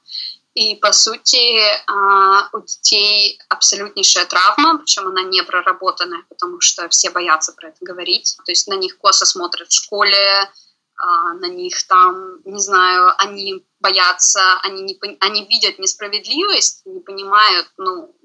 И, 0.55 0.76
по 0.76 0.93
сути, 0.93 1.61
а, 1.87 2.49
у 2.53 2.61
детей 2.61 3.39
абсолютнейшая 3.49 4.24
травма, 4.26 4.78
причем 4.78 5.09
она 5.09 5.22
не 5.22 5.43
проработанная, 5.43 6.24
потому 6.28 6.61
что 6.61 6.89
все 6.89 7.11
боятся 7.11 7.53
про 7.53 7.68
это 7.68 7.78
говорить. 7.80 8.37
То 8.45 8.53
есть 8.53 8.68
на 8.68 8.74
них 8.74 8.97
косо 8.99 9.26
смотрят 9.26 9.68
в 9.68 9.74
школе, 9.74 10.49
а, 10.97 11.35
на 11.35 11.49
них 11.49 11.82
там, 11.89 12.41
не 12.45 12.61
знаю, 12.61 13.12
они 13.18 13.64
боятся, 13.85 14.41
они, 14.62 14.82
не, 14.82 14.99
они 15.20 15.45
видят 15.45 15.78
несправедливость, 15.78 16.87
не 16.87 17.01
понимают, 17.01 17.66
ну, 17.76 18.16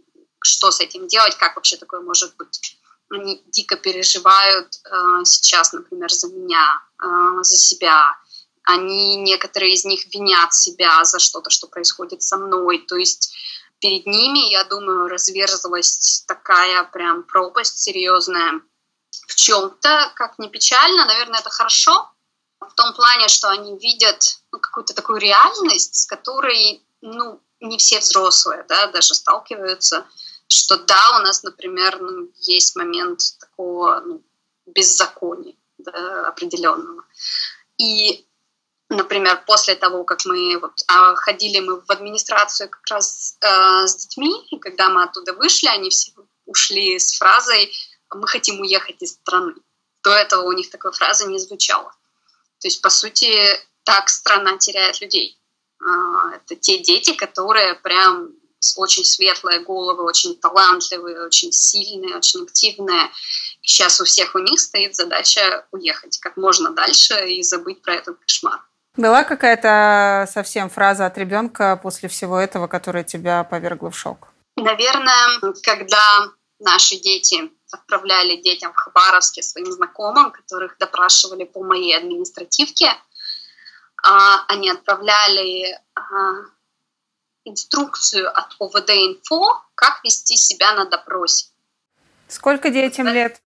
что 0.42 0.72
с 0.72 0.80
этим 0.80 1.08
делать, 1.08 1.36
как 1.36 1.58
вообще 1.58 1.76
такое 1.76 2.00
может 2.00 2.38
быть. 2.38 2.78
Они 3.10 3.44
дико 3.48 3.76
переживают 3.76 4.68
э, 4.86 5.26
сейчас, 5.26 5.74
например, 5.74 6.10
за 6.10 6.28
меня, 6.28 6.82
э, 7.04 7.44
за 7.44 7.58
себя. 7.58 8.18
Они, 8.64 9.18
некоторые 9.18 9.74
из 9.74 9.84
них 9.84 10.06
винят 10.14 10.54
себя 10.54 11.04
за 11.04 11.20
что-то, 11.20 11.50
что 11.50 11.68
происходит 11.68 12.22
со 12.22 12.38
мной. 12.38 12.86
То 12.88 12.96
есть 12.96 13.36
перед 13.82 14.06
ними, 14.06 14.52
я 14.52 14.64
думаю, 14.64 15.10
разверзлась 15.10 16.24
такая 16.26 16.86
прям 16.86 17.24
пропасть 17.24 17.80
серьезная. 17.80 18.62
В 19.28 19.36
чем-то, 19.36 20.14
как 20.16 20.40
ни 20.40 20.48
печально, 20.48 21.06
наверное, 21.06 21.42
это 21.42 21.50
хорошо, 21.50 22.10
в 22.70 22.76
том 22.76 22.94
плане, 22.94 23.28
что 23.28 23.50
они 23.50 23.78
видят 23.78 24.40
ну, 24.52 24.60
какую-то 24.60 24.94
такую 24.94 25.20
реальность, 25.20 25.96
с 25.96 26.06
которой 26.06 26.82
ну, 27.02 27.42
не 27.60 27.78
все 27.78 28.00
взрослые 28.00 28.66
да, 28.68 28.88
даже 28.88 29.16
сталкиваются, 29.16 30.06
что 30.48 30.78
да, 30.78 31.20
у 31.20 31.24
нас, 31.24 31.44
например, 31.44 32.00
ну, 32.00 32.30
есть 32.42 32.76
момент 32.76 33.22
такого 33.40 34.02
ну, 34.06 34.24
беззакония 34.66 35.56
да, 35.78 36.28
определенного. 36.28 37.04
И, 37.78 38.26
например, 38.90 39.44
после 39.46 39.76
того, 39.76 40.04
как 40.04 40.26
мы 40.26 40.58
вот, 40.60 40.74
а, 40.88 41.16
ходили 41.16 41.60
мы 41.60 41.82
в 41.82 41.90
администрацию 41.90 42.70
как 42.70 42.86
раз 42.90 43.38
э, 43.42 43.88
с 43.88 43.96
детьми, 43.96 44.48
и 44.52 44.58
когда 44.58 44.90
мы 44.90 45.04
оттуда 45.04 45.34
вышли, 45.34 45.68
они 45.68 45.90
все 45.90 46.12
ушли 46.46 46.98
с 46.98 47.14
фразой 47.18 47.72
«мы 48.14 48.28
хотим 48.28 48.60
уехать 48.60 49.02
из 49.02 49.14
страны». 49.14 49.54
До 50.04 50.12
этого 50.12 50.44
у 50.44 50.52
них 50.54 50.70
такой 50.70 50.92
фразы 50.92 51.28
не 51.28 51.40
звучало. 51.40 51.94
То 52.60 52.68
есть, 52.68 52.82
по 52.82 52.90
сути, 52.90 53.32
так 53.84 54.10
страна 54.10 54.58
теряет 54.58 55.02
людей. 55.02 55.38
А, 55.82 56.36
это 56.36 56.56
те 56.56 56.80
дети, 56.80 57.14
которые 57.14 57.76
прям 57.76 58.32
очень 58.76 59.06
светлые 59.06 59.62
головы, 59.62 60.04
очень 60.04 60.36
талантливые, 60.36 61.26
очень 61.26 61.52
сильные, 61.52 62.18
очень 62.18 62.44
активные. 62.44 63.06
И 63.62 63.68
сейчас 63.68 64.02
у 64.02 64.04
всех 64.04 64.36
у 64.36 64.40
них 64.40 64.60
стоит 64.60 64.96
задача 64.96 65.66
уехать 65.72 66.18
как 66.20 66.36
можно 66.38 66.72
дальше 66.72 67.14
и 67.30 67.42
забыть 67.44 67.82
про 67.82 67.96
этот 67.96 68.20
кошмар. 68.20 68.62
Была 68.98 69.24
какая-то 69.24 70.30
совсем 70.32 70.70
фраза 70.70 71.06
от 71.06 71.18
ребенка 71.18 71.80
после 71.82 72.10
всего 72.10 72.38
этого, 72.38 72.68
которая 72.68 73.04
тебя 73.04 73.44
повергла 73.46 73.92
в 73.92 73.98
шок? 73.98 74.28
Наверное, 74.58 75.54
когда 75.64 76.02
наши 76.60 76.98
дети 76.98 77.50
отправляли 77.72 78.42
детям 78.42 78.74
в 78.74 78.76
Хабаровске 78.76 79.42
своим 79.44 79.72
знакомым, 79.72 80.32
которых 80.32 80.78
допрашивали 80.78 81.44
по 81.44 81.64
моей 81.64 81.96
административке. 81.98 82.92
А, 84.04 84.46
они 84.48 84.70
отправляли 84.70 85.80
а, 85.96 86.02
инструкцию 87.46 88.30
от 88.30 88.56
ОВД-инфо, 88.60 89.64
как 89.76 90.04
вести 90.04 90.36
себя 90.36 90.74
на 90.74 90.86
допросе. 90.86 91.48
Сколько 92.28 92.70
детям 92.70 93.08
лет? 93.08 93.42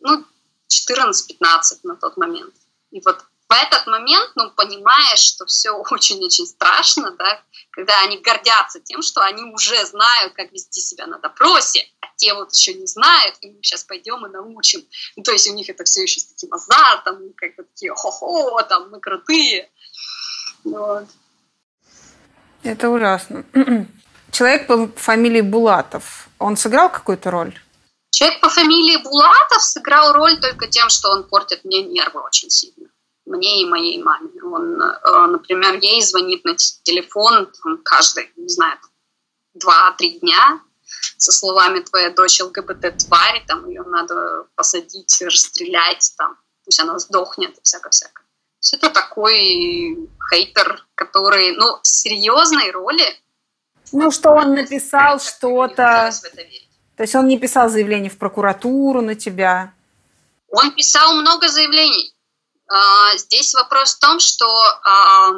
Ну, 0.00 0.24
14-15 0.68 1.80
на 1.84 1.96
тот 1.96 2.16
момент. 2.16 2.54
И 2.90 3.00
вот 3.04 3.24
в 3.48 3.52
этот 3.52 3.86
момент, 3.86 4.32
ну, 4.34 4.50
понимаешь, 4.50 5.20
что 5.20 5.46
все 5.46 5.70
очень-очень 5.70 6.46
страшно, 6.46 7.12
да, 7.12 7.40
когда 7.70 8.02
они 8.02 8.18
гордятся 8.18 8.80
тем, 8.80 9.02
что 9.02 9.20
они 9.22 9.44
уже 9.44 9.84
знают, 9.86 10.34
как 10.34 10.50
вести 10.52 10.80
себя 10.80 11.06
на 11.06 11.18
допросе, 11.18 11.86
а 12.00 12.06
те 12.16 12.34
вот 12.34 12.52
еще 12.52 12.74
не 12.74 12.86
знают, 12.86 13.36
и 13.42 13.50
мы 13.50 13.62
сейчас 13.62 13.84
пойдем 13.84 14.26
и 14.26 14.30
научим. 14.30 14.84
Ну, 15.16 15.22
то 15.22 15.30
есть 15.30 15.48
у 15.48 15.54
них 15.54 15.68
это 15.68 15.84
все 15.84 16.02
еще 16.02 16.20
с 16.20 16.26
таким 16.26 16.52
азартом, 16.52 17.32
как 17.36 17.54
бы 17.54 17.62
такие 17.62 17.94
хо-хо, 17.94 18.62
там, 18.62 18.90
мы 18.90 18.98
крутые. 18.98 19.70
Вот. 20.64 21.04
Это 22.64 22.90
ужасно. 22.90 23.44
Человек 24.32 24.66
по 24.66 24.88
фамилии 24.88 25.40
Булатов, 25.40 26.28
он 26.40 26.56
сыграл 26.56 26.90
какую-то 26.90 27.30
роль? 27.30 27.56
Человек 28.10 28.40
по 28.40 28.48
фамилии 28.48 28.96
Булатов 28.96 29.62
сыграл 29.62 30.14
роль 30.14 30.40
только 30.40 30.66
тем, 30.66 30.88
что 30.88 31.10
он 31.10 31.28
портит 31.28 31.64
мне 31.64 31.82
нервы 31.82 32.20
очень 32.22 32.50
сильно 32.50 32.88
мне 33.26 33.62
и 33.62 33.66
моей 33.66 34.02
маме. 34.02 34.30
Он, 34.42 34.80
э, 34.80 35.26
например, 35.26 35.74
ей 35.74 36.02
звонит 36.02 36.44
на 36.44 36.54
телефон 36.54 37.52
там, 37.62 37.78
каждый, 37.82 38.30
не 38.36 38.48
знаю, 38.48 38.78
два-три 39.54 40.20
дня 40.20 40.60
со 41.18 41.32
словами 41.32 41.80
«твоя 41.80 42.10
дочь 42.10 42.40
ЛГБТ-тварь», 42.40 43.44
там 43.46 43.68
ее 43.68 43.82
надо 43.82 44.46
посадить, 44.54 45.20
расстрелять, 45.20 46.12
там, 46.16 46.38
пусть 46.64 46.80
она 46.80 46.98
сдохнет 46.98 47.58
всяко-всяко. 47.62 48.22
Это 48.72 48.90
такой 48.90 50.08
хейтер, 50.30 50.86
который, 50.94 51.52
ну, 51.56 51.78
серьезной 51.82 52.70
роли. 52.70 53.04
Ну, 53.92 54.10
что 54.10 54.30
он 54.30 54.54
написал 54.54 55.20
что-то... 55.20 56.10
То 56.96 57.02
есть 57.02 57.14
он 57.14 57.28
не 57.28 57.38
писал 57.38 57.68
заявление 57.68 58.10
в 58.10 58.18
прокуратуру 58.18 59.02
на 59.02 59.14
тебя? 59.14 59.74
Он 60.48 60.72
писал 60.72 61.14
много 61.14 61.48
заявлений. 61.48 62.15
А, 62.68 63.16
здесь 63.16 63.54
вопрос 63.54 63.94
в 63.94 64.00
том, 64.00 64.20
что 64.20 64.46
а, 64.84 65.30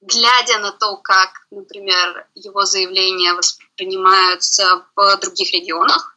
глядя 0.00 0.58
на 0.58 0.72
то, 0.72 0.96
как, 0.98 1.46
например, 1.50 2.28
его 2.34 2.64
заявления 2.64 3.34
воспринимаются 3.34 4.86
в 4.94 5.16
других 5.16 5.52
регионах 5.52 6.16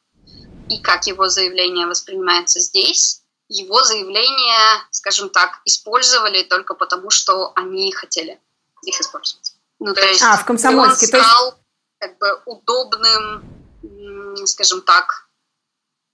и 0.69 0.81
как 0.81 1.07
его 1.07 1.29
заявление 1.29 1.88
воспринимается 1.88 2.59
здесь, 2.59 3.23
его 3.49 3.83
заявления, 3.83 4.85
скажем 4.91 5.29
так, 5.29 5.61
использовали 5.65 6.43
только 6.43 6.75
потому, 6.75 7.09
что 7.09 7.53
они 7.55 7.91
хотели 7.93 8.41
их 8.83 8.99
использовать. 8.99 9.53
Ну, 9.79 9.93
то 9.93 10.01
есть 10.01 10.21
а, 10.21 10.38
в 10.38 10.45
Комсомольске. 10.45 11.17
Он 11.17 11.23
стал 11.23 11.45
есть... 11.45 11.57
как 11.99 12.17
бы 12.17 12.41
удобным, 12.45 14.45
скажем 14.45 14.81
так, 14.81 15.29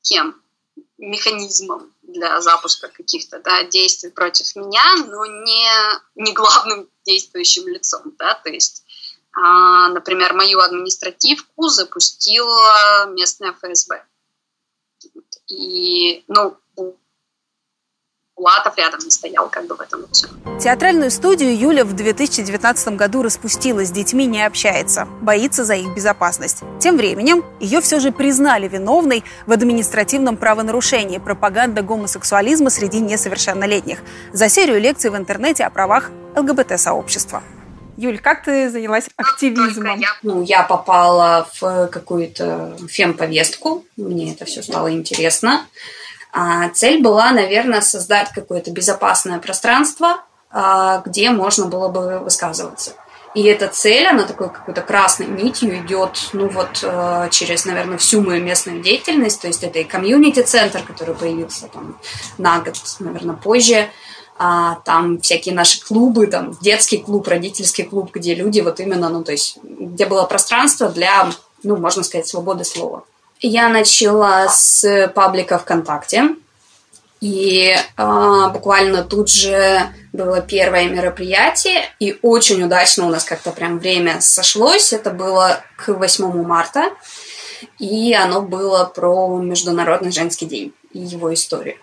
кем? 0.02 0.43
Механизмом 1.10 1.94
для 2.02 2.42
запуска 2.42 2.88
каких-то 2.88 3.40
да, 3.40 3.64
действий 3.64 4.10
против 4.10 4.56
меня, 4.56 4.96
но 5.08 5.26
не, 5.26 5.68
не 6.16 6.34
главным 6.34 6.90
действующим 7.06 7.68
лицом. 7.68 8.14
Да? 8.18 8.36
То 8.36 8.50
есть, 8.50 8.84
а, 9.34 9.90
например, 9.90 10.34
мою 10.34 10.60
административку 10.60 11.68
запустила 11.68 13.08
местная 13.08 13.54
ФСБ. 13.54 14.06
И, 15.48 16.24
ну, 16.28 16.58
Булатов 18.36 18.76
рядом 18.78 19.00
не 19.04 19.12
стоял 19.12 19.48
как 19.48 19.68
бы 19.68 19.76
в 19.76 19.82
этом 19.82 20.06
все. 20.12 20.28
Театральную 20.60 21.12
студию 21.12 21.56
Юля 21.56 21.86
в 21.86 21.94
2019 21.94 22.96
году 22.96 23.22
распустила, 23.22 23.86
с 23.86 23.92
детьми 23.92 24.26
не 24.26 24.44
общается, 24.44 25.08
боится 25.22 25.64
за 25.64 25.76
их 25.76 25.94
безопасность. 25.94 26.64
Тем 26.80 26.98
временем 26.98 27.46
ее 27.60 27.80
все 27.80 28.00
же 28.00 28.12
признали 28.12 28.68
виновной 28.68 29.24
в 29.46 29.52
административном 29.52 30.38
правонарушении 30.38 31.20
пропаганда 31.20 31.84
гомосексуализма 31.84 32.72
среди 32.72 33.00
несовершеннолетних 33.00 34.00
за 34.32 34.50
серию 34.50 34.82
лекций 34.82 35.12
в 35.12 35.16
интернете 35.16 35.64
о 35.66 35.70
правах 35.70 36.10
ЛГБТ-сообщества. 36.36 37.44
Юль, 37.98 38.18
как 38.18 38.44
ты 38.44 38.72
занялась 38.72 39.06
ну, 39.16 39.26
активизмом? 39.26 40.00
Я... 40.00 40.08
Ну, 40.24 40.42
я 40.42 40.64
попала 40.64 41.48
в 41.54 41.88
какую-то 41.88 42.76
фемповестку, 42.90 43.86
мне 43.96 44.34
это 44.34 44.46
все 44.46 44.64
стало 44.64 44.92
интересно. 44.92 45.68
А 46.34 46.70
цель 46.70 47.02
была, 47.02 47.32
наверное, 47.32 47.82
создать 47.82 48.30
какое-то 48.34 48.72
безопасное 48.72 49.38
пространство, 49.38 50.24
а, 50.50 51.04
где 51.06 51.30
можно 51.30 51.68
было 51.68 51.90
бы 51.90 52.20
высказываться. 52.20 52.94
И 53.36 53.44
эта 53.44 53.68
цель, 53.68 54.08
она 54.08 54.24
такой 54.24 54.50
какой-то 54.50 54.82
красной 54.82 55.26
нитью 55.26 55.78
идет, 55.80 56.30
ну 56.34 56.50
вот, 56.50 56.80
э, 56.84 57.30
через, 57.32 57.66
наверное, 57.66 57.98
всю 57.98 58.22
мою 58.22 58.44
местную 58.44 58.82
деятельность. 58.82 59.42
То 59.42 59.48
есть 59.48 59.64
это 59.64 59.80
и 59.80 59.84
комьюнити-центр, 59.84 60.84
который 60.84 61.16
появился 61.16 61.68
там 61.68 61.98
на 62.38 62.60
год, 62.60 62.76
наверное, 63.00 63.36
позже. 63.36 63.90
А, 64.38 64.76
там 64.86 65.20
всякие 65.20 65.56
наши 65.56 65.84
клубы, 65.84 66.28
там 66.28 66.58
детский 66.62 66.98
клуб, 66.98 67.28
родительский 67.28 67.86
клуб, 67.86 68.12
где 68.14 68.36
люди 68.36 68.62
вот 68.62 68.80
именно, 68.80 69.10
ну 69.10 69.24
то 69.24 69.32
есть, 69.32 69.58
где 69.64 70.06
было 70.06 70.26
пространство 70.26 70.90
для, 70.90 71.30
ну, 71.64 71.78
можно 71.78 72.04
сказать, 72.04 72.28
свободы 72.28 72.64
слова. 72.64 73.04
Я 73.46 73.68
начала 73.68 74.48
с 74.48 75.12
паблика 75.14 75.60
ВКонтакте. 75.60 76.30
И 77.20 77.74
э, 77.74 78.50
буквально 78.54 79.04
тут 79.04 79.30
же 79.30 79.82
было 80.14 80.42
первое 80.42 80.90
мероприятие, 80.90 81.84
и 82.00 82.18
очень 82.22 82.64
удачно 82.64 83.06
у 83.06 83.10
нас 83.10 83.24
как-то 83.24 83.52
прям 83.52 83.80
время 83.80 84.22
сошлось. 84.22 84.94
Это 84.94 85.10
было 85.10 85.62
к 85.78 85.90
8 85.90 86.44
марта, 86.44 86.90
и 87.80 88.14
оно 88.14 88.42
было 88.42 88.86
про 88.86 89.38
Международный 89.40 90.12
женский 90.12 90.46
день 90.46 90.74
и 90.92 91.00
его 91.00 91.34
историю. 91.34 91.78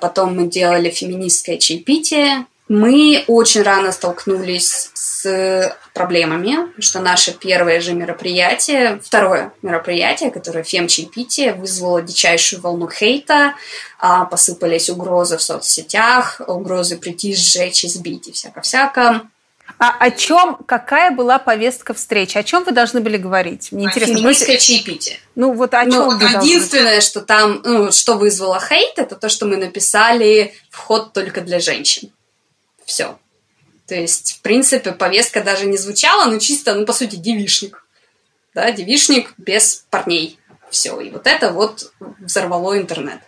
Потом 0.00 0.36
мы 0.36 0.46
делали 0.48 0.90
феминистское 0.90 1.58
чаепитие. 1.58 2.46
Мы 2.68 3.24
очень 3.26 3.62
рано 3.62 3.92
столкнулись 3.92 4.90
с 5.28 5.58
с 5.58 5.72
проблемами, 5.94 6.56
что 6.80 7.00
наше 7.00 7.32
первое 7.32 7.80
же 7.80 7.92
мероприятие, 7.92 9.00
второе 9.02 9.52
мероприятие, 9.62 10.30
которое 10.30 10.62
фем-чаепитие, 10.62 11.54
вызвало 11.54 12.02
дичайшую 12.02 12.62
волну 12.62 12.88
хейта, 12.88 13.54
а, 13.98 14.24
посыпались 14.24 14.90
угрозы 14.90 15.36
в 15.36 15.42
соцсетях, 15.42 16.40
угрозы 16.46 16.98
прийти, 16.98 17.34
сжечь, 17.34 17.84
избить 17.84 18.28
и 18.28 18.32
всяко-всяко. 18.32 19.22
А 19.80 19.90
о 19.98 20.10
чем, 20.10 20.56
какая 20.66 21.10
была 21.10 21.38
повестка 21.38 21.94
встречи? 21.94 22.38
О 22.38 22.42
чем 22.42 22.64
вы 22.64 22.72
должны 22.72 23.00
были 23.00 23.16
говорить? 23.16 23.70
Мне 23.70 23.86
интересно. 23.86 24.16
Феминистское 24.16 24.56
вы... 24.56 24.60
чаепитие. 24.60 25.18
Ну 25.34 25.52
вот 25.52 25.74
о 25.74 25.84
чем 25.84 26.18
ну, 26.18 26.42
Единственное, 26.42 26.92
должны... 26.94 27.00
что 27.00 27.20
там, 27.20 27.60
ну, 27.64 27.92
что 27.92 28.14
вызвало 28.14 28.60
хейт, 28.60 28.98
это 28.98 29.14
то, 29.14 29.28
что 29.28 29.46
мы 29.46 29.56
написали 29.56 30.54
вход 30.70 31.12
только 31.12 31.42
для 31.42 31.60
женщин. 31.60 32.10
Все. 32.84 33.18
То 33.88 33.94
есть, 33.94 34.36
в 34.38 34.42
принципе, 34.42 34.92
повестка 34.92 35.42
даже 35.42 35.64
не 35.64 35.78
звучала, 35.78 36.30
но 36.30 36.38
чисто, 36.38 36.74
ну, 36.74 36.84
по 36.84 36.92
сути, 36.92 37.16
девишник. 37.16 37.86
Да, 38.54 38.70
девишник 38.70 39.32
без 39.38 39.86
парней. 39.88 40.38
Все. 40.70 41.00
И 41.00 41.10
вот 41.10 41.26
это 41.26 41.52
вот 41.52 41.90
взорвало 42.20 42.78
интернет 42.78 43.20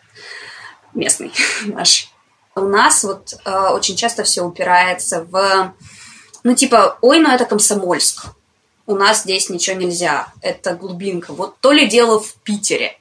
местный 0.93 1.33
наш. 1.65 2.09
У 2.55 2.61
нас 2.61 3.05
вот 3.05 3.33
э, 3.45 3.69
очень 3.71 3.97
часто 3.97 4.23
все 4.25 4.43
упирается 4.43 5.25
в, 5.25 5.75
ну, 6.45 6.55
типа, 6.55 6.99
ой, 7.01 7.21
ну 7.21 7.31
это 7.31 7.47
Комсомольск. 7.47 8.27
У 8.87 8.97
нас 8.97 9.23
здесь 9.23 9.49
ничего 9.49 9.77
нельзя. 9.77 10.31
Это 10.43 10.75
глубинка. 10.75 11.33
Вот 11.33 11.59
то 11.61 11.73
ли 11.73 11.87
дело 11.87 12.21
в 12.21 12.35
Питере. 12.43 12.99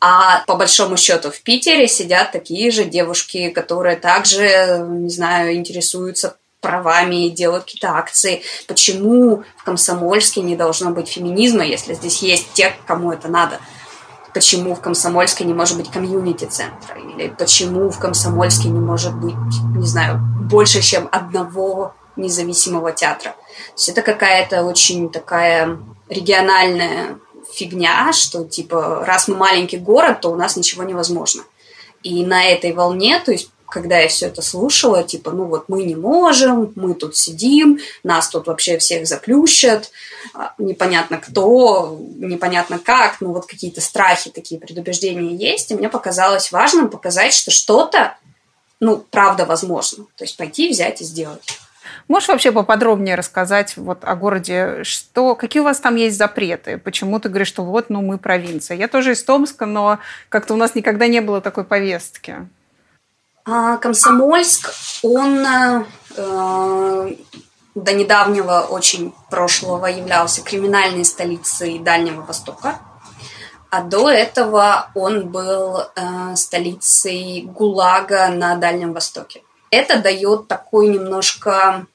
А 0.00 0.44
по 0.46 0.54
большому 0.54 0.96
счету 0.96 1.30
в 1.30 1.42
Питере 1.42 1.86
сидят 1.86 2.32
такие 2.32 2.70
же 2.70 2.84
девушки, 2.84 3.50
которые 3.50 3.96
также, 3.96 4.86
не 4.88 5.10
знаю, 5.10 5.54
интересуются 5.54 6.38
правами, 6.68 7.30
делают 7.30 7.64
какие-то 7.64 7.92
акции. 7.96 8.42
Почему 8.66 9.42
в 9.56 9.64
Комсомольске 9.64 10.42
не 10.42 10.54
должно 10.54 10.90
быть 10.90 11.08
феминизма, 11.08 11.64
если 11.64 11.94
здесь 11.94 12.22
есть 12.22 12.52
те, 12.52 12.74
кому 12.86 13.10
это 13.10 13.28
надо? 13.28 13.58
Почему 14.34 14.74
в 14.74 14.80
Комсомольске 14.82 15.44
не 15.44 15.54
может 15.54 15.78
быть 15.78 15.90
комьюнити-центра? 15.90 16.96
Или 16.96 17.28
почему 17.38 17.88
в 17.88 17.98
Комсомольске 17.98 18.68
не 18.68 18.80
может 18.80 19.14
быть, 19.14 19.34
не 19.74 19.86
знаю, 19.86 20.20
больше, 20.50 20.82
чем 20.82 21.08
одного 21.10 21.94
независимого 22.16 22.92
театра? 22.92 23.30
То 23.30 23.72
есть 23.78 23.88
это 23.88 24.02
какая-то 24.02 24.64
очень 24.64 25.08
такая 25.08 25.78
региональная 26.10 27.18
фигня, 27.50 28.12
что 28.12 28.44
типа 28.44 29.06
раз 29.06 29.26
мы 29.26 29.36
маленький 29.36 29.78
город, 29.78 30.20
то 30.20 30.30
у 30.30 30.36
нас 30.36 30.54
ничего 30.54 30.82
невозможно. 30.82 31.44
И 32.02 32.26
на 32.26 32.44
этой 32.44 32.74
волне, 32.74 33.22
то 33.24 33.32
есть 33.32 33.50
когда 33.70 33.98
я 33.98 34.08
все 34.08 34.26
это 34.26 34.42
слушала, 34.42 35.02
типа, 35.02 35.30
ну 35.30 35.44
вот 35.44 35.64
мы 35.68 35.82
не 35.82 35.96
можем, 35.96 36.72
мы 36.74 36.94
тут 36.94 37.16
сидим, 37.16 37.78
нас 38.02 38.28
тут 38.28 38.46
вообще 38.46 38.78
всех 38.78 39.06
заплющат, 39.06 39.90
а, 40.34 40.54
непонятно 40.58 41.18
кто, 41.18 41.98
непонятно 42.16 42.78
как, 42.78 43.20
ну 43.20 43.32
вот 43.32 43.46
какие-то 43.46 43.80
страхи, 43.80 44.30
такие 44.30 44.60
предубеждения 44.60 45.34
есть, 45.34 45.70
и 45.70 45.74
мне 45.74 45.88
показалось 45.88 46.52
важным 46.52 46.88
показать, 46.88 47.34
что 47.34 47.50
что-то, 47.50 48.16
ну, 48.80 49.04
правда 49.10 49.44
возможно. 49.44 50.06
То 50.16 50.24
есть 50.24 50.36
пойти, 50.36 50.68
взять 50.70 51.00
и 51.00 51.04
сделать. 51.04 51.58
Можешь 52.06 52.28
вообще 52.28 52.52
поподробнее 52.52 53.16
рассказать 53.16 53.76
вот 53.76 53.98
о 54.02 54.14
городе, 54.14 54.82
что, 54.84 55.34
какие 55.34 55.60
у 55.60 55.64
вас 55.64 55.80
там 55.80 55.96
есть 55.96 56.16
запреты? 56.16 56.78
Почему 56.78 57.18
ты 57.18 57.28
говоришь, 57.28 57.48
что 57.48 57.64
вот, 57.64 57.90
ну, 57.90 58.02
мы 58.02 58.18
провинция? 58.18 58.76
Я 58.76 58.88
тоже 58.88 59.12
из 59.12 59.22
Томска, 59.24 59.66
но 59.66 59.98
как-то 60.28 60.54
у 60.54 60.56
нас 60.56 60.74
никогда 60.74 61.06
не 61.06 61.20
было 61.20 61.40
такой 61.40 61.64
повестки. 61.64 62.48
А, 63.50 63.78
Комсомольск, 63.78 64.74
он 65.02 65.38
э, 65.46 65.84
до 67.74 67.92
недавнего 67.94 68.66
очень 68.68 69.14
прошлого 69.30 69.86
являлся 69.86 70.42
криминальной 70.42 71.06
столицей 71.06 71.78
Дальнего 71.78 72.20
Востока. 72.20 72.78
А 73.70 73.82
до 73.82 74.10
этого 74.10 74.90
он 74.94 75.28
был 75.28 75.78
э, 75.78 76.36
столицей 76.36 77.42
ГУЛАГа 77.42 78.28
на 78.28 78.54
Дальнем 78.56 78.92
Востоке. 78.92 79.42
Это 79.70 79.98
дает 79.98 80.48
такой 80.48 80.88
немножко 80.88 81.86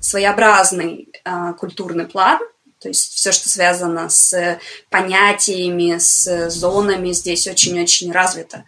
своеобразный 0.00 1.08
э, 1.24 1.54
культурный 1.58 2.06
план, 2.06 2.38
то 2.78 2.88
есть 2.88 3.14
все, 3.14 3.32
что 3.32 3.48
связано 3.48 4.08
с 4.10 4.58
понятиями, 4.90 5.98
с 5.98 6.50
зонами, 6.50 7.10
здесь 7.12 7.48
очень-очень 7.48 8.12
развито. 8.12 8.64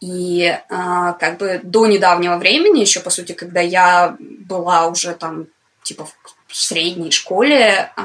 И 0.00 0.42
э, 0.44 0.58
как 0.68 1.38
бы 1.38 1.60
до 1.62 1.86
недавнего 1.86 2.36
времени, 2.36 2.80
еще 2.80 3.00
по 3.00 3.10
сути, 3.10 3.32
когда 3.32 3.60
я 3.60 4.16
была 4.18 4.86
уже 4.86 5.12
там 5.14 5.46
типа 5.82 6.06
в 6.46 6.56
средней 6.56 7.10
школе, 7.10 7.92
э, 7.96 8.02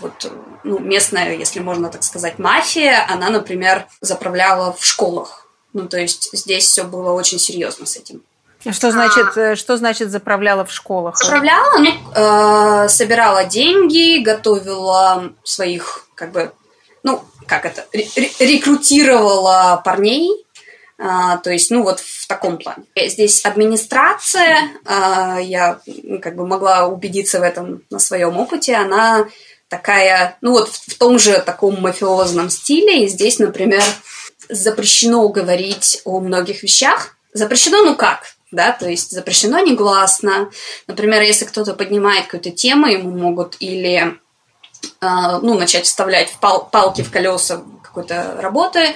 вот 0.00 0.30
ну, 0.62 0.78
местная, 0.78 1.36
если 1.36 1.60
можно 1.60 1.88
так 1.88 2.02
сказать, 2.02 2.38
мафия, 2.38 3.06
она, 3.08 3.30
например, 3.30 3.86
заправляла 4.00 4.72
в 4.72 4.84
школах. 4.84 5.46
Ну, 5.72 5.88
то 5.88 5.98
есть 5.98 6.30
здесь 6.32 6.64
все 6.64 6.84
было 6.84 7.12
очень 7.12 7.38
серьезно 7.38 7.86
с 7.86 7.96
этим. 7.96 8.22
А 8.66 8.72
что 8.72 8.90
значит, 8.90 9.36
а, 9.36 9.56
что 9.56 9.76
значит 9.76 10.10
заправляла 10.10 10.64
в 10.64 10.72
школах? 10.72 11.18
Заправляла, 11.18 11.78
ну, 11.78 11.92
э, 12.14 12.88
собирала 12.88 13.44
деньги, 13.44 14.22
готовила 14.22 15.32
своих, 15.42 16.08
как 16.14 16.32
бы, 16.32 16.52
ну, 17.02 17.22
как 17.46 17.66
это, 17.66 17.86
рекрутировала 17.92 19.82
парней, 19.84 20.30
а, 20.30 20.43
то 20.96 21.50
есть, 21.50 21.70
ну 21.70 21.82
вот 21.82 22.00
в 22.00 22.26
таком 22.28 22.58
плане. 22.58 22.84
Здесь 22.96 23.44
администрация, 23.44 24.70
а, 24.84 25.38
я 25.40 25.80
как 26.22 26.36
бы 26.36 26.46
могла 26.46 26.86
убедиться 26.86 27.40
в 27.40 27.42
этом 27.42 27.82
на 27.90 27.98
своем 27.98 28.36
опыте, 28.38 28.74
она 28.76 29.26
такая, 29.68 30.38
ну 30.40 30.52
вот 30.52 30.68
в, 30.68 30.96
том 30.98 31.18
же 31.18 31.40
таком 31.40 31.80
мафиозном 31.80 32.48
стиле. 32.50 33.04
И 33.04 33.08
здесь, 33.08 33.38
например, 33.38 33.82
запрещено 34.48 35.28
говорить 35.28 36.00
о 36.04 36.20
многих 36.20 36.62
вещах. 36.62 37.16
Запрещено, 37.32 37.82
ну 37.82 37.96
как? 37.96 38.34
Да, 38.52 38.70
то 38.70 38.88
есть 38.88 39.10
запрещено 39.10 39.58
негласно. 39.58 40.50
Например, 40.86 41.22
если 41.22 41.44
кто-то 41.44 41.74
поднимает 41.74 42.26
какую-то 42.26 42.52
тему, 42.52 42.86
ему 42.86 43.10
могут 43.10 43.56
или 43.58 44.16
а, 45.00 45.40
ну, 45.40 45.58
начать 45.58 45.86
вставлять 45.86 46.36
пал- 46.40 46.68
палки 46.70 47.02
в 47.02 47.10
колеса 47.10 47.62
какой-то 47.82 48.38
работы, 48.40 48.94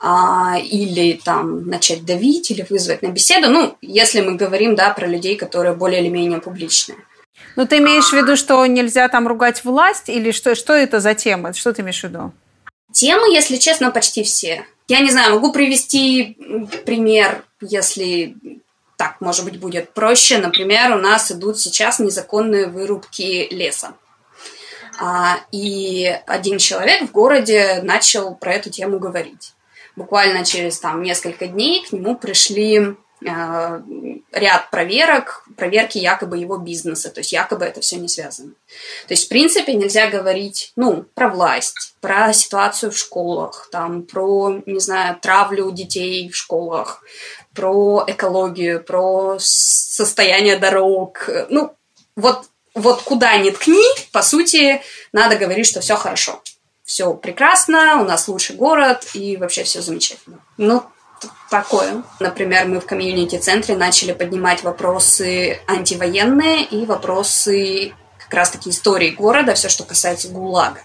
а, 0.00 0.58
или 0.58 1.20
там 1.22 1.68
начать 1.68 2.04
давить, 2.06 2.50
или 2.50 2.66
вызвать 2.68 3.02
на 3.02 3.08
беседу. 3.08 3.50
Ну, 3.50 3.76
если 3.82 4.22
мы 4.22 4.34
говорим, 4.34 4.74
да, 4.74 4.90
про 4.90 5.06
людей, 5.06 5.36
которые 5.36 5.74
более 5.74 6.00
или 6.00 6.08
менее 6.08 6.40
публичные. 6.40 6.98
Ну, 7.56 7.66
ты 7.66 7.78
имеешь 7.78 8.08
в 8.08 8.14
виду, 8.14 8.36
что 8.36 8.64
нельзя 8.64 9.08
там 9.08 9.28
ругать 9.28 9.62
власть, 9.64 10.08
или 10.08 10.30
что, 10.30 10.54
что 10.54 10.72
это 10.72 11.00
за 11.00 11.14
тема? 11.14 11.52
Что 11.52 11.74
ты 11.74 11.82
имеешь 11.82 12.00
в 12.00 12.04
виду? 12.04 12.32
Темы, 12.92 13.32
если 13.32 13.56
честно, 13.56 13.90
почти 13.90 14.22
все. 14.22 14.64
Я 14.88 15.00
не 15.00 15.10
знаю, 15.10 15.34
могу 15.34 15.52
привести 15.52 16.36
пример, 16.86 17.44
если 17.60 18.36
так, 18.96 19.20
может 19.20 19.44
быть, 19.44 19.60
будет 19.60 19.92
проще. 19.92 20.38
Например, 20.38 20.96
у 20.96 20.98
нас 20.98 21.30
идут 21.30 21.58
сейчас 21.58 21.98
незаконные 21.98 22.66
вырубки 22.66 23.48
леса. 23.50 23.94
А, 24.98 25.38
и 25.52 26.06
один 26.26 26.58
человек 26.58 27.02
в 27.02 27.12
городе 27.12 27.80
начал 27.82 28.34
про 28.34 28.54
эту 28.54 28.70
тему 28.70 28.98
говорить 28.98 29.54
буквально 30.00 30.46
через 30.46 30.80
там 30.80 31.02
несколько 31.02 31.46
дней 31.46 31.84
к 31.84 31.92
нему 31.92 32.16
пришли 32.16 32.96
э, 33.22 33.80
ряд 34.32 34.70
проверок, 34.70 35.44
проверки 35.58 35.98
якобы 35.98 36.38
его 36.38 36.56
бизнеса, 36.56 37.10
то 37.10 37.20
есть 37.20 37.32
якобы 37.32 37.66
это 37.66 37.82
все 37.82 37.96
не 37.96 38.08
связано. 38.08 38.52
То 39.06 39.12
есть, 39.12 39.26
в 39.26 39.28
принципе, 39.28 39.74
нельзя 39.74 40.08
говорить, 40.08 40.72
ну, 40.74 41.04
про 41.14 41.28
власть, 41.28 41.96
про 42.00 42.32
ситуацию 42.32 42.92
в 42.92 42.96
школах, 42.96 43.68
там, 43.70 44.04
про, 44.04 44.62
не 44.64 44.80
знаю, 44.80 45.18
травлю 45.20 45.70
детей 45.70 46.30
в 46.30 46.34
школах, 46.34 47.02
про 47.54 48.02
экологию, 48.06 48.82
про 48.82 49.36
состояние 49.38 50.56
дорог, 50.56 51.28
ну, 51.50 51.74
вот, 52.16 52.46
вот 52.74 53.02
куда 53.02 53.36
ни 53.36 53.50
ткни, 53.50 53.84
по 54.12 54.22
сути, 54.22 54.80
надо 55.12 55.36
говорить, 55.36 55.66
что 55.66 55.82
все 55.82 55.96
хорошо 55.96 56.42
все 56.90 57.14
прекрасно, 57.14 58.00
у 58.00 58.04
нас 58.04 58.26
лучший 58.26 58.56
город 58.56 59.06
и 59.14 59.36
вообще 59.36 59.62
все 59.62 59.80
замечательно. 59.80 60.40
Ну, 60.56 60.82
такое. 61.48 62.02
Например, 62.18 62.66
мы 62.66 62.80
в 62.80 62.86
комьюнити-центре 62.86 63.76
начали 63.76 64.12
поднимать 64.12 64.64
вопросы 64.64 65.60
антивоенные 65.68 66.64
и 66.64 66.84
вопросы 66.86 67.94
как 68.18 68.34
раз-таки 68.34 68.70
истории 68.70 69.10
города, 69.10 69.54
все, 69.54 69.68
что 69.68 69.84
касается 69.84 70.30
ГУЛАГа. 70.30 70.80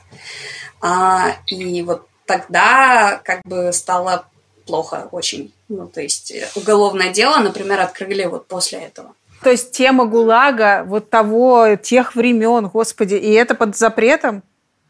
А, 0.79 1.37
и 1.47 1.81
вот 1.81 2.07
тогда 2.27 3.19
как 3.23 3.41
бы 3.43 3.73
стало 3.73 4.27
плохо 4.67 5.09
очень. 5.11 5.51
Ну, 5.69 5.87
то 5.87 6.01
есть 6.01 6.31
уголовное 6.55 7.09
дело, 7.09 7.37
например, 7.37 7.81
открыли 7.81 8.25
вот 8.25 8.45
после 8.45 8.77
этого. 8.77 9.15
То 9.41 9.49
есть 9.49 9.71
тема 9.71 10.05
ГУЛАГа 10.05 10.83
вот 10.85 11.09
того, 11.09 11.77
тех 11.81 12.13
времен, 12.13 12.67
господи, 12.67 13.15
и 13.15 13.31
это 13.31 13.55
под 13.55 13.75
запретом? 13.75 14.43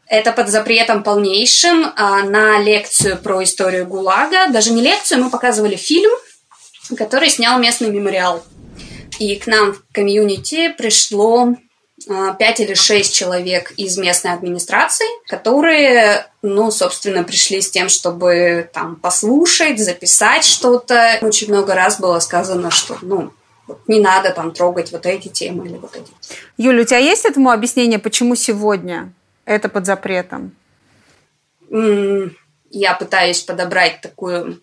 Это 0.08 0.32
под 0.32 0.48
запретом 0.48 1.02
полнейшим 1.02 1.92
а, 1.96 2.22
на 2.22 2.58
лекцию 2.60 3.18
про 3.18 3.42
историю 3.42 3.86
ГУЛАГа. 3.86 4.48
Даже 4.52 4.72
не 4.72 4.82
лекцию, 4.82 5.24
мы 5.24 5.30
показывали 5.30 5.74
фильм, 5.74 6.12
который 6.96 7.28
снял 7.28 7.58
местный 7.58 7.90
мемориал. 7.90 8.44
и 9.18 9.36
к 9.36 9.46
нам 9.46 9.72
в 9.72 9.82
комьюнити 9.92 10.68
пришло 10.68 11.54
а, 12.08 12.34
пять 12.34 12.60
или 12.60 12.74
шесть 12.74 13.14
человек 13.16 13.72
из 13.76 13.98
местной 13.98 14.32
администрации, 14.32 15.06
которые, 15.26 16.26
ну, 16.42 16.70
собственно, 16.70 17.24
пришли 17.24 17.60
с 17.60 17.70
тем, 17.70 17.88
чтобы 17.88 18.70
там 18.72 18.96
послушать, 18.96 19.80
записать 19.80 20.44
что-то. 20.44 21.18
Очень 21.22 21.48
много 21.48 21.74
раз 21.74 21.98
было 21.98 22.20
сказано, 22.20 22.70
что, 22.70 22.96
ну, 23.02 23.32
не 23.88 23.98
надо 23.98 24.30
там 24.30 24.52
трогать 24.52 24.92
вот 24.92 25.06
эти 25.06 25.26
темы 25.26 25.66
или 25.66 25.76
вот 25.78 25.96
эти. 25.96 26.12
Юля, 26.58 26.82
у 26.82 26.84
тебя 26.84 26.98
есть 26.98 27.24
этому 27.24 27.50
объяснение, 27.50 27.98
почему 27.98 28.36
сегодня 28.36 29.12
это 29.46 29.70
под 29.70 29.86
запретом? 29.86 30.54
Я 31.70 32.94
пытаюсь 32.94 33.40
подобрать 33.40 34.02
такую 34.02 34.60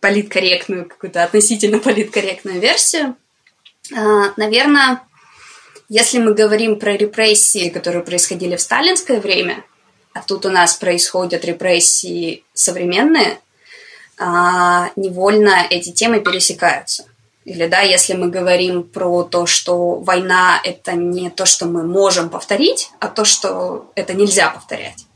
политкорректную, 0.00 0.88
какую-то 0.88 1.24
относительно 1.24 1.78
политкорректную 1.78 2.60
версию. 2.60 3.16
А, 3.94 4.32
Наверное, 4.36 5.02
если 5.88 6.18
мы 6.18 6.34
говорим 6.34 6.78
про 6.78 6.96
репрессии, 6.96 7.68
которые 7.68 8.02
происходили 8.02 8.56
в 8.56 8.60
сталинское 8.60 9.20
время, 9.20 9.64
а 10.12 10.22
тут 10.22 10.46
у 10.46 10.50
нас 10.50 10.74
происходят 10.74 11.44
репрессии 11.44 12.44
современные, 12.54 13.38
а, 14.18 14.90
невольно 14.96 15.66
эти 15.70 15.92
темы 15.92 16.20
пересекаются. 16.20 17.04
Или 17.44 17.66
да, 17.66 17.80
если 17.80 18.14
мы 18.14 18.28
говорим 18.28 18.84
про 18.84 19.24
то, 19.24 19.46
что 19.46 19.96
война 19.96 20.60
это 20.62 20.92
не 20.92 21.28
то, 21.30 21.44
что 21.44 21.66
мы 21.66 21.82
можем 21.82 22.30
повторить, 22.30 22.90
а 23.00 23.08
то, 23.08 23.24
что 23.24 23.90
это 23.96 24.14
нельзя 24.14 24.50
повторять. 24.50 25.06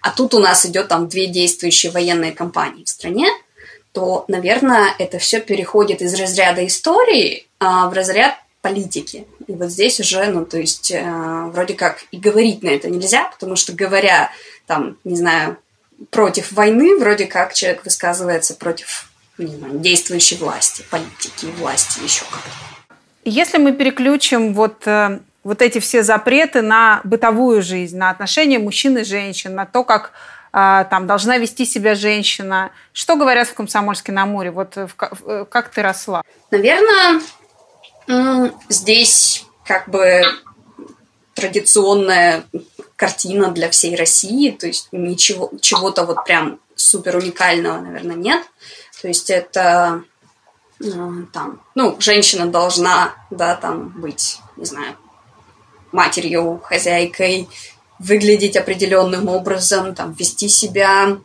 А 0.00 0.10
тут 0.10 0.34
у 0.34 0.38
нас 0.38 0.64
идет 0.66 0.88
там 0.88 1.08
две 1.08 1.26
действующие 1.26 1.92
военные 1.92 2.32
кампании 2.32 2.84
в 2.84 2.88
стране, 2.88 3.28
то, 3.92 4.24
наверное, 4.28 4.94
это 4.98 5.18
все 5.18 5.40
переходит 5.40 6.02
из 6.02 6.14
разряда 6.14 6.66
истории 6.66 7.46
а, 7.60 7.88
в 7.88 7.92
разряд 7.92 8.34
политики. 8.60 9.26
И 9.46 9.52
вот 9.52 9.70
здесь 9.70 10.00
уже, 10.00 10.26
ну, 10.26 10.46
то 10.46 10.58
есть, 10.58 10.90
э, 10.90 11.04
вроде 11.52 11.74
как 11.74 12.04
и 12.10 12.16
говорить 12.16 12.62
на 12.62 12.70
это 12.70 12.88
нельзя, 12.88 13.24
потому 13.24 13.56
что 13.56 13.74
говоря, 13.74 14.30
там, 14.66 14.96
не 15.04 15.16
знаю, 15.16 15.58
против 16.10 16.50
войны, 16.52 16.96
вроде 16.96 17.26
как 17.26 17.52
человек 17.52 17.84
высказывается 17.84 18.54
против 18.54 19.10
не 19.38 19.56
знаю, 19.56 19.78
действующей 19.78 20.36
власти, 20.36 20.84
политики, 20.90 21.46
власти, 21.58 22.00
еще 22.02 22.24
как-то. 22.30 22.50
Если 23.24 23.58
мы 23.58 23.72
переключим 23.72 24.54
вот, 24.54 24.86
э, 24.86 25.20
вот 25.42 25.62
эти 25.62 25.78
все 25.78 26.02
запреты 26.02 26.62
на 26.62 27.00
бытовую 27.04 27.62
жизнь, 27.62 27.96
на 27.96 28.10
отношения 28.10 28.58
мужчин 28.58 28.98
и 28.98 29.04
женщин, 29.04 29.54
на 29.54 29.66
то, 29.66 29.82
как 29.82 30.12
э, 30.52 30.84
там 30.90 31.06
должна 31.06 31.38
вести 31.38 31.64
себя 31.64 31.94
женщина, 31.94 32.70
что 32.92 33.16
говорят 33.16 33.48
в 33.48 33.54
Комсомольске 33.54 34.12
на 34.12 34.26
море? 34.26 34.50
Вот 34.50 34.76
э, 34.76 34.86
как 35.48 35.68
ты 35.70 35.82
росла? 35.82 36.22
Наверное, 36.50 37.20
здесь 38.68 39.46
как 39.64 39.88
бы 39.88 40.22
традиционная 41.34 42.44
картина 42.96 43.50
для 43.50 43.70
всей 43.70 43.96
России, 43.96 44.50
то 44.50 44.66
есть 44.66 44.88
ничего 44.92 45.50
чего-то 45.60 46.04
вот 46.04 46.24
прям 46.24 46.60
супер 46.76 47.16
уникального, 47.16 47.80
наверное, 47.80 48.16
нет. 48.16 48.42
То 49.00 49.08
есть 49.08 49.30
это 49.30 50.04
э, 50.80 50.84
там, 51.32 51.60
ну, 51.74 51.96
женщина 52.00 52.46
должна, 52.46 53.14
да, 53.30 53.54
там 53.54 53.88
быть, 54.00 54.38
не 54.56 54.64
знаю, 54.64 54.96
матерью, 55.92 56.60
хозяйкой, 56.64 57.48
выглядеть 57.98 58.56
определенным 58.56 59.28
образом, 59.28 59.94
там, 59.94 60.12
вести 60.12 60.48
себя 60.48 61.18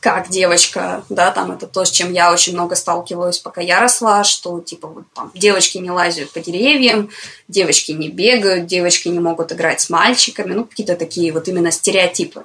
как 0.00 0.28
девочка, 0.28 1.04
да, 1.08 1.30
там 1.30 1.52
это 1.52 1.66
то, 1.66 1.84
с 1.84 1.90
чем 1.90 2.12
я 2.12 2.32
очень 2.32 2.52
много 2.52 2.76
сталкивалась, 2.76 3.38
пока 3.38 3.60
я 3.60 3.80
росла, 3.80 4.22
что 4.22 4.60
типа 4.60 4.86
вот 4.86 5.04
там 5.14 5.32
девочки 5.34 5.78
не 5.78 5.90
лазят 5.90 6.30
по 6.30 6.40
деревьям, 6.40 7.10
девочки 7.48 7.92
не 7.92 8.08
бегают, 8.08 8.66
девочки 8.66 9.08
не 9.08 9.18
могут 9.18 9.52
играть 9.52 9.80
с 9.80 9.90
мальчиками, 9.90 10.52
ну 10.52 10.64
какие-то 10.64 10.94
такие 10.94 11.32
вот 11.32 11.48
именно 11.48 11.70
стереотипы. 11.70 12.44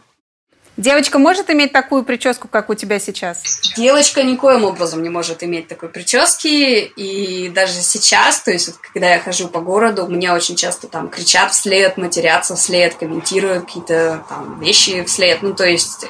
Девочка 0.76 1.20
может 1.20 1.52
иметь 1.52 1.72
такую 1.72 2.04
прическу, 2.04 2.48
как 2.48 2.70
у 2.70 2.74
тебя 2.74 2.98
сейчас? 3.00 3.62
Девочка 3.78 4.24
никоим 4.24 4.66
образом 4.66 5.04
не 5.04 5.10
может 5.10 5.44
иметь 5.44 5.68
такой 5.68 5.90
прически. 5.90 6.92
И 6.96 7.50
даже 7.50 7.74
сейчас, 7.74 8.42
то 8.42 8.52
есть 8.52 8.68
вот, 8.68 8.78
когда 8.78 9.14
я 9.14 9.20
хожу 9.20 9.48
по 9.50 9.60
городу, 9.60 10.08
мне 10.08 10.34
очень 10.34 10.56
часто 10.56 10.88
там 10.88 11.10
кричат 11.10 11.52
вслед, 11.52 11.98
матерятся 11.98 12.56
вслед, 12.56 12.96
комментируют 12.96 13.66
какие-то 13.66 14.26
там 14.28 14.60
вещи 14.60 15.04
вслед. 15.04 15.44
Ну, 15.44 15.54
то 15.54 15.66
есть 15.66 16.08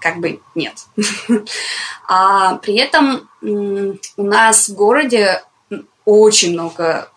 как 0.00 0.18
бы 0.18 0.40
нет. 0.54 0.74
А 2.10 2.54
при 2.56 2.76
этом 2.76 3.28
у 3.42 4.22
нас 4.22 4.70
в 4.70 4.74
городе 4.74 5.42
очень 6.06 6.54
много 6.54 7.10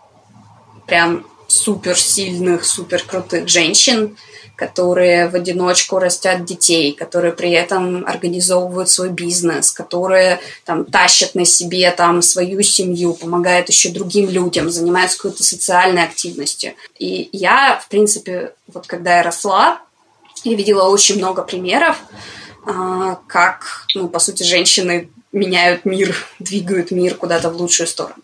прям 0.85 1.25
супер 1.47 1.97
сильных, 1.97 2.65
супер 2.65 3.01
крутых 3.01 3.47
женщин, 3.47 4.17
которые 4.61 5.27
в 5.27 5.33
одиночку 5.33 5.97
растят 5.97 6.45
детей, 6.45 6.93
которые 6.93 7.33
при 7.33 7.49
этом 7.49 8.05
организовывают 8.05 8.89
свой 8.89 9.09
бизнес, 9.09 9.71
которые 9.71 10.39
там 10.65 10.85
тащат 10.85 11.33
на 11.33 11.45
себе 11.45 11.89
там 11.89 12.21
свою 12.21 12.61
семью, 12.61 13.15
помогают 13.15 13.69
еще 13.69 13.89
другим 13.89 14.29
людям, 14.29 14.69
занимаются 14.69 15.17
какой-то 15.17 15.43
социальной 15.43 16.03
активностью. 16.03 16.73
И 16.99 17.27
я, 17.31 17.81
в 17.83 17.87
принципе, 17.89 18.53
вот 18.71 18.85
когда 18.85 19.17
я 19.17 19.23
росла, 19.23 19.81
я 20.43 20.55
видела 20.55 20.89
очень 20.89 21.17
много 21.17 21.41
примеров, 21.41 21.97
а, 22.67 23.15
как, 23.25 23.87
ну, 23.95 24.09
по 24.09 24.19
сути, 24.19 24.43
женщины 24.43 25.09
меняют 25.31 25.85
мир, 25.85 26.15
двигают 26.39 26.91
мир 26.91 27.15
куда-то 27.15 27.49
в 27.49 27.55
лучшую 27.55 27.87
сторону. 27.87 28.21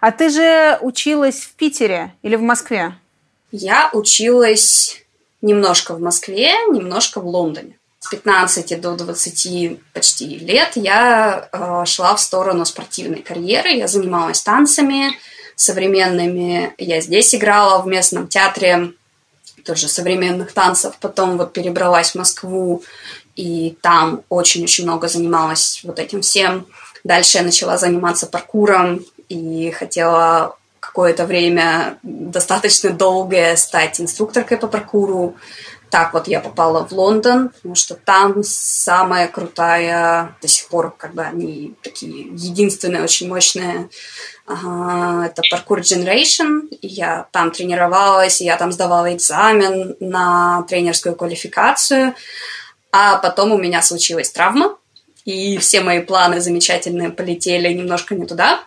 А 0.00 0.12
ты 0.12 0.30
же 0.30 0.78
училась 0.80 1.40
в 1.40 1.52
Питере 1.56 2.14
или 2.22 2.36
в 2.36 2.42
Москве? 2.42 2.94
Я 3.52 3.90
училась 3.92 5.03
немножко 5.44 5.94
в 5.94 6.00
Москве, 6.00 6.52
немножко 6.70 7.20
в 7.20 7.26
Лондоне. 7.26 7.76
С 8.00 8.08
15 8.08 8.80
до 8.80 8.96
20 8.96 9.80
почти 9.92 10.38
лет 10.38 10.72
я 10.74 11.48
э, 11.52 11.84
шла 11.86 12.14
в 12.14 12.20
сторону 12.20 12.64
спортивной 12.64 13.22
карьеры. 13.22 13.70
Я 13.70 13.88
занималась 13.88 14.42
танцами 14.42 15.12
современными. 15.56 16.74
Я 16.78 17.00
здесь 17.00 17.34
играла 17.34 17.80
в 17.82 17.86
местном 17.86 18.28
театре 18.28 18.92
тоже 19.64 19.88
современных 19.88 20.52
танцев. 20.52 20.96
Потом 21.00 21.38
вот 21.38 21.52
перебралась 21.52 22.10
в 22.12 22.14
Москву 22.16 22.82
и 23.36 23.76
там 23.80 24.22
очень-очень 24.28 24.84
много 24.84 25.08
занималась 25.08 25.80
вот 25.84 25.98
этим 25.98 26.22
всем. 26.22 26.66
Дальше 27.04 27.38
я 27.38 27.44
начала 27.44 27.76
заниматься 27.76 28.26
паркуром 28.26 29.04
и 29.28 29.70
хотела 29.70 30.56
какое-то 30.94 31.26
время 31.26 31.98
достаточно 32.04 32.90
долгое 32.90 33.56
стать 33.56 34.00
инструкторкой 34.00 34.58
по 34.58 34.68
паркуру. 34.68 35.34
Так 35.90 36.12
вот 36.12 36.28
я 36.28 36.38
попала 36.38 36.86
в 36.86 36.92
Лондон, 36.92 37.48
потому 37.48 37.74
что 37.74 37.96
там 37.96 38.44
самая 38.44 39.26
крутая, 39.26 40.36
до 40.40 40.46
сих 40.46 40.68
пор 40.68 40.94
как 40.96 41.14
бы 41.14 41.22
они 41.22 41.74
такие 41.82 42.28
единственные, 42.30 43.02
очень 43.02 43.26
мощные, 43.26 43.88
ага, 44.46 45.26
это 45.26 45.42
паркур 45.50 45.80
Generation. 45.80 46.68
Я 46.80 47.26
там 47.32 47.50
тренировалась, 47.50 48.40
я 48.40 48.56
там 48.56 48.70
сдавала 48.70 49.12
экзамен 49.12 49.96
на 49.98 50.62
тренерскую 50.68 51.16
квалификацию. 51.16 52.14
А 52.92 53.16
потом 53.16 53.50
у 53.50 53.58
меня 53.58 53.82
случилась 53.82 54.30
травма, 54.30 54.78
и 55.24 55.58
все 55.58 55.80
мои 55.80 56.00
планы 56.02 56.40
замечательные 56.40 57.10
полетели 57.10 57.72
немножко 57.72 58.14
не 58.14 58.26
туда. 58.26 58.60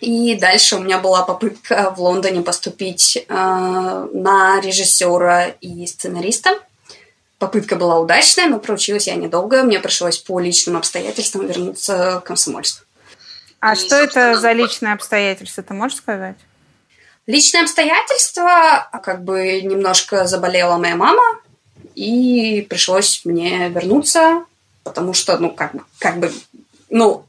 И 0.00 0.34
дальше 0.34 0.76
у 0.76 0.80
меня 0.80 0.98
была 0.98 1.22
попытка 1.22 1.92
в 1.96 2.00
Лондоне 2.00 2.42
поступить 2.42 3.16
э, 3.16 3.22
на 3.28 4.60
режиссера 4.60 5.46
и 5.60 5.86
сценариста. 5.86 6.50
Попытка 7.38 7.76
была 7.76 7.98
удачная, 7.98 8.46
но 8.46 8.58
проучилась 8.58 9.06
я 9.06 9.14
недолго. 9.14 9.62
Мне 9.62 9.78
пришлось 9.78 10.18
по 10.18 10.40
личным 10.40 10.76
обстоятельствам 10.76 11.46
вернуться 11.46 12.20
в 12.20 12.24
комсомольство. 12.24 12.84
А 13.60 13.72
и, 13.72 13.76
что 13.76 13.96
это 13.96 14.36
за 14.36 14.52
личные 14.52 14.92
обстоятельства, 14.92 15.62
ты 15.62 15.74
можешь 15.74 15.98
сказать? 15.98 16.36
Личные 17.26 17.62
обстоятельства, 17.62 18.88
как 19.02 19.24
бы 19.24 19.62
немножко 19.62 20.26
заболела 20.26 20.76
моя 20.76 20.96
мама, 20.96 21.22
и 21.94 22.66
пришлось 22.68 23.22
мне 23.24 23.70
вернуться, 23.70 24.44
потому 24.82 25.14
что, 25.14 25.38
ну, 25.38 25.50
как 25.50 25.74
бы, 25.74 25.82
как 25.98 26.18
бы, 26.18 26.30
ну, 26.90 27.24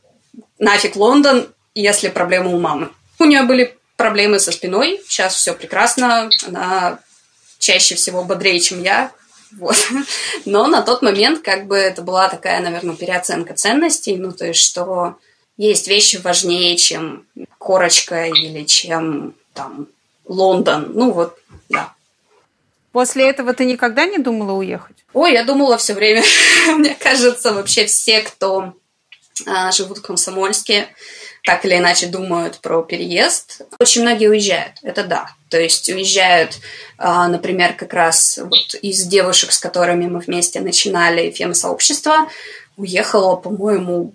нафиг 0.59 0.97
Лондон, 0.97 1.47
если 1.81 2.09
проблема 2.09 2.49
у 2.49 2.59
мамы. 2.59 2.89
У 3.19 3.25
нее 3.25 3.43
были 3.43 3.77
проблемы 3.97 4.39
со 4.39 4.51
спиной, 4.51 5.01
сейчас 5.07 5.35
все 5.35 5.53
прекрасно, 5.53 6.29
она 6.47 6.99
чаще 7.59 7.95
всего 7.95 8.23
бодрее, 8.23 8.59
чем 8.59 8.83
я, 8.83 9.11
вот. 9.57 9.77
Но 10.45 10.67
на 10.67 10.81
тот 10.81 11.01
момент 11.01 11.41
как 11.41 11.67
бы 11.67 11.77
это 11.77 12.01
была 12.01 12.29
такая, 12.29 12.61
наверное, 12.61 12.95
переоценка 12.95 13.53
ценностей, 13.53 14.17
ну, 14.17 14.31
то 14.31 14.45
есть, 14.45 14.61
что 14.61 15.17
есть 15.57 15.87
вещи 15.87 16.17
важнее, 16.17 16.75
чем 16.75 17.25
корочка 17.57 18.25
или 18.25 18.63
чем 18.65 19.33
там 19.53 19.87
Лондон. 20.25 20.91
Ну, 20.93 21.11
вот, 21.11 21.37
да. 21.69 21.93
После 22.91 23.29
этого 23.29 23.53
ты 23.53 23.65
никогда 23.65 24.05
не 24.05 24.17
думала 24.17 24.53
уехать? 24.53 24.97
Ой, 25.13 25.33
я 25.33 25.43
думала 25.43 25.77
все 25.77 25.93
время. 25.93 26.23
Мне 26.75 26.95
кажется, 26.95 27.53
вообще 27.53 27.85
все, 27.85 28.21
кто 28.21 28.73
а, 29.45 29.71
живут 29.71 29.99
в 29.99 30.01
Комсомольске, 30.01 30.89
так 31.45 31.63
или 31.63 31.77
иначе 31.77 32.07
думают 32.07 32.59
про 32.59 32.81
переезд. 32.81 33.61
Очень 33.79 34.01
многие 34.01 34.29
уезжают, 34.29 34.73
это 34.81 35.03
да. 35.03 35.29
То 35.49 35.59
есть 35.59 35.87
уезжают, 35.89 36.57
а, 36.97 37.27
например, 37.27 37.73
как 37.73 37.93
раз 37.93 38.39
вот 38.41 38.73
из 38.81 39.03
девушек, 39.05 39.51
с 39.51 39.59
которыми 39.59 40.07
мы 40.07 40.19
вместе 40.19 40.59
начинали 40.59 41.31
фем-сообщество, 41.31 42.27
уехало, 42.77 43.35
по-моему, 43.35 44.13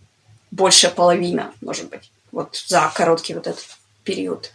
больше 0.51 0.89
половина, 0.89 1.53
может 1.61 1.89
быть, 1.89 2.11
вот 2.33 2.57
за 2.67 2.91
короткий 2.95 3.35
вот 3.35 3.47
этот 3.47 3.65
период. 4.05 4.51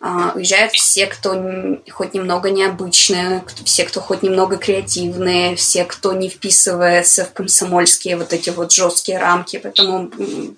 Uh, 0.00 0.34
уезжают 0.34 0.72
все, 0.72 1.06
кто 1.06 1.80
хоть 1.92 2.12
немного 2.12 2.50
необычные, 2.50 3.44
все, 3.64 3.84
кто 3.84 4.00
хоть 4.00 4.24
немного 4.24 4.56
креативные, 4.56 5.54
все, 5.54 5.84
кто 5.84 6.12
не 6.12 6.28
вписывается 6.28 7.24
в 7.24 7.32
комсомольские 7.32 8.16
вот 8.16 8.32
эти 8.32 8.50
вот 8.50 8.72
жесткие 8.72 9.18
рамки. 9.18 9.60
Поэтому, 9.62 10.10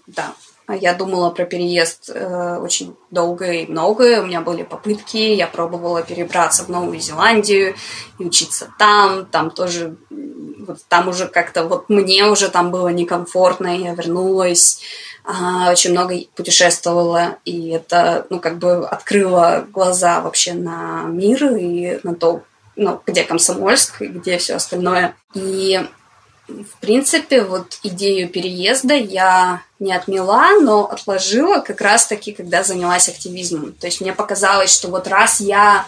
да, 0.06 0.32
я 0.72 0.94
думала 0.94 1.30
про 1.30 1.44
переезд 1.44 2.10
э, 2.14 2.56
очень 2.56 2.96
долго 3.10 3.52
и 3.52 3.66
много. 3.66 4.22
У 4.22 4.26
меня 4.26 4.40
были 4.40 4.62
попытки. 4.62 5.18
Я 5.18 5.46
пробовала 5.46 6.02
перебраться 6.02 6.64
в 6.64 6.70
Новую 6.70 7.00
Зеландию 7.00 7.74
и 8.18 8.24
учиться 8.24 8.72
там. 8.78 9.26
Там 9.26 9.50
тоже, 9.50 9.96
вот 10.10 10.78
там 10.88 11.08
уже 11.08 11.26
как-то, 11.26 11.64
вот 11.64 11.90
мне 11.90 12.24
уже 12.24 12.48
там 12.48 12.70
было 12.70 12.88
некомфортно. 12.88 13.76
Я 13.76 13.92
вернулась, 13.92 14.80
э, 15.26 15.70
очень 15.70 15.90
много 15.90 16.16
путешествовала. 16.34 17.36
И 17.44 17.68
это, 17.68 18.26
ну, 18.30 18.40
как 18.40 18.56
бы 18.58 18.86
открыло 18.86 19.66
глаза 19.70 20.22
вообще 20.22 20.54
на 20.54 21.02
мир 21.02 21.56
и 21.56 22.00
на 22.04 22.14
то, 22.14 22.42
ну, 22.74 23.02
где 23.06 23.24
Комсомольск 23.24 24.00
и 24.00 24.06
где 24.06 24.38
все 24.38 24.54
остальное. 24.54 25.14
И 25.34 25.86
в 26.48 26.80
принципе, 26.80 27.42
вот 27.42 27.78
идею 27.82 28.28
переезда 28.28 28.94
я 28.94 29.62
не 29.78 29.94
отмела, 29.94 30.60
но 30.60 30.84
отложила 30.86 31.60
как 31.60 31.80
раз-таки, 31.80 32.32
когда 32.32 32.62
занялась 32.62 33.08
активизмом. 33.08 33.72
То 33.72 33.86
есть 33.86 34.00
мне 34.00 34.12
показалось, 34.12 34.72
что 34.72 34.88
вот 34.88 35.08
раз 35.08 35.40
я 35.40 35.86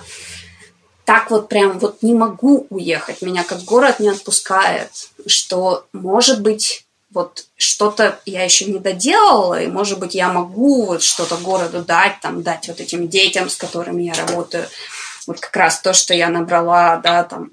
так 1.05 1.31
вот 1.31 1.49
прям 1.49 1.79
вот 1.79 2.03
не 2.03 2.15
могу 2.15 2.67
уехать, 2.71 3.23
меня 3.23 3.45
как 3.45 3.63
город 3.63 4.01
не 4.01 4.09
отпускает, 4.09 4.91
что, 5.27 5.87
может 5.93 6.43
быть, 6.43 6.85
вот 7.13 7.47
что-то 7.57 8.19
я 8.27 8.43
еще 8.43 8.65
не 8.65 8.79
доделала, 8.79 9.63
и, 9.63 9.69
может 9.69 9.99
быть, 9.99 10.15
я 10.15 10.29
могу 10.29 10.85
вот 10.87 11.03
что-то 11.03 11.37
городу 11.37 11.83
дать, 11.83 12.21
там, 12.21 12.43
дать 12.43 12.69
вот 12.69 12.81
этим 12.81 13.09
детям, 13.09 13.49
с 13.49 13.57
которыми 13.57 14.03
я 14.03 14.15
работаю. 14.15 14.67
Вот 15.27 15.41
как 15.41 15.55
раз 15.57 15.81
то, 15.81 15.93
что 15.93 16.13
я 16.13 16.29
набрала, 16.29 16.97
да, 16.97 17.25
там, 17.25 17.53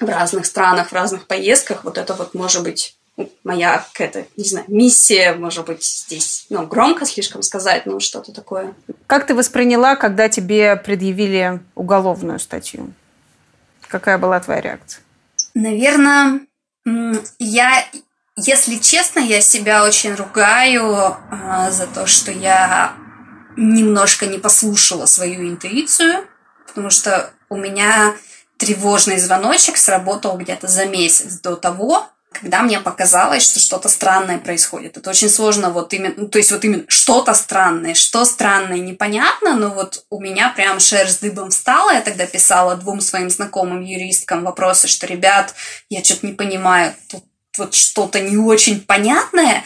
в 0.00 0.08
разных 0.08 0.46
странах, 0.46 0.88
в 0.88 0.92
разных 0.92 1.26
поездках. 1.26 1.84
Вот 1.84 1.98
это 1.98 2.14
вот 2.14 2.34
может 2.34 2.62
быть 2.62 2.96
моя 3.44 3.84
какая-то, 3.92 4.26
не 4.36 4.44
знаю, 4.44 4.66
миссия, 4.68 5.34
может 5.34 5.66
быть, 5.66 5.84
здесь, 5.84 6.46
ну, 6.50 6.66
громко 6.66 7.06
слишком 7.06 7.42
сказать, 7.42 7.86
но 7.86 8.00
что-то 8.00 8.32
такое. 8.32 8.74
Как 9.06 9.26
ты 9.26 9.34
восприняла, 9.34 9.94
когда 9.94 10.28
тебе 10.28 10.76
предъявили 10.76 11.60
уголовную 11.74 12.40
статью? 12.40 12.92
Какая 13.88 14.18
была 14.18 14.40
твоя 14.40 14.60
реакция? 14.60 15.02
Наверное, 15.54 16.40
я, 17.38 17.84
если 18.36 18.78
честно, 18.78 19.20
я 19.20 19.40
себя 19.40 19.84
очень 19.84 20.14
ругаю 20.14 21.16
э, 21.30 21.70
за 21.70 21.86
то, 21.86 22.06
что 22.06 22.32
я 22.32 22.94
немножко 23.56 24.26
не 24.26 24.38
послушала 24.38 25.06
свою 25.06 25.48
интуицию, 25.48 26.26
потому 26.66 26.90
что 26.90 27.30
у 27.48 27.56
меня 27.56 28.14
тревожный 28.58 29.18
звоночек 29.18 29.76
сработал 29.76 30.36
где-то 30.36 30.68
за 30.68 30.86
месяц 30.86 31.40
до 31.40 31.56
того, 31.56 32.06
когда 32.34 32.62
мне 32.62 32.80
показалось, 32.80 33.44
что 33.44 33.60
что-то 33.60 33.88
странное 33.88 34.38
происходит. 34.38 34.96
Это 34.96 35.10
очень 35.10 35.30
сложно 35.30 35.70
вот 35.70 35.92
именно, 35.92 36.14
ну, 36.16 36.28
то 36.28 36.38
есть 36.38 36.50
вот 36.50 36.64
именно 36.64 36.82
что-то 36.88 37.32
странное, 37.32 37.94
что 37.94 38.24
странное, 38.24 38.78
непонятно, 38.78 39.54
но 39.54 39.70
вот 39.70 40.04
у 40.10 40.20
меня 40.20 40.50
прям 40.50 40.80
шерсть 40.80 41.20
дыбом 41.20 41.50
встала. 41.50 41.92
Я 41.92 42.00
тогда 42.00 42.26
писала 42.26 42.76
двум 42.76 43.00
своим 43.00 43.30
знакомым 43.30 43.82
юристкам 43.82 44.44
вопросы, 44.44 44.88
что, 44.88 45.06
ребят, 45.06 45.54
я 45.88 46.02
что-то 46.02 46.26
не 46.26 46.32
понимаю, 46.32 46.94
тут 47.08 47.24
вот 47.56 47.74
что-то 47.74 48.20
не 48.20 48.36
очень 48.36 48.80
понятное, 48.80 49.62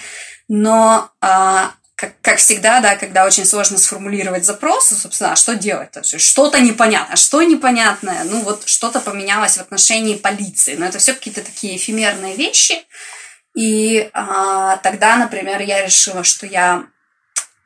но 0.47 1.11
а, 1.21 1.73
как, 1.99 2.13
как 2.23 2.39
всегда, 2.39 2.81
да, 2.81 2.95
когда 2.95 3.27
очень 3.27 3.45
сложно 3.45 3.77
сформулировать 3.77 4.45
запрос, 4.45 4.89
собственно, 4.89 5.33
а 5.33 5.37
что 5.37 5.57
делать? 5.57 5.91
Что-то 6.05 6.61
непонятно. 6.61 7.17
Что 7.17 7.43
непонятное? 7.43 8.23
Ну, 8.23 8.43
вот 8.43 8.69
что-то 8.69 9.01
поменялось 9.01 9.57
в 9.57 9.61
отношении 9.61 10.15
полиции. 10.15 10.77
Но 10.77 10.87
это 10.87 11.01
все 11.01 11.13
какие-то 11.13 11.43
такие 11.43 11.77
эфемерные 11.77 12.37
вещи. 12.37 12.75
И 13.57 14.09
а, 14.13 14.77
тогда, 14.77 15.17
например, 15.17 15.61
я 15.61 15.85
решила, 15.85 16.23
что 16.23 16.47
я 16.47 16.85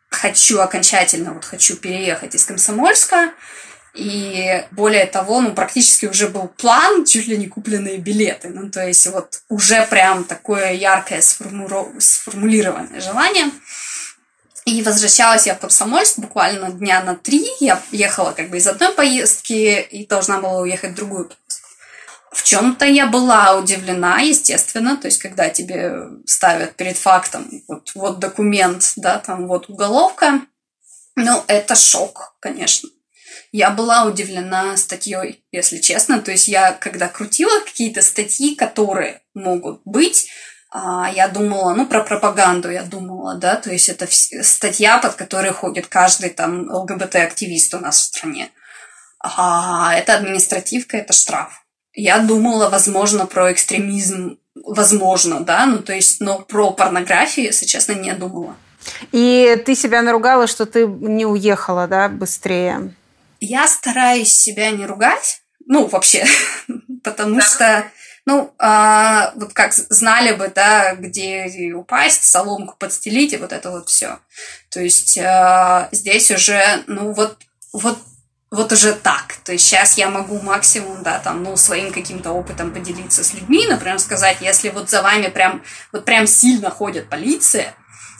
хочу 0.08 0.60
окончательно, 0.60 1.34
вот 1.34 1.44
хочу 1.44 1.76
переехать 1.76 2.34
из 2.34 2.46
Комсомольска. 2.46 3.34
И 3.92 4.64
более 4.70 5.04
того, 5.04 5.42
ну, 5.42 5.52
практически 5.52 6.06
уже 6.06 6.28
был 6.28 6.48
план, 6.48 7.04
чуть 7.04 7.26
ли 7.26 7.36
не 7.36 7.48
купленные 7.48 7.98
билеты. 7.98 8.48
Ну, 8.48 8.70
то 8.70 8.82
есть 8.82 9.06
вот 9.08 9.42
уже 9.50 9.86
прям 9.88 10.24
такое 10.24 10.72
яркое 10.72 11.20
сформулированное 11.20 13.02
желание– 13.02 13.50
и 14.64 14.82
возвращалась 14.82 15.46
я 15.46 15.54
в 15.54 15.60
Комсомольск 15.60 16.18
буквально 16.18 16.70
дня 16.70 17.02
на 17.02 17.16
три. 17.16 17.46
Я 17.60 17.82
ехала 17.90 18.32
как 18.32 18.50
бы 18.50 18.58
из 18.58 18.66
одной 18.66 18.92
поездки 18.94 19.80
и 19.80 20.06
должна 20.06 20.40
была 20.40 20.60
уехать 20.60 20.92
в 20.92 20.94
другую 20.94 21.24
поездку. 21.24 21.68
В 22.30 22.44
чем-то 22.44 22.86
я 22.86 23.06
была 23.06 23.56
удивлена, 23.56 24.20
естественно, 24.20 24.96
то 24.96 25.06
есть 25.06 25.18
когда 25.18 25.50
тебе 25.50 25.92
ставят 26.24 26.76
перед 26.76 26.96
фактом 26.96 27.62
вот, 27.68 27.90
вот 27.94 28.20
документ, 28.20 28.94
да, 28.96 29.18
там 29.18 29.46
вот 29.46 29.68
уголовка, 29.68 30.40
ну, 31.14 31.44
это 31.46 31.74
шок, 31.74 32.34
конечно. 32.40 32.88
Я 33.52 33.70
была 33.70 34.04
удивлена 34.04 34.78
статьей, 34.78 35.44
если 35.52 35.78
честно. 35.78 36.20
То 36.20 36.30
есть 36.30 36.48
я, 36.48 36.72
когда 36.72 37.08
крутила 37.08 37.60
какие-то 37.60 38.00
статьи, 38.00 38.54
которые 38.54 39.20
могут 39.34 39.82
быть, 39.84 40.30
я 40.74 41.28
думала, 41.28 41.74
ну, 41.74 41.86
про 41.86 42.02
пропаганду 42.02 42.70
я 42.70 42.82
думала, 42.82 43.34
да, 43.34 43.56
то 43.56 43.70
есть 43.70 43.88
это 43.88 44.06
статья, 44.10 44.98
под 44.98 45.14
которой 45.14 45.52
ходит 45.52 45.86
каждый 45.86 46.30
там 46.30 46.70
ЛГБТ-активист 46.70 47.74
у 47.74 47.78
нас 47.78 47.98
в 47.98 48.04
стране. 48.04 48.50
А 49.20 49.94
это 49.94 50.14
административка, 50.14 50.96
это 50.96 51.12
штраф. 51.12 51.64
Я 51.92 52.18
думала, 52.20 52.70
возможно, 52.70 53.26
про 53.26 53.52
экстремизм, 53.52 54.38
возможно, 54.54 55.40
да, 55.40 55.66
ну, 55.66 55.78
то 55.78 55.92
есть, 55.92 56.20
но 56.20 56.38
про 56.40 56.70
порнографию, 56.70 57.46
если 57.46 57.66
честно, 57.66 57.92
не 57.92 58.14
думала. 58.14 58.56
И 59.12 59.62
ты 59.66 59.74
себя 59.74 60.02
наругала, 60.02 60.46
что 60.46 60.64
ты 60.64 60.86
не 60.86 61.26
уехала, 61.26 61.86
да, 61.86 62.08
быстрее? 62.08 62.94
Я 63.40 63.68
стараюсь 63.68 64.32
себя 64.32 64.70
не 64.70 64.86
ругать, 64.86 65.42
ну, 65.66 65.86
вообще, 65.86 66.24
потому 67.04 67.40
что 67.42 67.84
ну, 68.24 68.54
а, 68.58 69.32
вот 69.34 69.52
как 69.52 69.72
знали 69.72 70.32
бы, 70.32 70.50
да, 70.54 70.94
где 70.94 71.72
упасть, 71.74 72.24
соломку 72.24 72.76
подстелить 72.78 73.32
и 73.32 73.36
вот 73.36 73.52
это 73.52 73.70
вот 73.70 73.88
все. 73.88 74.18
То 74.70 74.80
есть 74.80 75.18
а, 75.18 75.88
здесь 75.92 76.30
уже, 76.30 76.82
ну, 76.86 77.12
вот, 77.12 77.38
вот 77.72 77.98
вот 78.52 78.70
уже 78.70 78.92
так. 78.92 79.36
То 79.44 79.52
есть 79.52 79.66
сейчас 79.66 79.96
я 79.96 80.10
могу 80.10 80.38
максимум, 80.38 81.02
да, 81.02 81.18
там, 81.18 81.42
ну, 81.42 81.56
своим 81.56 81.90
каким-то 81.90 82.32
опытом 82.32 82.70
поделиться 82.70 83.24
с 83.24 83.32
людьми, 83.32 83.66
например, 83.66 83.98
сказать, 83.98 84.36
если 84.42 84.68
вот 84.68 84.90
за 84.90 85.00
вами 85.00 85.28
прям, 85.28 85.64
вот 85.90 86.04
прям 86.04 86.26
сильно 86.26 86.70
ходит 86.70 87.08
полиция 87.08 87.74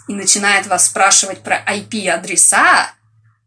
и 0.09 0.15
начинает 0.15 0.67
вас 0.67 0.87
спрашивать 0.87 1.43
про 1.43 1.63
IP-адреса 1.63 2.87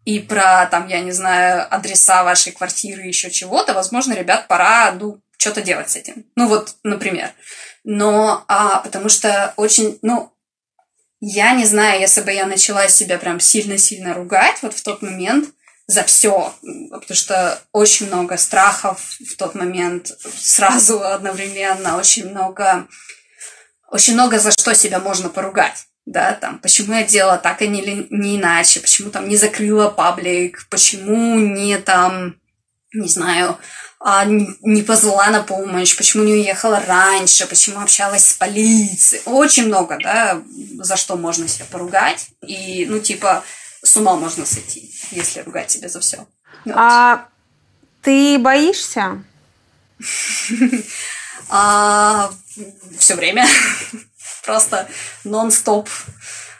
и 0.06 0.20
про, 0.20 0.68
там, 0.68 0.88
я 0.88 1.02
не 1.02 1.12
знаю, 1.12 1.66
адреса 1.74 2.24
вашей 2.24 2.52
квартиры, 2.52 3.02
еще 3.02 3.32
чего-то, 3.32 3.74
возможно, 3.74 4.14
ребят, 4.14 4.48
пора, 4.48 4.92
ну, 4.92 5.20
что-то 5.38 5.62
делать 5.62 5.90
с 5.90 5.96
этим. 5.96 6.26
Ну 6.36 6.48
вот, 6.48 6.76
например. 6.84 7.32
Но 7.84 8.44
а, 8.48 8.80
потому 8.80 9.10
что 9.10 9.54
очень, 9.58 10.00
ну, 10.02 10.32
я 11.20 11.54
не 11.54 11.66
знаю, 11.66 12.02
если 12.02 12.22
бы 12.22 12.32
я 12.32 12.46
начала 12.46 12.88
себя 12.88 13.18
прям 13.18 13.40
сильно-сильно 13.40 14.14
ругать 14.14 14.58
вот 14.62 14.74
в 14.74 14.84
тот 14.84 15.02
момент 15.02 15.50
за 15.88 16.04
все, 16.04 16.54
потому 16.92 17.16
что 17.16 17.62
очень 17.72 18.08
много 18.08 18.38
страхов 18.38 19.18
в 19.20 19.36
тот 19.38 19.56
момент 19.56 20.12
сразу 20.38 21.04
одновременно, 21.04 21.98
очень 21.98 22.30
много, 22.30 22.88
очень 23.92 24.14
много 24.14 24.40
за 24.40 24.52
что 24.52 24.74
себя 24.74 25.00
можно 25.00 25.30
поругать 25.30 25.88
да, 26.06 26.34
там, 26.34 26.60
почему 26.60 26.94
я 26.94 27.04
делала 27.04 27.38
так, 27.38 27.62
а 27.62 27.66
не, 27.66 28.08
не 28.10 28.38
иначе, 28.38 28.80
почему 28.80 29.10
там 29.10 29.28
не 29.28 29.38
закрыла 29.38 29.90
паблик, 29.90 30.68
почему 30.70 31.40
не 31.40 31.78
там, 31.78 32.36
не 32.96 33.08
знаю, 33.08 33.58
а, 34.00 34.26
не 34.26 34.84
позвала 34.84 35.28
на 35.28 35.42
помощь, 35.44 35.96
почему 35.98 36.24
не 36.24 36.34
уехала 36.34 36.82
раньше, 36.86 37.48
почему 37.48 37.80
общалась 37.80 38.26
с 38.26 38.34
полицией. 38.34 39.22
Очень 39.26 39.68
много, 39.68 39.98
да, 40.02 40.42
за 40.80 40.96
что 40.96 41.16
можно 41.16 41.48
себя 41.48 41.66
поругать. 41.72 42.28
И, 42.46 42.86
ну, 42.88 43.00
типа, 43.00 43.44
с 43.84 43.96
ума 43.98 44.16
можно 44.16 44.46
сойти, 44.46 44.94
если 45.12 45.42
ругать 45.42 45.72
себя 45.72 45.90
за 45.90 46.00
все. 46.00 46.28
Вот. 46.66 46.76
А 46.76 47.28
ты 48.02 48.38
боишься? 48.38 49.24
а, 51.50 52.32
все 53.00 53.16
время. 53.16 53.48
Просто 54.46 54.88
нон-стоп. 55.24 55.90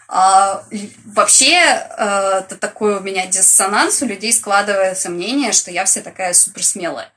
А, 0.08 0.64
вообще, 1.06 1.56
э, 1.56 2.40
это 2.40 2.56
такой 2.58 2.98
у 2.98 3.00
меня 3.00 3.26
диссонанс, 3.26 4.02
у 4.02 4.06
людей 4.06 4.32
складывается 4.34 5.10
мнение, 5.10 5.52
что 5.52 5.72
я 5.72 5.86
вся 5.86 6.02
такая 6.02 6.34
суперсмелая. 6.34 7.12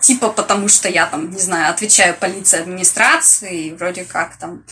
Типа 0.00 0.28
потому, 0.28 0.68
что 0.68 0.88
я 0.88 1.06
там, 1.06 1.30
не 1.30 1.40
знаю, 1.40 1.70
отвечаю 1.70 2.14
полиции 2.14 2.60
администрации, 2.60 3.68
и 3.68 3.72
вроде 3.72 4.04
как 4.04 4.36
там 4.36 4.64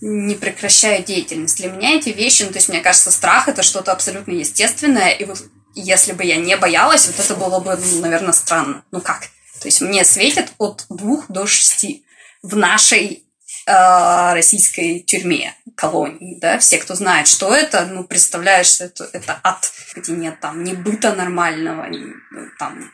не 0.00 0.34
прекращаю 0.34 1.04
деятельность. 1.04 1.58
Для 1.58 1.70
меня 1.70 1.96
эти 1.96 2.08
вещи, 2.08 2.42
ну, 2.42 2.48
то 2.48 2.56
есть, 2.56 2.68
мне 2.68 2.80
кажется, 2.80 3.12
страх 3.12 3.46
это 3.46 3.62
что-то 3.62 3.92
абсолютно 3.92 4.32
естественное, 4.32 5.10
и 5.10 5.24
вот 5.24 5.38
если 5.74 6.12
бы 6.12 6.24
я 6.24 6.36
не 6.36 6.56
боялась, 6.56 7.06
вот 7.06 7.18
это 7.18 7.36
было 7.36 7.60
бы, 7.60 7.76
ну, 7.76 8.00
наверное, 8.00 8.32
странно. 8.32 8.84
Ну 8.90 9.00
как? 9.00 9.20
То 9.60 9.68
есть 9.68 9.80
мне 9.80 10.04
светит 10.04 10.52
от 10.58 10.86
двух 10.88 11.26
до 11.28 11.46
шести 11.46 12.04
в 12.42 12.56
нашей 12.56 13.24
э, 13.72 14.34
российской 14.34 15.00
тюрьме, 15.00 15.54
колонии, 15.74 16.38
да, 16.40 16.58
все, 16.58 16.78
кто 16.78 16.94
знает, 16.94 17.26
что 17.26 17.54
это, 17.54 17.86
ну, 17.86 18.04
представляешь, 18.04 18.66
что 18.66 18.84
это, 18.84 19.08
это 19.12 19.40
ад, 19.42 19.70
где 19.96 20.12
нет 20.12 20.40
там 20.40 20.62
ни 20.62 20.74
быта 20.74 21.14
нормального, 21.14 21.86
ни, 21.86 22.12
ну, 22.30 22.48
там 22.58 22.90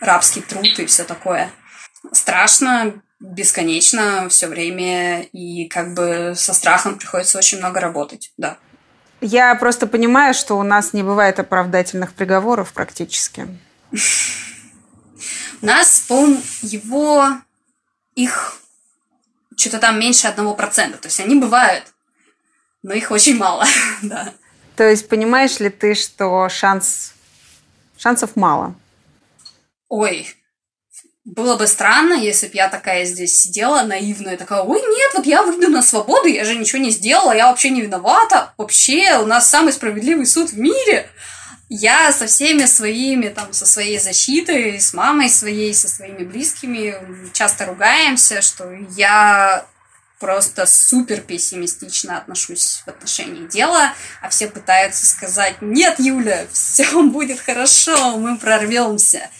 рабский 0.00 0.42
труд 0.42 0.78
и 0.78 0.86
все 0.86 1.04
такое. 1.04 1.50
Страшно, 2.12 3.00
бесконечно, 3.20 4.28
все 4.28 4.48
время, 4.48 5.22
и 5.22 5.68
как 5.68 5.94
бы 5.94 6.34
со 6.36 6.52
страхом 6.52 6.98
приходится 6.98 7.38
очень 7.38 7.58
много 7.58 7.80
работать, 7.80 8.32
да. 8.36 8.58
Я 9.20 9.54
просто 9.54 9.86
понимаю, 9.86 10.34
что 10.34 10.58
у 10.58 10.64
нас 10.64 10.92
не 10.92 11.04
бывает 11.04 11.38
оправдательных 11.38 12.12
приговоров 12.12 12.72
практически. 12.72 13.46
У 15.62 15.66
нас, 15.66 16.00
по 16.08 16.26
его, 16.62 17.28
их 18.16 18.61
что-то 19.56 19.78
там 19.78 19.98
меньше 19.98 20.28
одного 20.28 20.54
процента. 20.54 20.98
То 20.98 21.08
есть 21.08 21.20
они 21.20 21.34
бывают, 21.34 21.84
но 22.82 22.94
их 22.94 23.10
очень 23.10 23.36
мало, 23.36 23.64
да. 24.02 24.32
То 24.76 24.88
есть 24.88 25.08
понимаешь 25.08 25.60
ли 25.60 25.70
ты, 25.70 25.94
что 25.94 26.48
шанс, 26.48 27.12
шансов 27.98 28.36
мало? 28.36 28.74
Ой, 29.88 30.34
было 31.24 31.56
бы 31.56 31.68
странно, 31.68 32.14
если 32.14 32.48
бы 32.48 32.52
я 32.54 32.68
такая 32.68 33.04
здесь 33.04 33.38
сидела, 33.38 33.82
наивная, 33.82 34.36
такая, 34.36 34.62
ой, 34.62 34.80
нет, 34.80 35.12
вот 35.14 35.26
я 35.26 35.42
выйду 35.42 35.68
на 35.68 35.82
свободу, 35.82 36.26
я 36.26 36.44
же 36.44 36.56
ничего 36.56 36.82
не 36.82 36.90
сделала, 36.90 37.32
я 37.32 37.46
вообще 37.46 37.70
не 37.70 37.82
виновата. 37.82 38.52
Вообще, 38.56 39.18
у 39.18 39.26
нас 39.26 39.48
самый 39.48 39.72
справедливый 39.72 40.26
суд 40.26 40.50
в 40.50 40.58
мире. 40.58 41.08
Я 41.74 42.12
со 42.12 42.26
всеми 42.26 42.66
своими, 42.66 43.30
там, 43.30 43.54
со 43.54 43.64
своей 43.64 43.98
защитой, 43.98 44.78
с 44.78 44.92
мамой 44.92 45.30
своей, 45.30 45.72
со 45.72 45.88
своими 45.88 46.22
близкими 46.22 46.94
часто 47.32 47.64
ругаемся, 47.64 48.42
что 48.42 48.70
я 48.90 49.64
просто 50.20 50.66
супер 50.66 51.22
пессимистично 51.22 52.18
отношусь 52.18 52.82
в 52.84 52.88
отношении 52.88 53.46
дела, 53.46 53.94
а 54.20 54.28
все 54.28 54.48
пытаются 54.48 55.06
сказать, 55.06 55.62
нет, 55.62 55.98
Юля, 55.98 56.46
все 56.52 57.02
будет 57.04 57.40
хорошо, 57.40 58.18
мы 58.18 58.36
прорвемся 58.36 59.30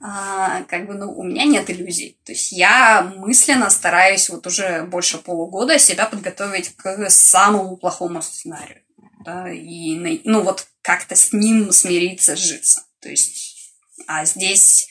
а, 0.00 0.62
как 0.64 0.86
бы, 0.86 0.94
ну, 0.94 1.12
у 1.12 1.22
меня 1.22 1.44
нет 1.44 1.68
иллюзий. 1.68 2.18
То 2.24 2.32
есть 2.32 2.52
я 2.52 3.02
мысленно 3.16 3.68
стараюсь 3.70 4.28
вот 4.28 4.46
уже 4.46 4.82
больше 4.84 5.18
полугода 5.18 5.78
себя 5.78 6.06
подготовить 6.06 6.74
к 6.76 7.10
самому 7.10 7.76
плохому 7.76 8.22
сценарию. 8.22 8.82
Да, 9.24 9.50
и, 9.50 10.20
ну, 10.24 10.42
вот 10.42 10.66
как-то 10.86 11.16
с 11.16 11.32
ним 11.32 11.72
смириться, 11.72 12.36
сжиться. 12.36 12.84
То 13.00 13.08
есть, 13.08 13.74
а 14.06 14.24
здесь, 14.24 14.88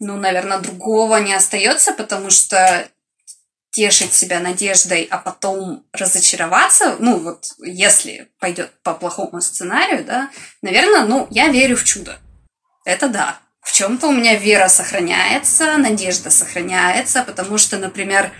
ну, 0.00 0.16
наверное, 0.16 0.58
другого 0.58 1.18
не 1.18 1.32
остается, 1.32 1.92
потому 1.92 2.30
что 2.30 2.88
тешить 3.70 4.12
себя 4.12 4.40
надеждой, 4.40 5.06
а 5.10 5.18
потом 5.18 5.86
разочароваться, 5.92 6.96
ну, 6.98 7.18
вот, 7.18 7.52
если 7.62 8.28
пойдет 8.40 8.72
по 8.82 8.94
плохому 8.94 9.40
сценарию, 9.40 10.04
да, 10.04 10.30
наверное, 10.62 11.04
ну, 11.04 11.28
я 11.30 11.48
верю 11.48 11.76
в 11.76 11.84
чудо. 11.84 12.18
Это 12.84 13.08
да 13.08 13.38
в 13.68 13.72
чем-то 13.72 14.08
у 14.08 14.12
меня 14.12 14.36
вера 14.36 14.68
сохраняется, 14.68 15.76
надежда 15.76 16.30
сохраняется, 16.30 17.22
потому 17.22 17.58
что, 17.58 17.76
например, 17.76 18.32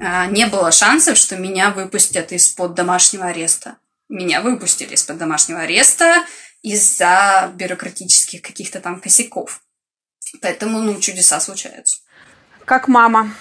а, 0.00 0.26
не 0.26 0.46
было 0.46 0.72
шансов, 0.72 1.16
что 1.16 1.36
меня 1.36 1.70
выпустят 1.70 2.32
из-под 2.32 2.74
домашнего 2.74 3.26
ареста. 3.26 3.76
Меня 4.14 4.42
выпустили 4.42 4.94
из-под 4.94 5.18
домашнего 5.18 5.62
ареста 5.62 6.24
из-за 6.62 7.50
бюрократических 7.56 8.42
каких-то 8.42 8.78
там 8.78 9.00
косяков. 9.00 9.60
Поэтому, 10.40 10.78
ну, 10.78 11.00
чудеса 11.00 11.40
случаются. 11.40 11.98
Как 12.64 12.86
мама? 12.86 13.34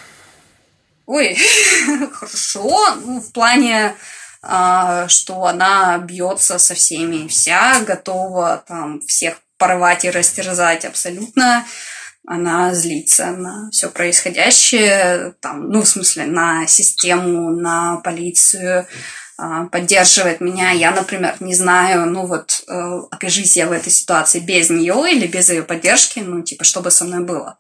Ой, 1.06 1.36
хорошо. 2.12 2.96
Ну, 3.06 3.20
в 3.20 3.32
плане, 3.34 3.94
а, 4.42 5.08
что 5.10 5.46
она 5.46 6.00
бьется 6.00 6.58
со 6.58 6.74
всеми 6.74 7.28
вся, 7.28 7.80
готова 7.82 8.64
там 8.68 9.00
всех 9.02 9.36
порвать 9.60 10.06
и 10.06 10.10
растерзать 10.10 10.86
абсолютно. 10.86 11.68
Она 12.26 12.74
злится 12.74 13.28
на 13.28 13.70
все 13.70 13.92
происходящее, 13.92 15.36
там, 15.40 15.70
ну, 15.70 15.84
в 15.84 15.88
смысле, 15.88 16.26
на 16.26 16.66
систему, 16.66 17.52
на 17.52 17.98
полицию, 17.98 18.88
поддерживает 19.72 20.42
меня. 20.42 20.72
Я, 20.72 20.92
например, 20.92 21.36
не 21.40 21.56
знаю, 21.56 22.06
ну 22.06 22.26
вот, 22.26 22.64
э, 22.68 23.02
окажись 23.12 23.58
я 23.58 23.68
в 23.68 23.72
этой 23.72 23.92
ситуации 23.92 24.40
без 24.40 24.70
нее 24.70 25.12
или 25.12 25.28
без 25.28 25.50
ее 25.50 25.64
поддержки, 25.64 26.20
ну, 26.20 26.42
типа, 26.44 26.64
что 26.64 26.82
бы 26.82 26.92
со 26.92 27.06
мной 27.06 27.24
было. 27.24 27.60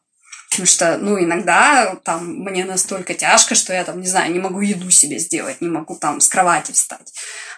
Потому 0.54 0.68
что, 0.68 0.98
ну, 1.00 1.20
иногда 1.20 1.96
там 2.04 2.28
мне 2.28 2.64
настолько 2.64 3.16
тяжко, 3.16 3.56
что 3.56 3.74
я 3.74 3.84
там, 3.84 4.00
не 4.00 4.08
знаю, 4.08 4.32
не 4.32 4.40
могу 4.40 4.62
еду 4.62 4.92
себе 4.92 5.18
сделать, 5.18 5.62
не 5.62 5.68
могу 5.68 5.96
там 5.96 6.22
с 6.22 6.28
кровати 6.28 6.72
встать. 6.74 7.12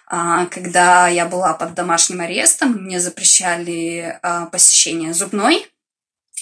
А, 0.07 0.45
когда 0.45 1.09
я 1.09 1.25
была 1.25 1.53
под 1.53 1.73
домашним 1.73 2.21
арестом, 2.21 2.71
мне 2.71 3.01
запрещали 3.01 4.17
а, 4.21 4.45
посещение 4.45 5.13
зубной. 5.13 5.69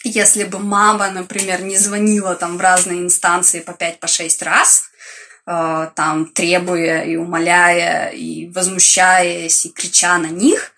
Если 0.04 0.44
бы 0.44 0.60
мама, 0.60 1.10
например, 1.10 1.64
не 1.64 1.78
звонила 1.78 2.36
там 2.36 2.58
в 2.58 2.62
разные 2.62 3.00
инстанции 3.00 3.62
по 3.62 3.72
5-6 3.72 4.40
по 4.40 4.46
раз, 4.46 4.84
а, 4.84 4.93
там 5.46 6.28
требуя 6.34 7.04
и 7.04 7.16
умоляя, 7.16 8.10
и 8.10 8.48
возмущаясь, 8.50 9.66
и 9.66 9.70
крича 9.70 10.18
на 10.18 10.28
них, 10.28 10.72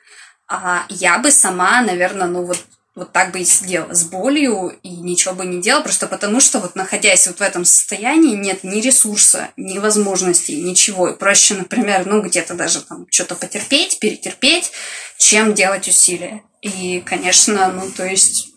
я 0.89 1.19
бы 1.19 1.31
сама, 1.31 1.81
наверное, 1.81 2.27
ну 2.27 2.45
вот 2.45 2.63
вот 2.95 3.11
так 3.11 3.31
бы 3.31 3.41
и 3.41 3.45
сидела 3.45 3.93
с 3.93 4.05
болью 4.05 4.69
и 4.81 4.89
ничего 4.89 5.33
бы 5.33 5.45
не 5.45 5.61
делала, 5.61 5.83
просто 5.83 6.07
потому 6.07 6.39
что 6.39 6.59
вот 6.59 6.75
находясь 6.75 7.27
вот 7.27 7.39
в 7.39 7.41
этом 7.41 7.65
состоянии 7.65 8.37
нет 8.37 8.63
ни 8.63 8.79
ресурса, 8.79 9.49
ни 9.57 9.79
возможностей, 9.79 10.61
ничего. 10.61 11.09
И 11.09 11.17
проще, 11.17 11.55
например, 11.55 12.05
ну 12.05 12.21
где-то 12.21 12.53
даже 12.53 12.81
там 12.81 13.05
что-то 13.11 13.35
потерпеть, 13.35 13.99
перетерпеть, 13.99 14.71
чем 15.17 15.53
делать 15.53 15.89
усилия. 15.89 16.41
И, 16.61 17.03
конечно, 17.05 17.69
ну 17.69 17.91
то 17.91 18.05
есть, 18.05 18.53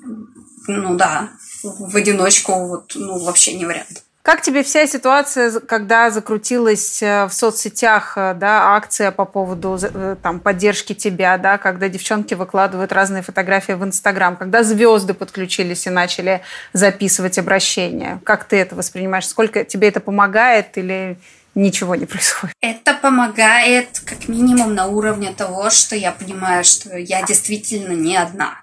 ну 0.69 0.95
да, 0.95 1.31
в 1.65 1.97
одиночку 1.97 2.69
вот, 2.69 2.93
ну 2.95 3.19
вообще 3.19 3.55
не 3.55 3.67
вариант. 3.67 4.05
Как 4.29 4.43
тебе 4.43 4.63
вся 4.63 4.87
ситуация, 4.87 5.59
когда 5.59 6.11
закрутилась 6.11 7.03
э, 7.03 7.25
в 7.25 7.33
соцсетях 7.33 8.13
э, 8.17 8.35
да, 8.35 8.77
акция 8.77 9.11
по 9.11 9.25
поводу 9.25 9.79
э, 9.81 10.17
там, 10.23 10.41
поддержки 10.41 10.93
тебя, 10.93 11.39
да, 11.39 11.57
когда 11.57 11.89
девчонки 11.89 12.35
выкладывают 12.35 12.93
разные 12.93 13.23
фотографии 13.23 13.73
в 13.73 13.83
Инстаграм, 13.85 14.37
когда 14.37 14.65
звезды 14.65 15.15
подключились 15.15 15.87
и 15.87 15.91
начали 15.91 16.43
записывать 16.75 17.39
обращения? 17.39 18.21
Как 18.23 18.45
ты 18.45 18.57
это 18.57 18.77
воспринимаешь? 18.77 19.27
Сколько 19.27 19.65
тебе 19.65 19.89
это 19.89 20.01
помогает 20.01 20.77
или 20.77 21.17
ничего 21.55 21.95
не 21.95 22.05
происходит? 22.05 22.55
Это 22.61 22.93
помогает 22.93 24.03
как 24.05 24.29
минимум 24.29 24.75
на 24.75 24.89
уровне 24.89 25.33
того, 25.33 25.71
что 25.71 25.97
я 25.97 26.13
понимаю, 26.13 26.65
что 26.65 26.99
я 26.99 27.23
действительно 27.23 27.95
не 27.95 28.15
одна. 28.15 28.63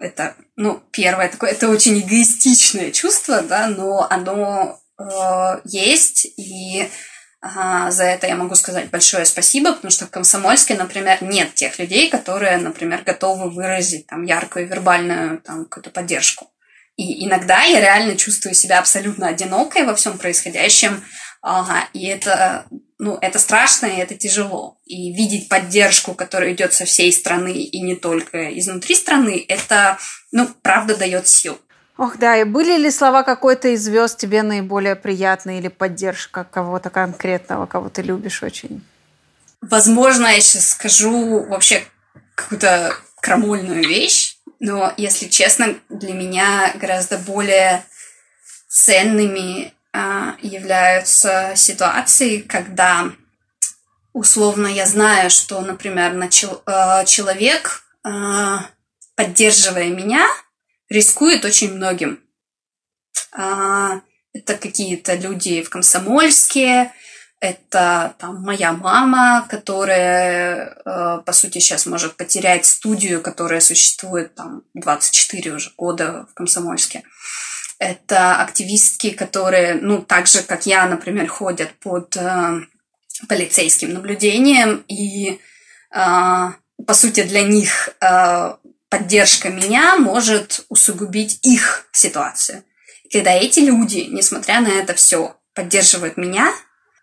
Это, 0.00 0.34
ну, 0.56 0.82
первое 0.90 1.28
такое, 1.28 1.50
это 1.50 1.68
очень 1.68 2.00
эгоистичное 2.00 2.90
чувство, 2.90 3.42
да, 3.42 3.68
но 3.68 4.04
оно 4.10 4.80
Э, 4.98 5.60
есть, 5.64 6.26
и 6.36 6.88
за 7.42 8.02
это 8.02 8.26
я 8.26 8.34
могу 8.34 8.56
сказать 8.56 8.90
большое 8.90 9.24
спасибо, 9.24 9.72
потому 9.72 9.92
что 9.92 10.06
в 10.06 10.10
Комсомольске, 10.10 10.74
например, 10.74 11.22
нет 11.22 11.54
тех 11.54 11.78
людей, 11.78 12.10
которые, 12.10 12.56
например, 12.56 13.02
готовы 13.04 13.50
выразить 13.50 14.06
там 14.08 14.24
яркую 14.24 14.66
вербальную 14.66 15.40
там 15.42 15.64
какую-то 15.66 15.90
поддержку. 15.90 16.50
И 16.96 17.26
иногда 17.26 17.62
я 17.62 17.80
реально 17.80 18.16
чувствую 18.16 18.54
себя 18.54 18.78
абсолютно 18.78 19.28
одинокой 19.28 19.84
во 19.84 19.94
всем 19.94 20.16
происходящем, 20.16 21.04
ага, 21.42 21.88
и 21.92 22.06
это, 22.06 22.66
ну, 22.98 23.18
это 23.20 23.38
страшно, 23.38 23.86
и 23.86 23.98
это 23.98 24.14
тяжело. 24.14 24.80
И 24.86 25.12
видеть 25.12 25.48
поддержку, 25.48 26.14
которая 26.14 26.54
идет 26.54 26.72
со 26.72 26.86
всей 26.86 27.12
страны 27.12 27.52
и 27.52 27.80
не 27.82 27.96
только 27.96 28.58
изнутри 28.58 28.94
страны, 28.94 29.44
это, 29.46 29.98
ну, 30.32 30.48
правда 30.62 30.96
дает 30.96 31.28
сил. 31.28 31.60
Ох, 31.98 32.18
да, 32.18 32.36
и 32.36 32.44
были 32.44 32.76
ли 32.76 32.90
слова 32.90 33.22
какой-то 33.22 33.68
из 33.68 33.84
звезд 33.84 34.18
тебе 34.18 34.42
наиболее 34.42 34.96
приятные 34.96 35.60
или 35.60 35.68
поддержка 35.68 36.44
кого-то 36.44 36.90
конкретного, 36.90 37.66
кого 37.66 37.88
ты 37.88 38.02
любишь 38.02 38.42
очень? 38.42 38.84
Возможно, 39.62 40.26
я 40.26 40.40
сейчас 40.40 40.70
скажу 40.70 41.44
вообще 41.44 41.82
какую-то 42.34 42.94
крамольную 43.20 43.88
вещь, 43.88 44.36
но, 44.60 44.92
если 44.98 45.26
честно, 45.26 45.74
для 45.88 46.12
меня 46.12 46.72
гораздо 46.74 47.16
более 47.18 47.82
ценными 48.68 49.72
а, 49.92 50.36
являются 50.42 51.52
ситуации, 51.56 52.40
когда 52.40 53.10
условно 54.12 54.66
я 54.66 54.84
знаю, 54.86 55.30
что, 55.30 55.60
например, 55.60 56.12
начал, 56.12 56.62
э, 56.66 57.04
человек, 57.04 57.84
э, 58.04 58.56
поддерживая 59.14 59.88
меня, 59.88 60.26
рискует 60.88 61.44
очень 61.44 61.74
многим. 61.74 62.20
Э, 63.36 64.00
это 64.32 64.56
какие-то 64.56 65.14
люди 65.14 65.62
в 65.62 65.70
Комсомольске, 65.70 66.92
это 67.40 68.14
там 68.18 68.42
моя 68.42 68.72
мама, 68.72 69.46
которая, 69.48 70.76
э, 70.84 71.18
по 71.24 71.32
сути, 71.32 71.58
сейчас 71.58 71.86
может 71.86 72.16
потерять 72.16 72.64
студию, 72.64 73.20
которая 73.20 73.60
существует 73.60 74.34
там 74.34 74.62
24 74.74 75.52
уже 75.52 75.70
года 75.76 76.26
в 76.30 76.34
Комсомольске. 76.34 77.02
Это 77.78 78.36
активистки, 78.40 79.10
которые, 79.10 79.74
ну, 79.74 80.00
так 80.02 80.26
же, 80.26 80.42
как 80.42 80.64
я, 80.64 80.86
например, 80.86 81.28
ходят 81.28 81.72
под 81.80 82.16
э, 82.16 82.60
полицейским 83.28 83.92
наблюдением, 83.92 84.82
и, 84.88 85.32
э, 85.32 85.38
по 86.86 86.94
сути, 86.94 87.22
для 87.22 87.42
них 87.42 87.90
э, 88.00 88.54
поддержка 88.88 89.48
меня 89.50 89.96
может 89.96 90.64
усугубить 90.68 91.38
их 91.42 91.86
ситуацию. 91.92 92.64
И 93.04 93.18
когда 93.18 93.32
эти 93.32 93.60
люди, 93.60 94.06
несмотря 94.10 94.60
на 94.60 94.68
это 94.68 94.94
все, 94.94 95.36
поддерживают 95.54 96.16
меня, 96.16 96.52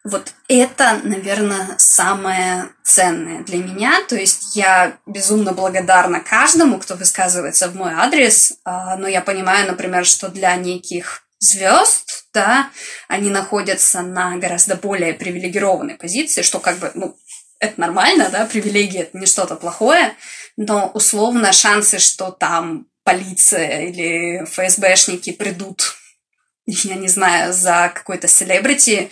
вот 0.04 0.34
это, 0.50 1.00
наверное, 1.04 1.76
самое 1.78 2.70
ценное 2.84 3.44
для 3.44 3.60
меня. 3.60 4.04
То 4.08 4.16
есть 4.16 4.56
я 4.56 4.98
безумно 5.06 5.54
благодарна 5.54 6.20
каждому, 6.20 6.78
кто 6.80 6.96
высказывается 6.96 7.70
в 7.70 7.76
мой 7.76 7.94
адрес, 7.94 8.54
а, 8.66 8.98
но 8.98 9.08
я 9.08 9.22
понимаю, 9.22 9.68
например, 9.68 10.06
что 10.06 10.28
для 10.28 10.56
неких 10.58 11.24
звезд, 11.40 12.26
да, 12.34 12.70
они 13.08 13.30
находятся 13.30 14.02
на 14.02 14.36
гораздо 14.38 14.76
более 14.76 15.14
привилегированной 15.14 15.96
позиции, 15.96 16.42
что 16.42 16.60
как 16.60 16.78
бы, 16.80 16.92
ну, 16.96 17.16
это 17.60 17.80
нормально, 17.80 18.30
да, 18.30 18.46
привилегии 18.46 19.02
это 19.02 19.18
не 19.18 19.26
что-то 19.26 19.56
плохое, 19.56 20.16
но 20.58 20.92
условно 20.94 21.52
шансы, 21.52 22.00
что 22.00 22.32
там 22.32 22.88
полиция 23.04 23.88
или 23.88 24.46
ФСБшники 24.46 25.32
придут, 25.32 25.96
я 26.66 26.96
не 26.96 27.08
знаю, 27.08 27.54
за 27.54 27.92
какой-то 27.94 28.28
селебрити, 28.28 29.10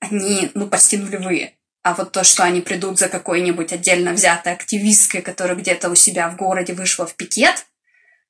они, 0.00 0.50
ну, 0.54 0.66
почти 0.66 0.96
нулевые. 0.96 1.56
А 1.82 1.94
вот 1.94 2.12
то, 2.12 2.22
что 2.22 2.44
они 2.44 2.60
придут 2.60 2.98
за 2.98 3.08
какой-нибудь 3.08 3.72
отдельно 3.72 4.12
взятой 4.12 4.52
активисткой, 4.52 5.20
которая 5.20 5.56
где-то 5.56 5.90
у 5.90 5.96
себя 5.96 6.28
в 6.30 6.36
городе 6.36 6.74
вышла 6.74 7.06
в 7.06 7.14
пикет, 7.14 7.66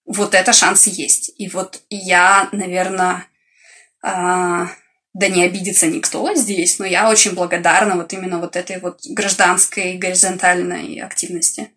вот 0.07 0.35
это 0.35 0.53
шансы 0.53 0.91
есть. 0.93 1.33
И 1.37 1.49
вот 1.49 1.83
я, 1.91 2.49
наверное, 2.53 3.27
э, 4.03 4.67
да 5.15 5.29
не 5.29 5.45
обидится 5.45 5.87
никто 5.87 6.35
здесь, 6.35 6.79
но 6.79 6.87
я 6.87 7.11
очень 7.11 7.35
благодарна 7.35 7.97
вот 7.97 8.13
именно 8.15 8.39
вот 8.39 8.57
этой 8.57 8.81
вот 8.81 9.01
гражданской 9.05 9.99
горизонтальной 9.99 11.01
активности. 11.01 11.71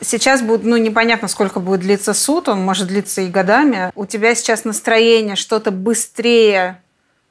Сейчас 0.00 0.42
будет, 0.42 0.64
ну, 0.64 0.76
непонятно, 0.76 1.28
сколько 1.28 1.60
будет 1.60 1.80
длиться 1.80 2.14
суд, 2.14 2.48
он 2.48 2.64
может 2.64 2.88
длиться 2.88 3.22
и 3.22 3.28
годами. 3.28 3.90
У 3.94 4.06
тебя 4.06 4.34
сейчас 4.34 4.64
настроение 4.64 5.36
что-то 5.36 5.70
быстрее 5.70 6.80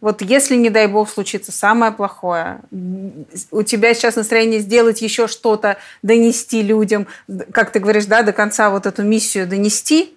вот 0.06 0.22
если, 0.22 0.56
не 0.56 0.70
дай 0.70 0.86
бог, 0.86 1.10
случится 1.10 1.52
самое 1.52 1.92
плохое, 1.92 2.60
у 3.50 3.64
тебя 3.64 3.94
сейчас 3.96 4.16
настроение 4.16 4.60
сделать 4.60 5.02
еще 5.02 5.28
что-то, 5.28 5.78
донести 6.04 6.62
людям, 6.62 7.08
как 7.52 7.72
ты 7.72 7.80
говоришь, 7.80 8.06
да, 8.06 8.22
до 8.22 8.32
конца 8.32 8.70
вот 8.70 8.86
эту 8.86 9.02
миссию 9.02 9.48
донести, 9.48 10.14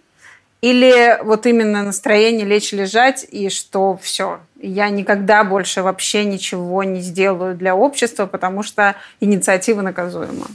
или 0.61 1.19
вот 1.23 1.47
именно 1.47 1.83
настроение 1.85 2.45
лечь 2.45 2.73
лежать 2.73 3.25
и 3.31 3.49
что 3.49 3.97
все, 4.03 4.41
я 4.61 4.91
никогда 4.91 5.43
больше 5.43 5.83
вообще 5.83 6.27
ничего 6.27 6.85
не 6.85 7.01
сделаю 7.01 7.57
для 7.57 7.75
общества, 7.75 8.27
потому 8.27 8.63
что 8.63 8.95
инициатива 9.21 9.81
наказуема. 9.81 10.49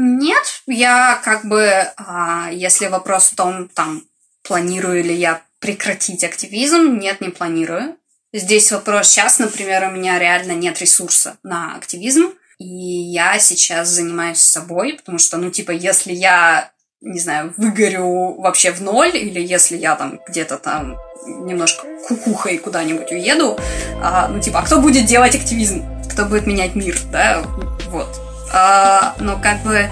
Нет, 0.00 0.62
я 0.68 1.20
как 1.24 1.44
бы, 1.44 1.68
а, 1.96 2.50
если 2.52 2.86
вопрос 2.86 3.32
в 3.32 3.34
том, 3.34 3.68
там, 3.68 4.04
планирую 4.46 5.02
ли 5.02 5.12
я 5.12 5.42
прекратить 5.58 6.22
активизм, 6.22 6.98
нет, 6.98 7.20
не 7.20 7.30
планирую. 7.30 7.96
Здесь 8.32 8.70
вопрос, 8.70 9.08
сейчас, 9.08 9.40
например, 9.40 9.88
у 9.88 9.90
меня 9.90 10.20
реально 10.20 10.52
нет 10.52 10.80
ресурса 10.80 11.36
на 11.42 11.74
активизм, 11.74 12.30
и 12.58 12.64
я 12.64 13.40
сейчас 13.40 13.88
занимаюсь 13.88 14.38
собой, 14.38 14.94
потому 14.94 15.18
что, 15.18 15.36
ну, 15.36 15.50
типа, 15.50 15.72
если 15.72 16.12
я, 16.12 16.70
не 17.00 17.18
знаю, 17.18 17.52
выгорю 17.56 18.40
вообще 18.40 18.70
в 18.70 18.80
ноль, 18.80 19.16
или 19.16 19.40
если 19.40 19.76
я 19.76 19.96
там 19.96 20.20
где-то 20.28 20.58
там 20.58 20.96
немножко 21.26 21.84
кукухой 22.06 22.58
куда-нибудь 22.58 23.10
уеду, 23.10 23.58
а, 24.00 24.28
ну, 24.28 24.40
типа, 24.40 24.60
а 24.60 24.62
кто 24.62 24.80
будет 24.80 25.06
делать 25.06 25.34
активизм? 25.34 25.84
Кто 26.08 26.24
будет 26.24 26.46
менять 26.46 26.76
мир, 26.76 26.96
да? 27.10 27.42
Вот. 27.88 28.27
А, 28.52 29.14
но 29.18 29.38
как 29.38 29.62
бы 29.62 29.90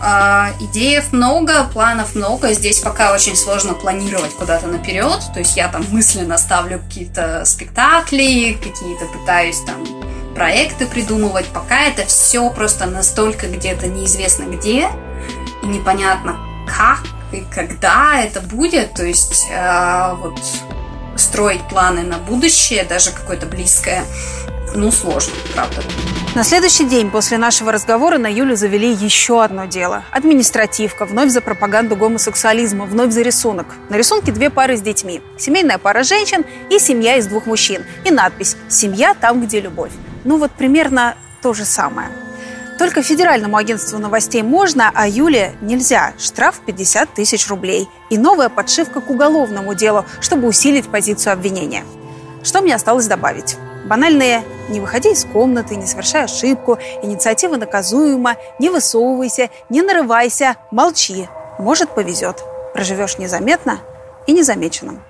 а, 0.00 0.50
идеев 0.60 1.12
много, 1.12 1.64
планов 1.64 2.14
много. 2.14 2.52
Здесь 2.52 2.78
пока 2.78 3.12
очень 3.12 3.36
сложно 3.36 3.74
планировать 3.74 4.32
куда-то 4.32 4.66
наперед. 4.66 5.20
То 5.32 5.40
есть 5.40 5.56
я 5.56 5.68
там 5.68 5.84
мысленно 5.90 6.38
ставлю 6.38 6.80
какие-то 6.80 7.44
спектакли, 7.44 8.56
какие-то 8.62 9.06
пытаюсь 9.06 9.60
там 9.60 9.84
проекты 10.34 10.86
придумывать. 10.86 11.46
Пока 11.46 11.82
это 11.86 12.06
все 12.06 12.48
просто 12.50 12.86
настолько 12.86 13.48
где-то 13.48 13.88
неизвестно 13.88 14.44
где 14.44 14.88
и 15.62 15.66
непонятно 15.66 16.38
как 16.66 17.00
и 17.32 17.44
когда 17.52 18.20
это 18.20 18.40
будет. 18.40 18.94
То 18.94 19.04
есть 19.04 19.48
э, 19.50 20.14
вот 20.20 20.40
строить 21.18 21.66
планы 21.68 22.02
на 22.02 22.18
будущее, 22.18 22.84
даже 22.84 23.10
какое-то 23.10 23.46
близкое, 23.46 24.04
ну, 24.74 24.90
сложно, 24.92 25.32
правда. 25.54 25.82
На 26.34 26.44
следующий 26.44 26.84
день 26.84 27.10
после 27.10 27.38
нашего 27.38 27.72
разговора 27.72 28.18
на 28.18 28.26
Юлю 28.26 28.54
завели 28.54 28.92
еще 28.92 29.42
одно 29.42 29.64
дело. 29.64 30.04
Административка, 30.10 31.06
вновь 31.06 31.30
за 31.30 31.40
пропаганду 31.40 31.96
гомосексуализма, 31.96 32.84
вновь 32.84 33.12
за 33.12 33.22
рисунок. 33.22 33.66
На 33.88 33.96
рисунке 33.96 34.30
две 34.30 34.50
пары 34.50 34.76
с 34.76 34.80
детьми. 34.80 35.22
Семейная 35.38 35.78
пара 35.78 36.02
женщин 36.02 36.44
и 36.70 36.78
семья 36.78 37.16
из 37.16 37.26
двух 37.26 37.46
мужчин. 37.46 37.82
И 38.04 38.10
надпись 38.10 38.56
«Семья 38.68 39.14
там, 39.14 39.44
где 39.44 39.60
любовь». 39.60 39.92
Ну 40.24 40.38
вот 40.38 40.52
примерно 40.52 41.16
то 41.42 41.54
же 41.54 41.64
самое. 41.64 42.10
Только 42.78 43.02
федеральному 43.02 43.56
агентству 43.56 43.98
новостей 43.98 44.42
можно, 44.42 44.90
а 44.94 45.08
Юле 45.08 45.56
нельзя. 45.60 46.12
Штраф 46.16 46.60
50 46.64 47.12
тысяч 47.12 47.48
рублей. 47.48 47.88
И 48.08 48.16
новая 48.16 48.48
подшивка 48.48 49.00
к 49.00 49.10
уголовному 49.10 49.74
делу, 49.74 50.04
чтобы 50.20 50.46
усилить 50.46 50.88
позицию 50.88 51.32
обвинения. 51.32 51.84
Что 52.44 52.60
мне 52.60 52.74
осталось 52.74 53.08
добавить? 53.08 53.56
Банальные 53.86 54.44
«не 54.68 54.80
выходи 54.80 55.10
из 55.10 55.24
комнаты, 55.24 55.74
не 55.74 55.86
совершай 55.86 56.24
ошибку», 56.24 56.78
«инициатива 57.02 57.56
наказуема», 57.56 58.36
«не 58.58 58.70
высовывайся», 58.70 59.50
«не 59.70 59.82
нарывайся», 59.82 60.56
«молчи». 60.70 61.26
Может, 61.58 61.90
повезет. 61.90 62.44
Проживешь 62.74 63.18
незаметно 63.18 63.80
и 64.26 64.32
незамеченным. 64.32 65.02